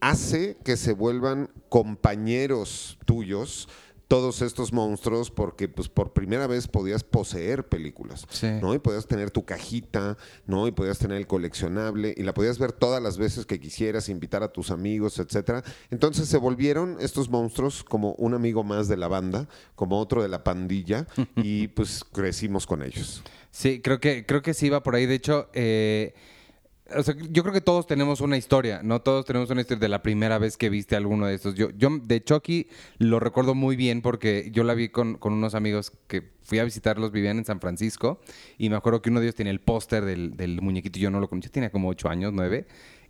[0.00, 3.68] hace que se vuelvan compañeros tuyos
[4.08, 8.48] todos estos monstruos porque pues por primera vez podías poseer películas, Sí.
[8.62, 8.74] ¿no?
[8.74, 10.16] Y podías tener tu cajita,
[10.46, 10.66] ¿no?
[10.66, 14.42] Y podías tener el coleccionable y la podías ver todas las veces que quisieras, invitar
[14.42, 15.62] a tus amigos, etcétera.
[15.90, 20.28] Entonces se volvieron estos monstruos como un amigo más de la banda, como otro de
[20.28, 21.06] la pandilla
[21.36, 23.22] y pues crecimos con ellos.
[23.50, 25.04] Sí, creo que, creo que sí va por ahí.
[25.04, 26.14] De hecho, eh,
[26.96, 29.02] o sea, yo creo que todos tenemos una historia, ¿no?
[29.02, 31.54] Todos tenemos una historia de la primera vez que viste alguno de estos.
[31.54, 35.54] Yo, yo de Chucky lo recuerdo muy bien porque yo la vi con, con unos
[35.54, 38.20] amigos que fui a visitarlos, vivían en San Francisco,
[38.56, 41.20] y me acuerdo que uno de ellos tenía el póster del, del muñequito, yo no
[41.20, 42.66] lo conocía, tenía como ocho años, nueve,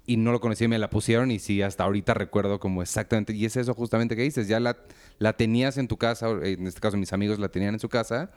[0.07, 3.33] y no lo conocía y me la pusieron, y sí, hasta ahorita recuerdo como exactamente,
[3.33, 4.77] y es eso justamente que dices, ya la,
[5.19, 8.33] la tenías en tu casa, en este caso mis amigos la tenían en su casa,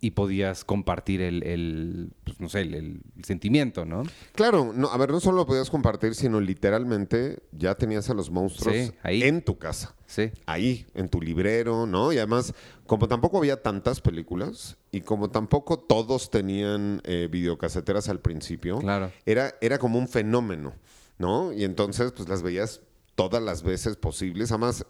[0.00, 4.02] y podías compartir el, el, pues, no sé, el, el sentimiento, ¿no?
[4.34, 8.30] Claro, no, a ver, no solo lo podías compartir, sino literalmente ya tenías a los
[8.30, 9.22] monstruos Sí, ahí.
[9.22, 9.94] en tu casa.
[10.06, 10.30] Sí.
[10.46, 12.12] ahí, en tu librero, ¿no?
[12.12, 12.54] Y además,
[12.86, 19.10] como tampoco había tantas películas y como tampoco todos tenían eh, videocaseteras al principio, Claro.
[19.24, 20.74] era, era como un fenómeno,
[21.18, 21.52] ¿no?
[21.52, 22.82] Y entonces, pues las veías
[23.16, 24.52] todas las veces posibles.
[24.52, 24.86] Además,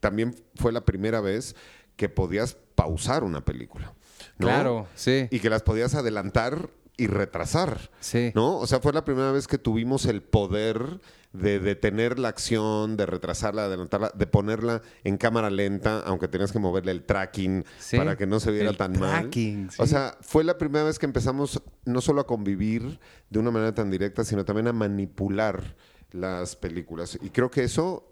[0.00, 1.56] también fue la primera vez
[1.96, 3.92] que podías pausar una película.
[4.40, 4.46] ¿No?
[4.46, 5.28] Claro, sí.
[5.30, 7.90] Y que las podías adelantar y retrasar.
[8.00, 8.32] Sí.
[8.34, 8.58] ¿No?
[8.58, 11.00] O sea, fue la primera vez que tuvimos el poder
[11.32, 16.50] de detener la acción, de retrasarla, de adelantarla, de ponerla en cámara lenta, aunque tenías
[16.50, 19.74] que moverle el tracking Sí, para que no se viera el tan tracking, mal.
[19.78, 19.90] O sí.
[19.90, 22.98] sea, fue la primera vez que empezamos no solo a convivir
[23.30, 25.76] de una manera tan directa, sino también a manipular
[26.10, 27.16] las películas.
[27.22, 28.09] Y creo que eso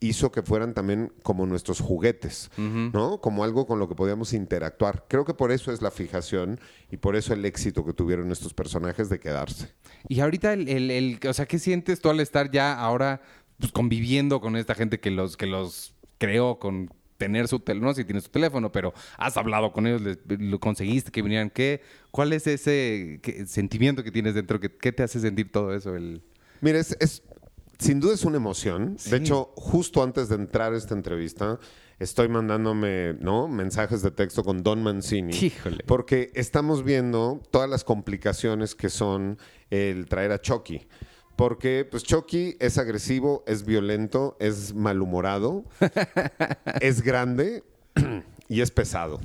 [0.00, 3.20] hizo que fueran también como nuestros juguetes, ¿no?
[3.20, 5.04] Como algo con lo que podíamos interactuar.
[5.08, 6.60] Creo que por eso es la fijación
[6.90, 9.72] y por eso el éxito que tuvieron estos personajes de quedarse.
[10.08, 13.22] Y ahorita, el, el- el- o sea, ¿qué sientes tú al estar ya ahora
[13.58, 17.88] pues, conviviendo con esta gente que los, que los creó con tener su teléfono?
[17.88, 21.22] No sé si tienes tu teléfono, pero has hablado con ellos, les- lo conseguiste que
[21.22, 21.50] vinieran.
[21.50, 24.60] ¿Qué, ¿Cuál es ese qué sentimiento que tienes dentro?
[24.60, 25.96] ¿Qué, qué te hace sentir todo eso?
[25.96, 26.22] El...
[26.60, 27.22] Mira, es, es-
[27.78, 28.96] sin duda es una emoción.
[28.98, 29.10] Sí.
[29.10, 31.58] De hecho, justo antes de entrar a esta entrevista,
[31.98, 33.48] estoy mandándome ¿no?
[33.48, 35.34] mensajes de texto con Don Mancini.
[35.36, 35.84] Híjole.
[35.86, 39.38] Porque estamos viendo todas las complicaciones que son
[39.70, 40.86] el traer a Chucky.
[41.36, 45.64] Porque pues Chucky es agresivo, es violento, es malhumorado,
[46.80, 47.62] es grande
[48.48, 49.20] y es pesado.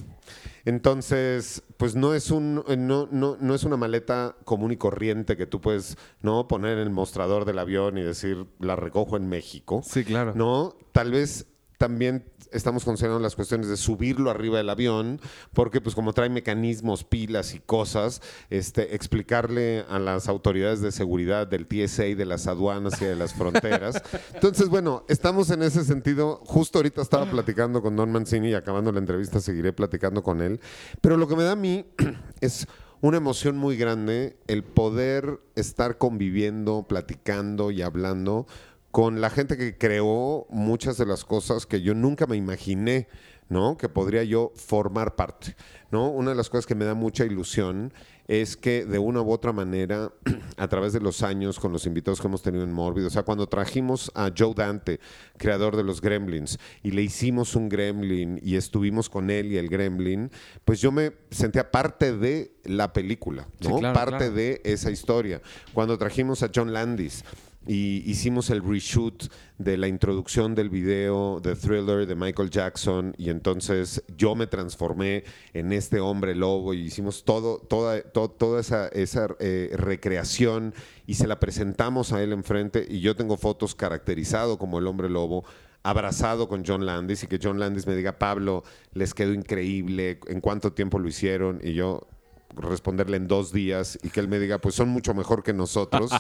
[0.66, 5.36] Entonces, pues no es un eh, no, no, no es una maleta común y corriente
[5.36, 9.28] que tú puedes no poner en el mostrador del avión y decir la recojo en
[9.28, 9.82] México.
[9.86, 10.34] Sí, claro.
[10.36, 15.20] No, tal vez también estamos considerando las cuestiones de subirlo arriba del avión,
[15.54, 21.48] porque pues como trae mecanismos, pilas y cosas, este, explicarle a las autoridades de seguridad
[21.48, 24.02] del TSA, de las aduanas y de las fronteras.
[24.34, 26.42] Entonces, bueno, estamos en ese sentido.
[26.46, 30.60] Justo ahorita estaba platicando con Don Mancini y acabando la entrevista seguiré platicando con él.
[31.02, 31.86] Pero lo que me da a mí
[32.42, 32.68] es
[33.02, 38.48] una emoción muy grande el poder estar conviviendo, platicando y hablando
[38.94, 43.08] con la gente que creó muchas de las cosas que yo nunca me imaginé,
[43.50, 43.76] ¿no?
[43.76, 45.56] Que podría yo formar parte,
[45.90, 46.12] ¿no?
[46.12, 47.92] Una de las cosas que me da mucha ilusión
[48.28, 50.12] es que de una u otra manera,
[50.58, 53.24] a través de los años, con los invitados que hemos tenido en Mórbido, o sea,
[53.24, 55.00] cuando trajimos a Joe Dante,
[55.38, 59.70] creador de los Gremlins, y le hicimos un Gremlin y estuvimos con él y el
[59.70, 60.30] Gremlin,
[60.66, 63.80] pues yo me sentía parte de la película, Sí, ¿no?
[63.80, 64.34] claro, parte claro.
[64.36, 65.42] de esa historia.
[65.74, 67.24] Cuando trajimos a John Landis
[67.68, 73.30] y hicimos el reshoot de la introducción del video de Thriller de Michael Jackson y
[73.30, 75.24] entonces yo me transformé
[75.54, 80.74] en este hombre lobo y hicimos todo, toda, to- toda esa, esa eh, recreación
[81.08, 85.10] y se la presentamos a él enfrente y yo tengo fotos caracterizado como el hombre
[85.10, 85.46] lobo
[85.84, 88.64] abrazado con John Landis y que John Landis me diga, Pablo,
[88.94, 91.60] les quedó increíble, ¿en cuánto tiempo lo hicieron?
[91.62, 92.08] Y yo
[92.56, 96.12] responderle en dos días y que él me diga, pues son mucho mejor que nosotros,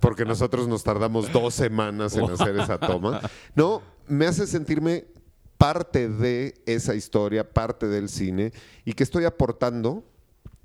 [0.00, 3.20] porque nosotros nos tardamos dos semanas en hacer esa toma.
[3.54, 5.06] No, me hace sentirme
[5.58, 8.52] parte de esa historia, parte del cine
[8.84, 10.04] y que estoy aportando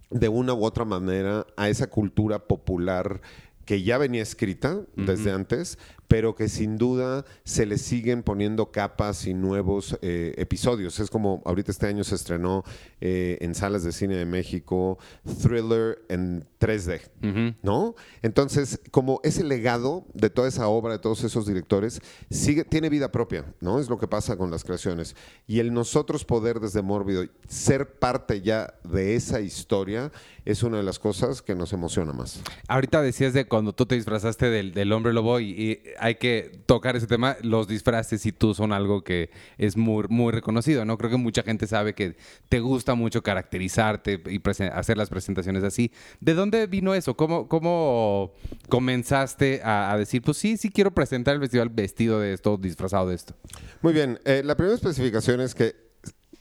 [0.10, 3.22] de una u otra manera a esa cultura popular
[3.66, 5.78] que ya venía escrita desde antes,
[6.08, 11.00] pero que sin duda se le siguen poniendo capas y nuevos eh, episodios.
[11.00, 12.64] Es como ahorita este año se estrenó
[13.02, 14.98] eh, en salas de cine de México
[15.42, 17.96] Thriller en 3D, ¿no?
[18.22, 23.12] Entonces, como ese legado de toda esa obra, de todos esos directores, sigue, tiene vida
[23.12, 23.80] propia, ¿no?
[23.80, 25.16] Es lo que pasa con las creaciones.
[25.46, 30.12] Y el nosotros poder desde Mórbido ser parte ya de esa historia
[30.46, 32.42] es una de las cosas que nos emociona más.
[32.68, 36.62] Ahorita decías de cuando tú te disfrazaste del, del hombre lobo y, y hay que
[36.66, 40.98] tocar ese tema, los disfraces y tú son algo que es muy, muy reconocido, ¿no?
[40.98, 42.16] Creo que mucha gente sabe que
[42.50, 44.42] te gusta mucho caracterizarte y
[44.72, 45.92] hacer las presentaciones así.
[46.20, 47.16] ¿De dónde vino eso?
[47.16, 48.34] ¿Cómo, cómo
[48.70, 53.10] comenzaste a, a decir, pues sí, sí quiero presentar el festival vestido de esto, disfrazado
[53.10, 53.36] de esto?
[53.82, 55.76] Muy bien, eh, la primera especificación es que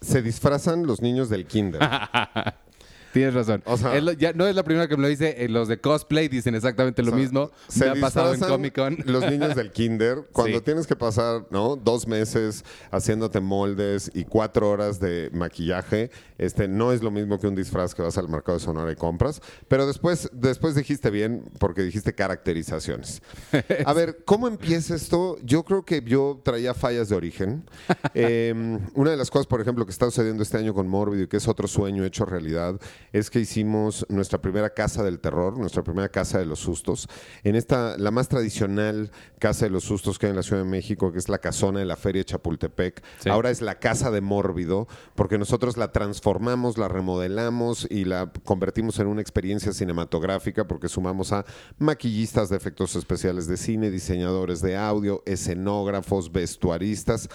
[0.00, 1.80] se disfrazan los niños del kinder.
[3.16, 3.62] Tienes razón.
[3.64, 5.34] O sea- lo- ya no es la primera que me lo dice.
[5.42, 7.50] eh, los de cosplay dicen exactamente lo O sea, mismo.
[7.68, 8.98] se Me ha pasado en Comic Con.
[9.06, 10.64] Los niños del kinder, cuando Sí.
[10.64, 11.76] tienes que pasar ¿no?
[11.76, 17.46] dos meses haciéndote moldes y cuatro horas de maquillaje, este no es lo mismo que
[17.46, 19.40] un disfraz que vas al mercado de Sonora y compras.
[19.68, 23.22] Pero después, después dijiste bien porque dijiste caracterizaciones.
[23.86, 25.38] A ver, ¿cómo empieza esto?
[25.42, 27.64] Yo creo que yo traía fallas de origen.
[28.18, 28.54] Eh,
[28.94, 31.36] una de las cosas, por ejemplo, que está sucediendo este año con Morbido y que
[31.36, 32.80] es otro sueño hecho realidad,
[33.18, 37.08] es que hicimos nuestra primera casa del terror, nuestra primera casa de los sustos,
[37.44, 40.68] en esta, la más tradicional casa de los sustos que hay en la Ciudad de
[40.68, 43.02] México, que es la casona de la Feria de Chapultepec.
[43.20, 43.30] Sí.
[43.30, 48.98] Ahora es la casa de Mórbido, porque nosotros la transformamos, la remodelamos y la convertimos
[48.98, 51.46] en una experiencia cinematográfica, porque sumamos a
[51.78, 57.30] maquillistas de efectos especiales de cine, diseñadores de audio, escenógrafos, vestuaristas.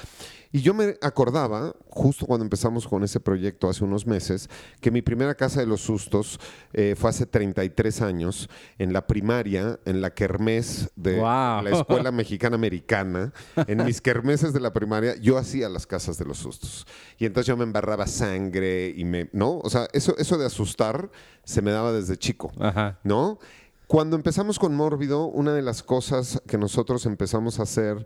[0.52, 4.50] Y yo me acordaba, justo cuando empezamos con ese proyecto hace unos meses,
[4.82, 6.40] que mi primera casa de los sustos
[6.74, 12.56] eh, fue hace 33 años, en la primaria, en la kermés de la Escuela Mexicana
[12.56, 13.34] Americana.
[13.68, 16.86] En mis kermeses de la primaria, yo hacía las casas de los sustos.
[17.18, 19.30] Y entonces yo me embarraba sangre y me.
[19.34, 19.60] ¿No?
[19.60, 21.10] O sea, eso, eso de asustar
[21.44, 22.52] se me daba desde chico.
[22.60, 23.00] Ajá.
[23.04, 23.40] ¿no?
[23.88, 28.06] Cuando empezamos con Mórbido, una de las cosas que nosotros empezamos a hacer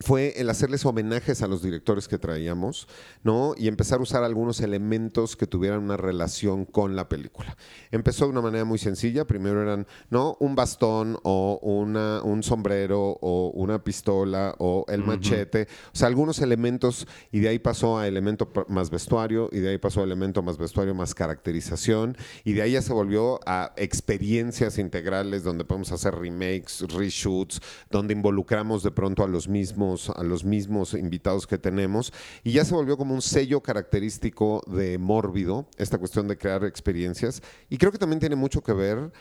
[0.00, 2.88] fue el hacerles homenajes a los directores que traíamos,
[3.22, 3.54] ¿no?
[3.56, 7.56] Y empezar a usar algunos elementos que tuvieran una relación con la película.
[7.90, 9.26] Empezó de una manera muy sencilla.
[9.26, 10.36] Primero eran, ¿no?
[10.40, 15.68] Un bastón o una, un sombrero o una pistola o el machete.
[15.92, 19.78] O sea, algunos elementos y de ahí pasó a elemento más vestuario y de ahí
[19.78, 24.78] pasó a elemento más vestuario más caracterización y de ahí ya se volvió a experiencias
[24.78, 27.60] integrales donde podemos hacer remakes, reshoots,
[27.90, 29.81] donde involucramos de pronto a los mismos
[30.14, 32.12] a los mismos invitados que tenemos
[32.44, 37.42] y ya se volvió como un sello característico de Mórbido, esta cuestión de crear experiencias
[37.68, 39.12] y creo que también tiene mucho que ver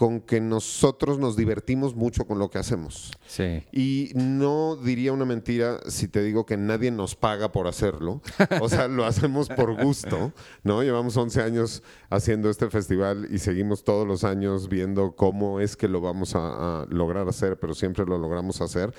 [0.00, 3.10] con que nosotros nos divertimos mucho con lo que hacemos.
[3.26, 3.66] Sí.
[3.70, 8.22] Y no diría una mentira si te digo que nadie nos paga por hacerlo.
[8.62, 10.32] O sea, lo hacemos por gusto,
[10.64, 10.82] ¿no?
[10.82, 15.86] Llevamos 11 años haciendo este festival y seguimos todos los años viendo cómo es que
[15.86, 18.94] lo vamos a, a lograr hacer, pero siempre lo logramos hacer.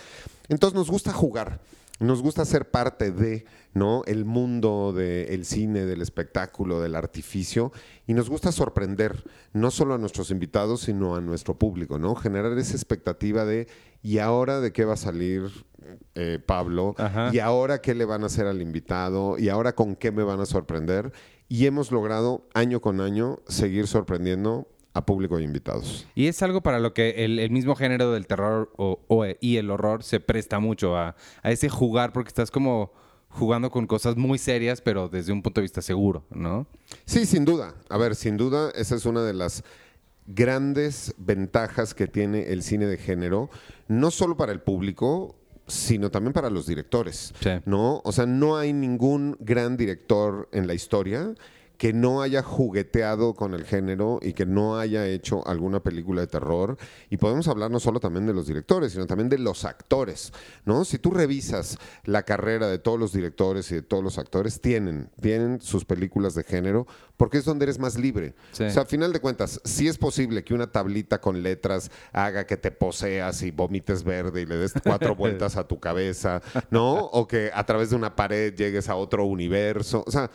[0.49, 1.60] Entonces nos gusta jugar.
[1.99, 4.03] Nos gusta ser parte de, ¿no?
[4.05, 7.72] El mundo del cine, del espectáculo, del artificio
[8.07, 9.23] y nos gusta sorprender
[9.53, 12.15] no solo a nuestros invitados, sino a nuestro público, ¿no?
[12.15, 13.68] Generar esa expectativa de
[14.01, 15.43] ¿y ahora de qué va a salir
[16.15, 16.95] eh, Pablo?
[16.97, 17.30] Ajá.
[17.31, 19.38] ¿Y ahora qué le van a hacer al invitado?
[19.38, 21.13] ¿Y ahora con qué me van a sorprender?
[21.47, 26.05] Y hemos logrado año con año seguir sorprendiendo a público e invitados.
[26.15, 29.57] Y es algo para lo que el, el mismo género del terror o- o- y
[29.57, 32.91] el horror se presta mucho a, a ese jugar, porque estás como
[33.30, 36.68] jugando con cosas muy serias, pero desde un punto de vista seguro, ¿no?
[37.05, 37.76] Sí, sin duda.
[37.89, 39.63] A ver, sin duda, esa es una de las
[40.27, 43.49] grandes ventajas que tiene el cine de género,
[43.88, 45.35] no solo para el público,
[45.68, 47.34] sino también para los directores.
[47.41, 47.49] Sí.
[47.65, 48.01] ¿no?
[48.03, 51.34] O sea, no hay ningún gran director en la historia
[51.82, 56.28] que no haya jugueteado con el género y que no haya hecho alguna película de
[56.28, 56.78] terror.
[57.10, 60.32] Y podemos hablar no solo también de los directores, sino también de los actores,
[60.64, 60.86] ¿no?
[60.86, 65.10] Si tú revisas la carrera de todos los directores y de todos los actores, tienen,
[65.20, 66.86] tienen sus películas de género
[67.18, 68.36] porque es donde eres más libre.
[68.52, 68.66] Sí.
[68.66, 72.45] O sea, a final de cuentas, sí es posible que una tablita con letras haga
[72.45, 76.94] que te poseas y vomites verde y le des cuatro vueltas a tu cabeza, ¿no?
[76.95, 80.03] O que a través de una pared llegues a otro universo.
[80.06, 80.30] O sea,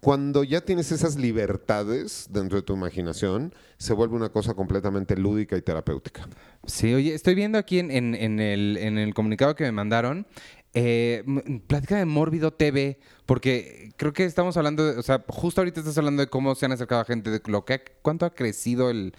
[0.00, 5.56] cuando ya tienes esas libertades dentro de tu imaginación, se vuelve una cosa completamente lúdica
[5.56, 6.28] y terapéutica.
[6.66, 10.26] Sí, oye, estoy viendo aquí en, el, comunicado que me mandaron,
[10.74, 11.24] eh,
[11.66, 15.98] plática de Mórbido TV, porque creo que estamos hablando, de- o sea, justo ahorita estás
[15.98, 19.12] hablando de cómo se han acercado gente, de lo que ha- cuánto ha crecido el,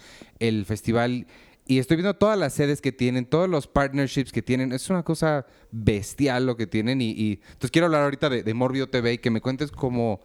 [0.64, 1.26] festival.
[1.66, 4.72] Y estoy viendo todas las sedes que tienen, todos los partnerships que tienen.
[4.72, 7.00] Es una cosa bestial lo que tienen.
[7.00, 10.20] Y, entonces quiero hablar ahorita de, de Mórbido TV y que me cuentes cómo...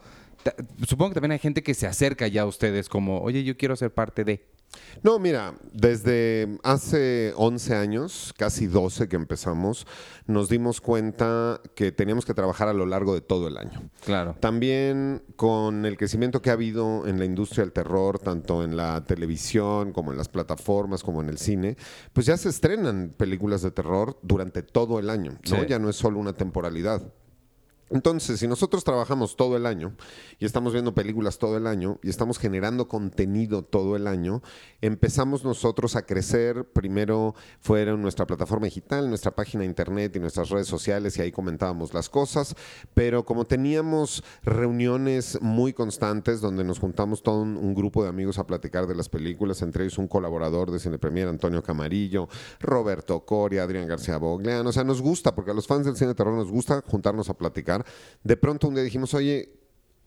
[0.86, 3.76] Supongo que también hay gente que se acerca ya a ustedes como, oye, yo quiero
[3.76, 4.46] ser parte de...
[5.02, 9.86] No, mira, desde hace 11 años, casi 12 que empezamos,
[10.26, 13.88] nos dimos cuenta que teníamos que trabajar a lo largo de todo el año.
[14.04, 14.36] Claro.
[14.40, 19.04] También con el crecimiento que ha habido en la industria del terror, tanto en la
[19.04, 21.76] televisión como en las plataformas, como en el cine,
[22.12, 25.60] pues ya se estrenan películas de terror durante todo el año, ¿no?
[25.60, 25.66] Sí.
[25.68, 27.02] Ya no es solo una temporalidad.
[27.88, 29.94] Entonces, si nosotros trabajamos todo el año
[30.38, 34.42] y estamos viendo películas todo el año y estamos generando contenido todo el año,
[34.80, 36.64] empezamos nosotros a crecer.
[36.72, 41.22] Primero fuera en nuestra plataforma digital, nuestra página de internet y nuestras redes sociales y
[41.22, 42.56] ahí comentábamos las cosas.
[42.94, 48.46] Pero como teníamos reuniones muy constantes donde nos juntamos todo un, grupo de amigos a
[48.46, 52.26] platicar de las películas, entre ellos un colaborador de Cine Premier, Antonio Camarillo,
[52.58, 54.66] Roberto Coria, Adrián García Bogleán.
[54.66, 57.28] O sea, nos gusta, porque a los fans del cine de terror nos gusta juntarnos
[57.28, 57.75] a platicar.
[58.22, 59.56] De pronto un día dijimos, oye,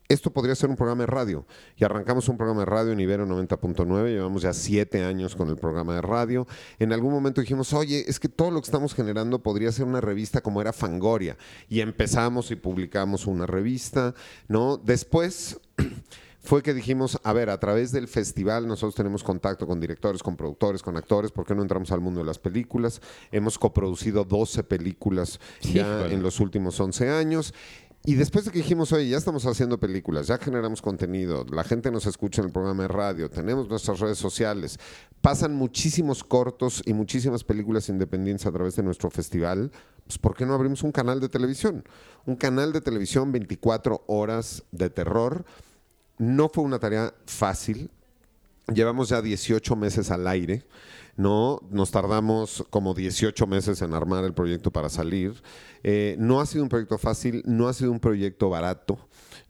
[0.09, 1.45] esto podría ser un programa de radio.
[1.77, 4.07] Y arrancamos un programa de radio en Ibero 90.9.
[4.07, 6.47] Llevamos ya siete años con el programa de radio.
[6.79, 10.01] En algún momento dijimos, oye, es que todo lo que estamos generando podría ser una
[10.01, 11.37] revista como era Fangoria.
[11.69, 14.15] Y empezamos y publicamos una revista,
[14.47, 14.77] ¿no?
[14.77, 15.59] Después
[16.41, 20.35] fue que dijimos, a ver, a través del festival nosotros tenemos contacto con directores, con
[20.35, 23.01] productores, con actores, ¿por qué no entramos al mundo de las películas?
[23.31, 27.53] Hemos coproducido 12 películas ya en los últimos 11 años.
[28.05, 31.91] Y después de que dijimos, oye, ya estamos haciendo películas, ya generamos contenido, la gente
[31.91, 34.79] nos escucha en el programa de radio, tenemos nuestras redes sociales,
[35.19, 39.69] pasan muchísimos cortos y muchísimas películas independientes a través de nuestro festival,
[40.07, 41.83] pues ¿por qué no abrimos un canal de televisión?
[42.25, 45.45] Un canal de televisión 24 horas de terror.
[46.19, 47.89] No fue una tarea fácil.
[48.71, 50.63] Llevamos ya 18 meses al aire.
[51.19, 51.59] ¿no?
[51.69, 55.33] Nos tardamos como 18 meses en armar el proyecto para salir.
[55.83, 58.97] Eh, no ha sido un proyecto fácil, no ha sido un proyecto barato.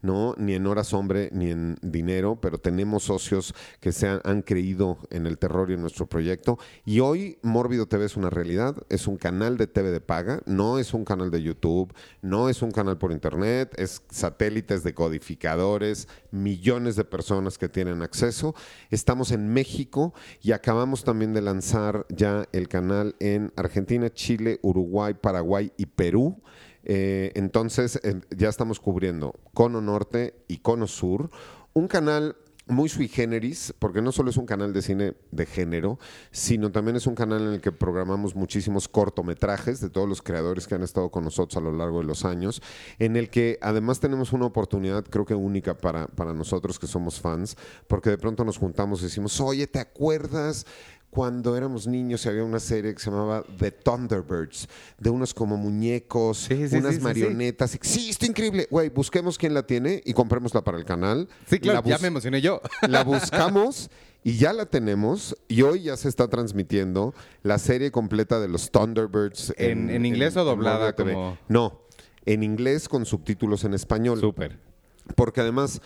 [0.02, 0.34] ¿No?
[0.38, 4.98] Ni en horas hombre, ni en dinero, pero tenemos socios que se han, han creído
[5.10, 6.58] en el terror y en nuestro proyecto.
[6.84, 10.78] Y hoy Mórbido TV es una realidad, es un canal de TV de paga, no
[10.78, 16.08] es un canal de YouTube, no es un canal por internet, es satélites de codificadores,
[16.30, 18.54] millones de personas que tienen acceso.
[18.90, 25.14] Estamos en México y acabamos también de lanzar ya el canal en Argentina, Chile, Uruguay,
[25.14, 26.40] Paraguay y Perú.
[26.84, 31.30] Eh, entonces eh, ya estamos cubriendo Cono Norte y Cono Sur.
[31.72, 32.36] Un canal
[32.70, 35.98] muy sui generis, porque no solo es un canal de cine de género,
[36.30, 40.66] sino también es un canal en el que programamos muchísimos cortometrajes de todos los creadores
[40.66, 42.62] que han estado con nosotros a lo largo de los años,
[42.98, 47.20] en el que además tenemos una oportunidad creo que única para, para nosotros que somos
[47.20, 47.56] fans,
[47.88, 50.66] porque de pronto nos juntamos y decimos, oye, ¿te acuerdas?
[51.10, 54.68] Cuando éramos niños había una serie que se llamaba The Thunderbirds,
[54.98, 57.76] de unos como muñecos, Sí, sí, unas sí, marionetas.
[57.82, 58.68] Sí, está increíble.
[58.70, 61.28] Güey, busquemos quién la tiene y comprémosla para el canal.
[61.48, 62.60] Sí, claro, La ya me emocioné yo.
[62.88, 63.90] la buscamos
[64.22, 65.36] y ya la tenemos.
[65.48, 67.12] Y hoy ya se está transmitiendo
[67.42, 69.52] la serie completa de los Thunderbirds.
[69.56, 71.80] ¿En- en inglés o doblada como- No,
[72.24, 74.20] en inglés con subtítulos en español.
[74.20, 74.69] Súper.
[75.16, 75.80] Porque además,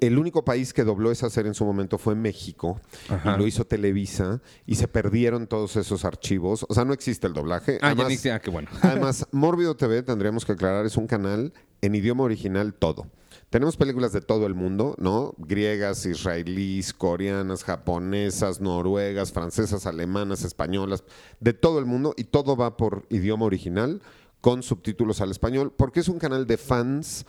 [0.00, 2.80] el único país que dobló esa serie en su momento fue México.
[3.08, 3.34] Ajá.
[3.34, 4.40] Y lo hizo Televisa.
[4.66, 6.64] Y se perdieron todos esos archivos.
[6.68, 7.76] O sea, no existe el doblaje.
[7.76, 8.68] Ah, ya Además, ni sé- ah, qué bueno.
[8.82, 13.06] Además, Mórbido TV, tendríamos que aclarar, es un canal en idioma original todo.
[13.50, 15.34] Tenemos películas de todo el mundo, ¿no?
[15.38, 21.04] Griegas, israelíes, coreanas, japonesas, noruegas, francesas, alemanas, españolas,
[21.38, 24.02] de todo el mundo y todo va por idioma original
[24.40, 27.24] con subtítulos al español, porque es un canal de fans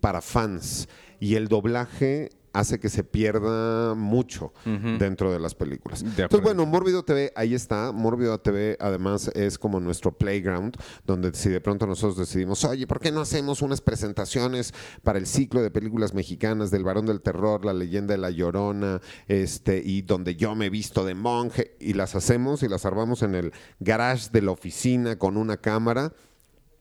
[0.00, 4.52] para fans y el doblaje hace que se pierda mucho
[4.98, 6.02] dentro de las películas.
[6.02, 7.92] De Entonces, bueno, Mórbido TV, ahí está.
[7.92, 13.00] Mórbido TV además es como nuestro playground, donde si de pronto nosotros decidimos, oye, ¿por
[13.00, 17.64] qué no hacemos unas presentaciones para el ciclo de películas mexicanas del Varón del Terror,
[17.64, 21.76] La Leyenda de la Llorona, este, y donde yo me he visto de monje?
[21.78, 26.12] Y las hacemos y las armamos en el garage de la oficina con una cámara.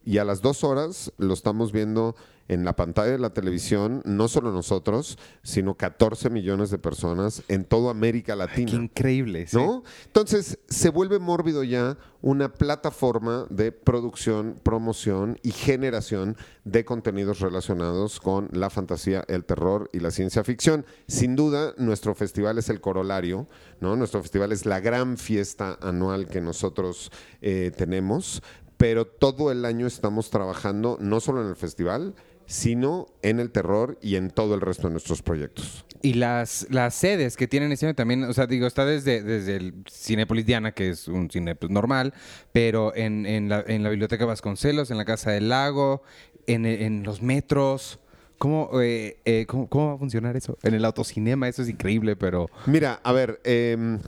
[0.05, 2.15] Y a las dos horas lo estamos viendo
[2.49, 7.63] en la pantalla de la televisión, no solo nosotros, sino 14 millones de personas en
[7.63, 8.71] toda América Latina.
[8.71, 9.47] Qué increíble.
[9.47, 9.55] sí.
[9.55, 9.83] ¿no?
[10.07, 18.19] Entonces, se vuelve mórbido ya una plataforma de producción, promoción y generación de contenidos relacionados
[18.19, 20.85] con la fantasía, el terror y la ciencia ficción.
[21.07, 23.47] Sin duda, nuestro festival es el corolario,
[23.79, 23.95] ¿no?
[23.95, 27.11] Nuestro festival es la gran fiesta anual que nosotros
[27.41, 28.41] eh, tenemos,
[28.79, 32.15] pero todo el año estamos trabajando no solo en el festival,
[32.45, 35.85] sino en el terror y en todo el resto de nuestros proyectos.
[36.01, 39.57] Y las, las sedes que tienen este año también, o sea, digo, está desde, desde
[39.57, 42.13] el Cinépolis Diana, que es un cine pues, normal,
[42.53, 46.01] pero en, en la, en la Biblioteca Vasconcelos, en la Casa del Lago,
[46.47, 47.99] en, en los metros.
[48.37, 50.57] ¿Cómo, eh, eh, cómo, cómo va a funcionar eso?
[50.63, 52.49] En el autocinema, eso es increíble, pero...
[52.65, 53.99] Mira, a ver, em,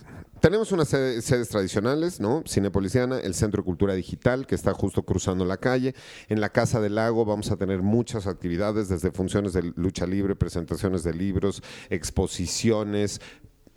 [0.42, 2.44] tenemos unas sede- sedes tradicionales, ¿no?
[2.48, 5.94] Cinepoliciana, el Centro de Cultura Digital, que está justo cruzando la calle.
[6.28, 10.36] En la Casa del Lago vamos a tener muchas actividades, desde funciones de lucha libre,
[10.36, 13.22] presentaciones de libros, exposiciones,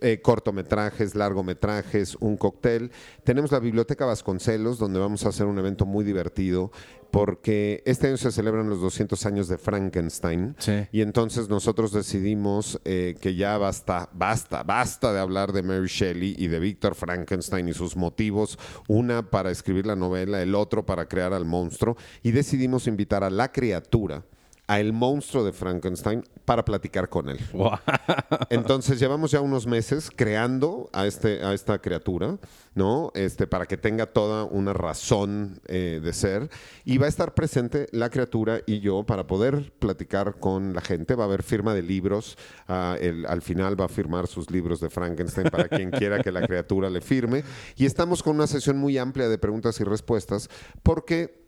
[0.01, 2.91] eh, cortometrajes, largometrajes, un cóctel.
[3.23, 6.71] Tenemos la Biblioteca Vasconcelos, donde vamos a hacer un evento muy divertido,
[7.11, 10.55] porque este año se celebran los 200 años de Frankenstein.
[10.59, 10.85] Sí.
[10.91, 16.35] Y entonces nosotros decidimos eh, que ya basta, basta, basta de hablar de Mary Shelley
[16.37, 18.59] y de Víctor Frankenstein y sus motivos,
[18.89, 23.29] una para escribir la novela, el otro para crear al monstruo, y decidimos invitar a
[23.29, 24.25] la criatura,
[24.67, 27.39] a el monstruo de Frankenstein, para platicar con él.
[28.49, 32.37] Entonces llevamos ya unos meses creando a, este, a esta criatura,
[32.73, 33.11] ¿no?
[33.15, 36.49] Este, para que tenga toda una razón eh, de ser.
[36.83, 41.15] Y va a estar presente la criatura y yo para poder platicar con la gente.
[41.15, 42.37] Va a haber firma de libros.
[42.67, 46.31] ah, el- al final va a firmar sus libros de Frankenstein para quien quiera que
[46.31, 47.43] la criatura le firme.
[47.75, 50.49] Y estamos con una sesión muy amplia de preguntas y respuestas
[50.83, 51.44] porque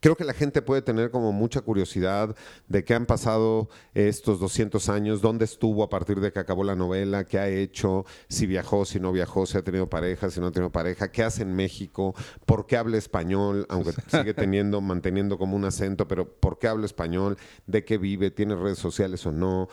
[0.00, 2.34] creo que la gente puede tener como mucha curiosidad
[2.68, 6.74] de qué han pasado estos 200 años, dónde estuvo a partir de que acabó la
[6.74, 10.48] novela, qué ha hecho, si viajó, si no viajó, si ha tenido pareja, si no
[10.48, 12.14] ha tenido pareja, qué hace en México,
[12.44, 16.86] por qué habla español, aunque sigue teniendo, manteniendo como un acento, pero por qué habla
[16.86, 17.36] español,
[17.66, 19.68] de qué vive, tiene redes sociales o no,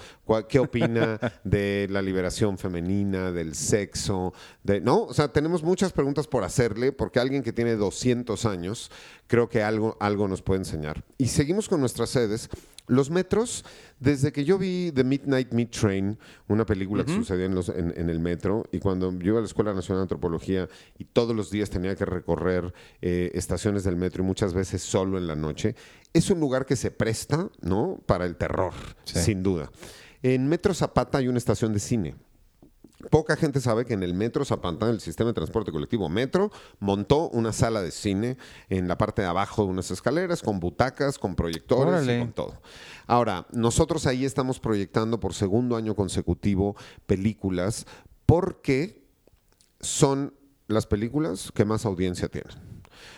[0.47, 4.33] qué opina de la liberación femenina, del sexo,
[4.63, 5.03] de, ¿no?
[5.03, 8.91] O sea, tenemos muchas preguntas por hacerle, porque alguien que tiene 200 años
[9.33, 11.03] creo que algo, algo nos puede enseñar.
[11.17, 12.49] Y seguimos con nuestras sedes.
[12.85, 13.65] Los metros,
[13.99, 16.19] desde que yo vi The Midnight Meat Train,
[16.49, 19.41] una película que sucedía en, los- en- en el metro, y cuando yo iba a
[19.41, 20.69] la Escuela Nacional de Antropología
[20.99, 25.17] y todos los días tenía que recorrer eh, estaciones del metro y muchas veces solo
[25.17, 25.75] en la noche,
[26.13, 27.99] es un lugar que se presta ¿no?
[28.05, 28.73] para el terror,
[29.05, 29.17] Sí.
[29.19, 29.71] sin duda.
[30.21, 32.15] En Metro Zapata hay una estación de cine.
[33.09, 37.29] Poca gente sabe que en el Metro Zapata, el sistema de transporte colectivo Metro, montó
[37.29, 38.37] una sala de cine
[38.69, 42.17] en la parte de abajo de unas escaleras, con butacas, con proyectores Órale.
[42.17, 42.61] y con todo.
[43.07, 46.75] Ahora, nosotros ahí estamos proyectando por segundo año consecutivo
[47.05, 47.85] películas
[48.25, 49.03] porque
[49.79, 50.33] son
[50.67, 52.72] las películas que más audiencia tienen.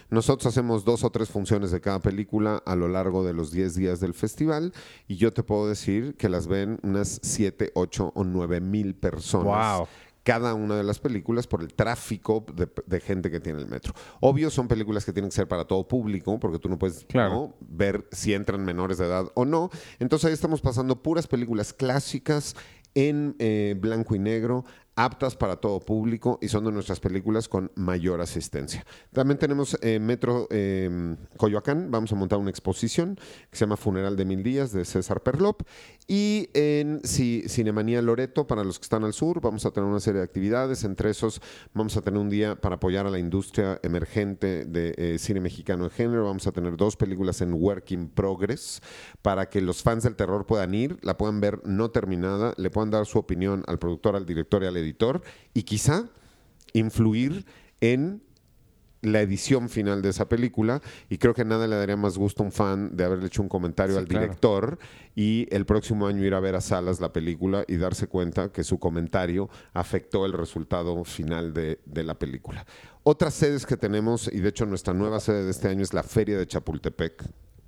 [0.10, 3.76] Nosotros hacemos dos o tres funciones de cada película a lo largo de los 10
[3.76, 4.74] días del festival
[5.08, 9.78] y yo te puedo decir que las ven unas 7, 8 o 9 mil personas.
[9.80, 9.88] Wow.
[10.24, 13.94] Cada una de las películas por el tráfico de, de gente que tiene el metro.
[14.22, 17.34] Obvio, son películas que tienen que ser para todo público, porque tú no puedes Claro.
[17.34, 17.54] ¿no?
[17.60, 19.70] ver si entran menores de edad o no.
[20.00, 22.56] Entonces ahí estamos pasando puras películas clásicas
[22.96, 24.66] en eh, blanco y negro,
[24.96, 28.86] aptas para todo público y son de nuestras películas con mayor asistencia.
[29.12, 33.16] También tenemos eh, Metro eh, Coyoacán, vamos a montar una exposición
[33.50, 35.64] que se llama Funeral de Mil Días de César Perlop.
[36.08, 40.00] Y en Ci- Cinemanía Loreto, para los que están al sur, vamos a tener una
[40.00, 41.42] serie de actividades, entre esos
[41.74, 45.86] vamos a tener un día para apoyar a la industria emergente de eh, cine mexicano
[45.86, 48.82] en género, vamos a tener dos películas en Work in Progress
[49.22, 52.92] para que los fans del terror puedan ir, la puedan ver no terminada, le puedan
[52.92, 54.85] dar su opinión al productor, al director y al editor
[55.54, 56.06] y quizá
[56.74, 57.46] influir
[57.82, 58.22] en
[59.02, 62.48] la edición final de esa película y creo que nada le daría más gusto a
[62.48, 64.26] un fan de haberle hecho un comentario Sí, al claro.
[64.26, 64.80] director
[65.16, 68.64] y el próximo año ir a ver a salas la película y darse cuenta que
[68.64, 72.66] su comentario afectó el resultado final de, de la película.
[73.04, 76.02] Otras sedes que tenemos, y de hecho nuestra nueva sede de este año es la
[76.02, 77.24] Feria de Chapultepec,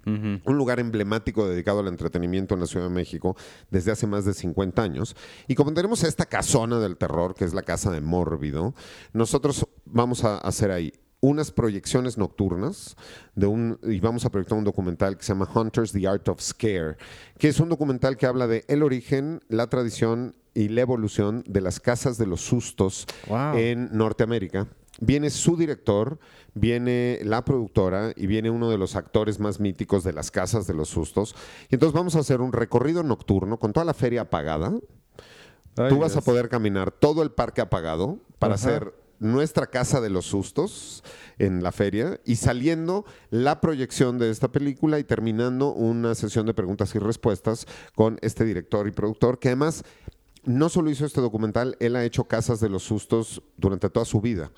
[0.07, 3.35] un lugar emblemático dedicado al entretenimiento en la Ciudad de México
[3.69, 5.15] desde hace más de 50 años.
[5.47, 8.73] Y como tenemos esta casona del terror, que es la casa de Mórbido,
[9.13, 12.95] nosotros vamos a hacer ahí unas proyecciones nocturnas
[13.35, 16.39] de un y vamos a proyectar un documental que se llama Hunters the Art of
[16.41, 16.95] Scare,
[17.39, 21.61] que es un documental que habla de el origen, la tradición y la evolución de
[21.61, 23.57] las casas de los sustos Wow.
[23.57, 24.67] en Norteamérica.
[24.99, 26.19] Viene su director,
[26.53, 30.73] viene la productora y viene uno de los actores más míticos de las casas de
[30.73, 31.35] los sustos.
[31.69, 34.73] Y entonces vamos a hacer un recorrido nocturno con toda la feria apagada.
[35.75, 38.67] Ay, Tú vas a poder caminar todo el parque apagado para Ajá.
[38.67, 41.03] hacer nuestra casa de los sustos
[41.39, 46.53] en la feria y saliendo la proyección de esta película y terminando una sesión de
[46.53, 47.65] preguntas y respuestas
[47.95, 49.83] con este director y productor que además
[50.43, 54.21] no solo hizo este documental, él ha hecho casas de los sustos durante toda su
[54.21, 54.51] vida.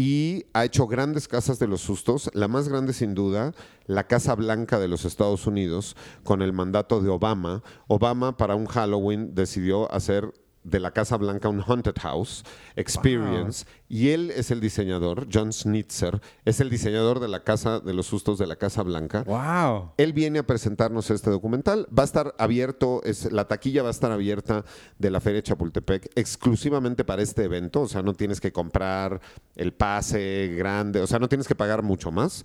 [0.00, 3.52] Y ha hecho grandes casas de los sustos, la más grande sin duda,
[3.86, 7.64] la Casa Blanca de los Estados Unidos, con el mandato de Obama.
[7.88, 10.32] Obama para un Halloween decidió hacer
[10.64, 12.44] de la Casa Blanca un Haunted House
[12.76, 17.94] Experience y él es el diseñador, John Schnitzer, es el diseñador de la Casa de
[17.94, 19.22] los Sustos de la Casa Blanca.
[19.22, 19.92] Wow.
[19.96, 21.86] Él viene a presentarnos este documental.
[21.96, 24.64] Va a estar abierto, es, la taquilla va a estar abierta
[24.98, 27.82] de la Feria de Chapultepec exclusivamente para este evento.
[27.82, 29.20] O sea, no tienes que comprar
[29.56, 32.44] el pase grande, o sea, no tienes que pagar mucho más.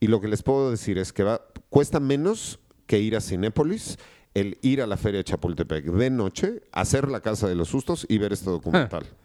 [0.00, 1.40] Y lo que les puedo decir es que va,
[1.70, 3.96] cuesta menos que ir a Cinépolis
[4.34, 8.06] el ir a la Feria de Chapultepec de noche, hacer la Casa de los Sustos
[8.08, 9.06] y ver este documental.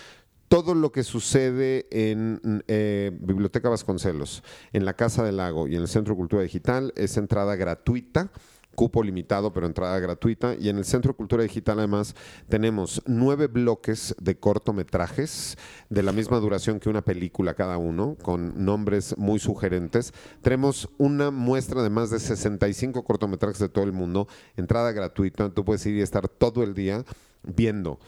[0.49, 4.43] todo lo que sucede en eh, Biblioteca Vasconcelos,
[4.73, 8.31] en la Casa del Lago y en el Centro de Cultura Digital es entrada gratuita
[8.75, 10.55] cupo limitado, pero entrada gratuita.
[10.59, 12.15] Y en el Centro de Cultura Digital, además,
[12.49, 15.57] tenemos nueve bloques de cortometrajes
[15.89, 20.13] de la misma duración que una película cada uno, con nombres muy sugerentes.
[20.43, 25.51] Tenemos una muestra de más de 65 cortometrajes de todo el mundo, entrada gratuita.
[25.51, 27.05] Tú puedes ir y estar todo el día
[27.43, 27.99] viendo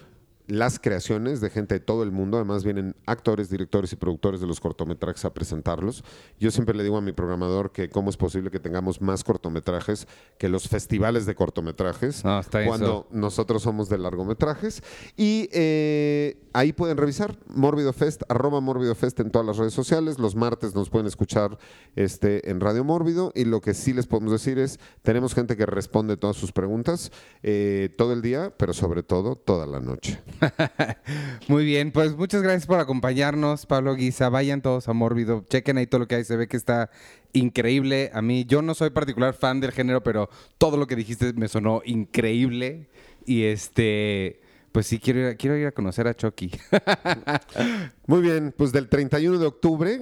[0.46, 2.36] las creaciones de gente de todo el mundo.
[2.36, 6.04] Además vienen actores, directores y productores de los cortometrajes a presentarlos.
[6.38, 10.06] Yo siempre le digo a mi programador que cómo es posible que tengamos más cortometrajes
[10.38, 14.82] que los festivales de cortometrajes No, bien, cuando nosotros somos de largometrajes.
[15.16, 20.18] Y eh, ahí pueden revisar Mórbido Fest, arroba Mórbido Fest en todas las redes sociales.
[20.18, 21.58] Los martes nos pueden escuchar
[21.96, 23.32] este, en Radio Mórbido.
[23.34, 27.10] Y lo que sí les podemos decir es, tenemos gente que responde todas sus preguntas
[27.42, 30.20] eh, todo el día, pero sobre todo toda la noche.
[31.48, 34.28] Muy bien, pues muchas gracias por acompañarnos, Pablo Guisa.
[34.28, 36.90] Vayan todos a Mórbido, chequen ahí todo lo que hay, se ve que está
[37.32, 38.10] increíble.
[38.14, 41.48] A mí, yo no soy particular fan del género, pero todo lo que dijiste me
[41.48, 42.88] sonó increíble.
[43.24, 44.40] Y este,
[44.72, 46.50] pues sí, quiero ir quiero ir a conocer a Chucky.
[48.06, 50.00] Muy bien, pues del 31 de octubre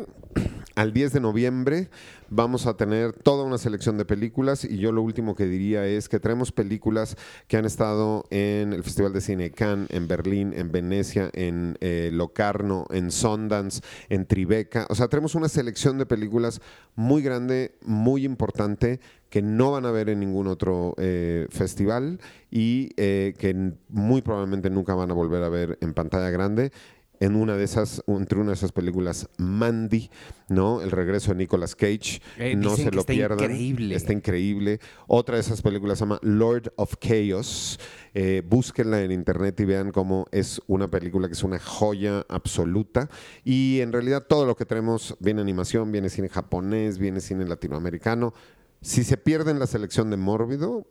[0.75, 1.89] al 10 de noviembre
[2.31, 6.09] vamos a tener toda una selección de películas y yo lo último que diría es
[6.09, 10.73] que traemos películas que han estado en el Festival de Cine Cannes, en Berlín, en
[10.73, 14.87] Venecia, en eh, Locarno, en Sundance, en Tribeca.
[14.91, 16.61] O sea, tenemos una selección de películas
[16.97, 22.21] muy grande, muy importante que no van a ver en ningún otro eh, festival
[22.51, 26.73] y eh, que muy probablemente nunca van a volver a ver en pantalla grande
[27.21, 30.11] en una de esas, entre una de esas películas, Mandy,
[30.49, 30.83] ¿no?
[30.83, 32.21] El regreso de Nicolas Cage.
[32.39, 33.39] Eh, no se lo está pierdan.
[33.41, 33.95] increíble.
[33.95, 34.81] Está increíble.
[35.07, 37.79] Otra de esas películas se llama Lord of Chaos.
[38.15, 43.09] Eh, búsquenla en internet y vean cómo es una película que es una joya absoluta.
[43.45, 48.35] Y en realidad todo lo que tenemos, viene animación, viene cine japonés, viene cine latinoamericano.
[48.81, 50.87] Si se pierden la selección de Mórbido,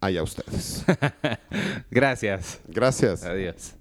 [0.00, 0.84] allá ustedes.
[1.90, 2.60] gracias.
[2.68, 3.24] Gracias.
[3.24, 3.74] Adiós.